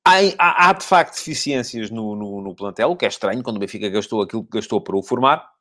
Há, 0.07 0.19
há, 0.38 0.69
há, 0.69 0.73
de 0.75 0.85
facto 0.85 1.14
deficiências 1.14 1.90
no, 1.90 2.14
no, 2.14 2.43
no, 2.43 2.55
plantel, 2.55 2.90
o 2.90 2.97
que 2.97 3.07
é 3.07 3.09
estranho 3.09 3.43
quando 3.43 3.57
o 3.57 3.59
Benfica 3.59 3.88
gastou 3.88 4.21
aquilo 4.21 4.45
que 4.45 4.59
gastou 4.59 4.79
para 4.79 4.95
o 4.95 5.03
formar, 5.03 5.54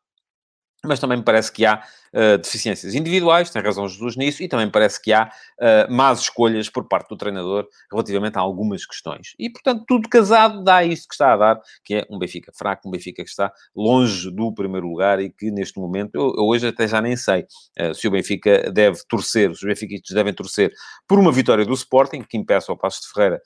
mas 0.86 1.00
também 1.00 1.18
me 1.18 1.24
parece 1.24 1.52
que 1.52 1.66
há 1.66 1.82
uh, 2.14 2.38
deficiências 2.38 2.94
individuais, 2.94 3.50
tem 3.50 3.62
razão 3.62 3.88
Jesus 3.88 4.18
nisso, 4.18 4.44
e 4.44 4.50
também 4.50 4.70
parece 4.70 5.02
que 5.02 5.14
há 5.14 5.32
uh, 5.60 5.92
más 5.92 6.22
escolhas 6.22 6.70
por 6.70 6.88
parte 6.88 7.08
do 7.08 7.16
treinador 7.16 7.68
relativamente 7.90 8.38
a 8.38 8.42
algumas 8.42 8.86
questões. 8.86 9.34
E, 9.40 9.50
portanto, 9.50 9.86
tudo 9.88 10.10
casado 10.10 10.62
dá 10.62 10.84
isso 10.84 11.08
que 11.08 11.14
está 11.14 11.34
a 11.34 11.38
dar, 11.38 11.62
que 11.86 11.96
é 11.96 12.08
um 12.10 12.20
Benfica 12.20 12.52
fraco, 12.54 12.88
um 12.88 12.92
Benfica 12.92 13.24
que 13.24 13.30
está 13.30 13.52
longe 13.74 14.30
do 14.30 14.54
primeiro 14.54 14.86
lugar 14.88 15.22
e 15.22 15.30
que, 15.30 15.50
neste 15.52 15.80
momento, 15.80 16.16
eu, 16.16 16.34
eu 16.36 16.44
hoje 16.44 16.68
até 16.68 16.86
já 16.86 17.02
nem 17.02 17.16
sei 17.16 17.46
uh, 17.80 17.96
se 17.96 18.06
o 18.06 18.12
Benfica 18.12 18.70
deve 18.70 19.00
torcer, 19.08 19.50
os 19.50 19.62
benfiquistas 19.62 20.14
devem 20.14 20.34
torcer 20.34 20.74
por 21.08 21.18
uma 21.18 21.32
vitória 21.32 21.66
do 21.66 21.74
Sporting, 21.74 22.24
que 22.24 22.38
impeça 22.38 22.74
o 22.74 22.78
Passo 22.78 23.02
de 23.02 23.08
Ferreira 23.14 23.42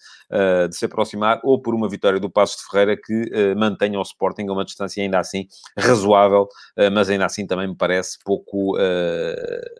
de 0.69 0.75
se 0.75 0.85
aproximar, 0.85 1.39
ou 1.43 1.61
por 1.61 1.75
uma 1.75 1.87
vitória 1.87 2.19
do 2.19 2.29
Passo 2.29 2.57
de 2.57 2.69
Ferreira 2.69 2.97
que 2.97 3.55
mantenha 3.55 3.99
o 3.99 4.01
Sporting 4.01 4.47
a 4.47 4.53
uma 4.53 4.65
distância 4.65 5.01
ainda 5.01 5.19
assim 5.19 5.47
razoável, 5.77 6.47
mas 6.91 7.09
ainda 7.09 7.26
assim 7.27 7.45
também 7.47 7.67
me 7.67 7.75
parece 7.75 8.17
pouco. 8.25 8.77
Uh, 8.77 9.79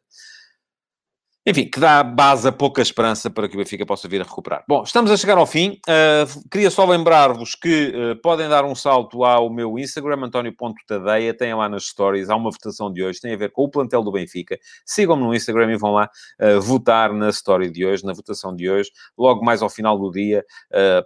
enfim, 1.50 1.64
que 1.64 1.80
dá 1.80 2.04
base 2.04 2.46
a 2.46 2.52
pouca 2.52 2.82
esperança 2.82 3.30
para 3.30 3.48
que 3.48 3.56
o 3.56 3.58
Benfica 3.58 3.86
possa 3.86 4.06
vir 4.06 4.20
a 4.20 4.26
recuperar. 4.26 4.66
Bom, 4.68 4.84
estamos 4.84 5.10
a 5.10 5.16
chegar 5.16 5.38
ao 5.38 5.46
fim. 5.46 5.80
Uh, 5.88 6.50
queria 6.52 6.70
só 6.70 6.84
lembrar-vos 6.84 7.56
que 7.56 7.94
uh, 7.96 8.22
podem 8.22 8.50
dar 8.50 8.66
um 8.66 8.76
salto 8.76 9.24
ao 9.24 9.50
meu 9.50 9.80
Instagram, 9.80 10.26
António.tadeia, 10.26 11.34
tem 11.34 11.54
lá 11.54 11.70
nas 11.70 11.86
stories, 11.86 12.30
há 12.30 12.36
uma 12.36 12.52
votação 12.52 12.92
de 12.92 13.02
hoje, 13.02 13.22
tem 13.22 13.34
a 13.34 13.38
ver 13.38 13.54
com 13.54 13.64
o 13.64 13.70
plantel 13.70 14.04
do 14.04 14.12
Benfica. 14.12 14.60
Sigam-me 14.86 15.24
no 15.24 15.34
Instagram 15.34 15.72
e 15.72 15.78
vão 15.78 15.94
lá 15.94 16.10
uh, 16.42 16.60
votar 16.60 17.14
na 17.14 17.30
story 17.30 17.72
de 17.72 17.86
hoje, 17.86 18.04
na 18.04 18.12
votação 18.12 18.54
de 18.54 18.70
hoje. 18.70 18.92
Logo 19.18 19.42
mais 19.46 19.62
ao 19.62 19.70
final 19.70 19.98
do 19.98 20.12
dia, 20.12 20.44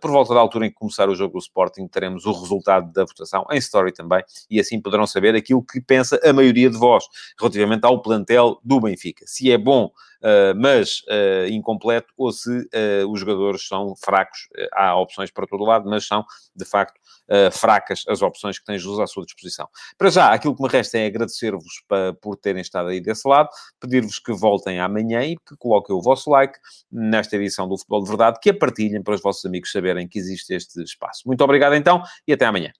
por 0.01 0.10
volta 0.10 0.34
da 0.34 0.39
altura 0.39 0.65
em 0.65 0.69
que 0.69 0.75
começar 0.75 1.08
o 1.08 1.13
jogo 1.13 1.34
do 1.34 1.39
Sporting, 1.39 1.88
teremos 1.88 2.25
o 2.25 2.32
resultado 2.32 2.91
da 2.91 3.06
votação 3.06 3.45
em 3.51 3.58
story 3.58 3.91
também, 3.91 4.23
e 4.49 4.60
assim 4.60 4.82
poderão 4.82 5.06
saber 5.06 5.36
aquilo 5.36 5.63
que 5.63 5.80
pensa 5.80 6.19
a 6.23 6.34
maioria 6.34 6.69
de 6.69 6.77
vós 6.77 7.04
relativamente 7.39 7.86
ao 7.86 8.01
plantel 8.01 8.60
do 8.63 8.80
Benfica. 8.80 9.23
Se 9.27 9.51
é 9.51 9.58
bom 9.58 9.91
mas 10.55 11.01
uh, 11.10 11.47
incompleto, 11.49 12.13
ou 12.17 12.31
se 12.31 12.49
uh, 12.49 13.12
os 13.12 13.19
jogadores 13.19 13.67
são 13.67 13.95
fracos. 13.95 14.47
há 14.73 14.95
opções 14.95 15.31
para 15.31 15.47
todo 15.47 15.63
lado, 15.63 15.89
mas 15.89 16.05
são, 16.05 16.23
de 16.55 16.65
facto, 16.65 16.99
fracas 17.53 18.03
as 18.10 18.21
opções 18.21 18.60
que 18.60 18.77
Jesus 18.77 18.99
à 18.99 19.07
sua 19.07 19.23
disposição. 19.23 19.67
Para 19.97 20.10
já, 20.10 20.34
aquilo 20.34 20.55
que 20.55 20.62
me 20.62 20.67
resta 20.67 20.97
é 20.97 21.05
agradecer-vos 21.05 21.81
por 22.21 22.36
terem 22.36 22.62
estado 22.62 22.89
aí 22.89 22.99
desse 22.99 23.27
lado, 23.27 23.47
pedir-vos 23.79 24.19
que 24.19 24.34
voltem 24.34 24.79
amanhã 24.79 25.23
e 25.23 25.38
que 25.38 25.55
coloquem 25.57 25.95
o 25.95 26.01
vosso 26.01 26.29
like 26.29 26.60
nesta 26.91 27.37
edição 27.37 27.69
do 27.69 27.77
Futebol 27.77 28.04
de 28.04 28.10
Verdade, 28.10 28.39
que 28.41 28.50
a 28.50 28.54
partilhem 28.54 29.02
para 29.02 29.15
os 29.15 29.21
vossos 29.21 29.46
amigos 29.46 29.71
saberem 29.71 30.08
que 30.08 30.19
existe 30.19 30.54
este 30.54 30.81
espaço. 30.83 31.21
Muito 31.25 31.41
obrigado 31.41 31.73
então 31.73 32.02
e 32.27 32.33
até 32.33 32.46
amanhã. 32.46 32.71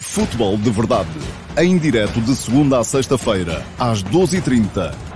Futebol 0.00 0.56
de 0.56 0.70
Verdade, 0.70 1.10
em 1.58 1.78
direto 1.78 2.20
de 2.20 2.34
segunda 2.34 2.78
a 2.78 2.84
sexta-feira, 2.84 3.62
às 3.78 4.02
12h30 4.02 5.13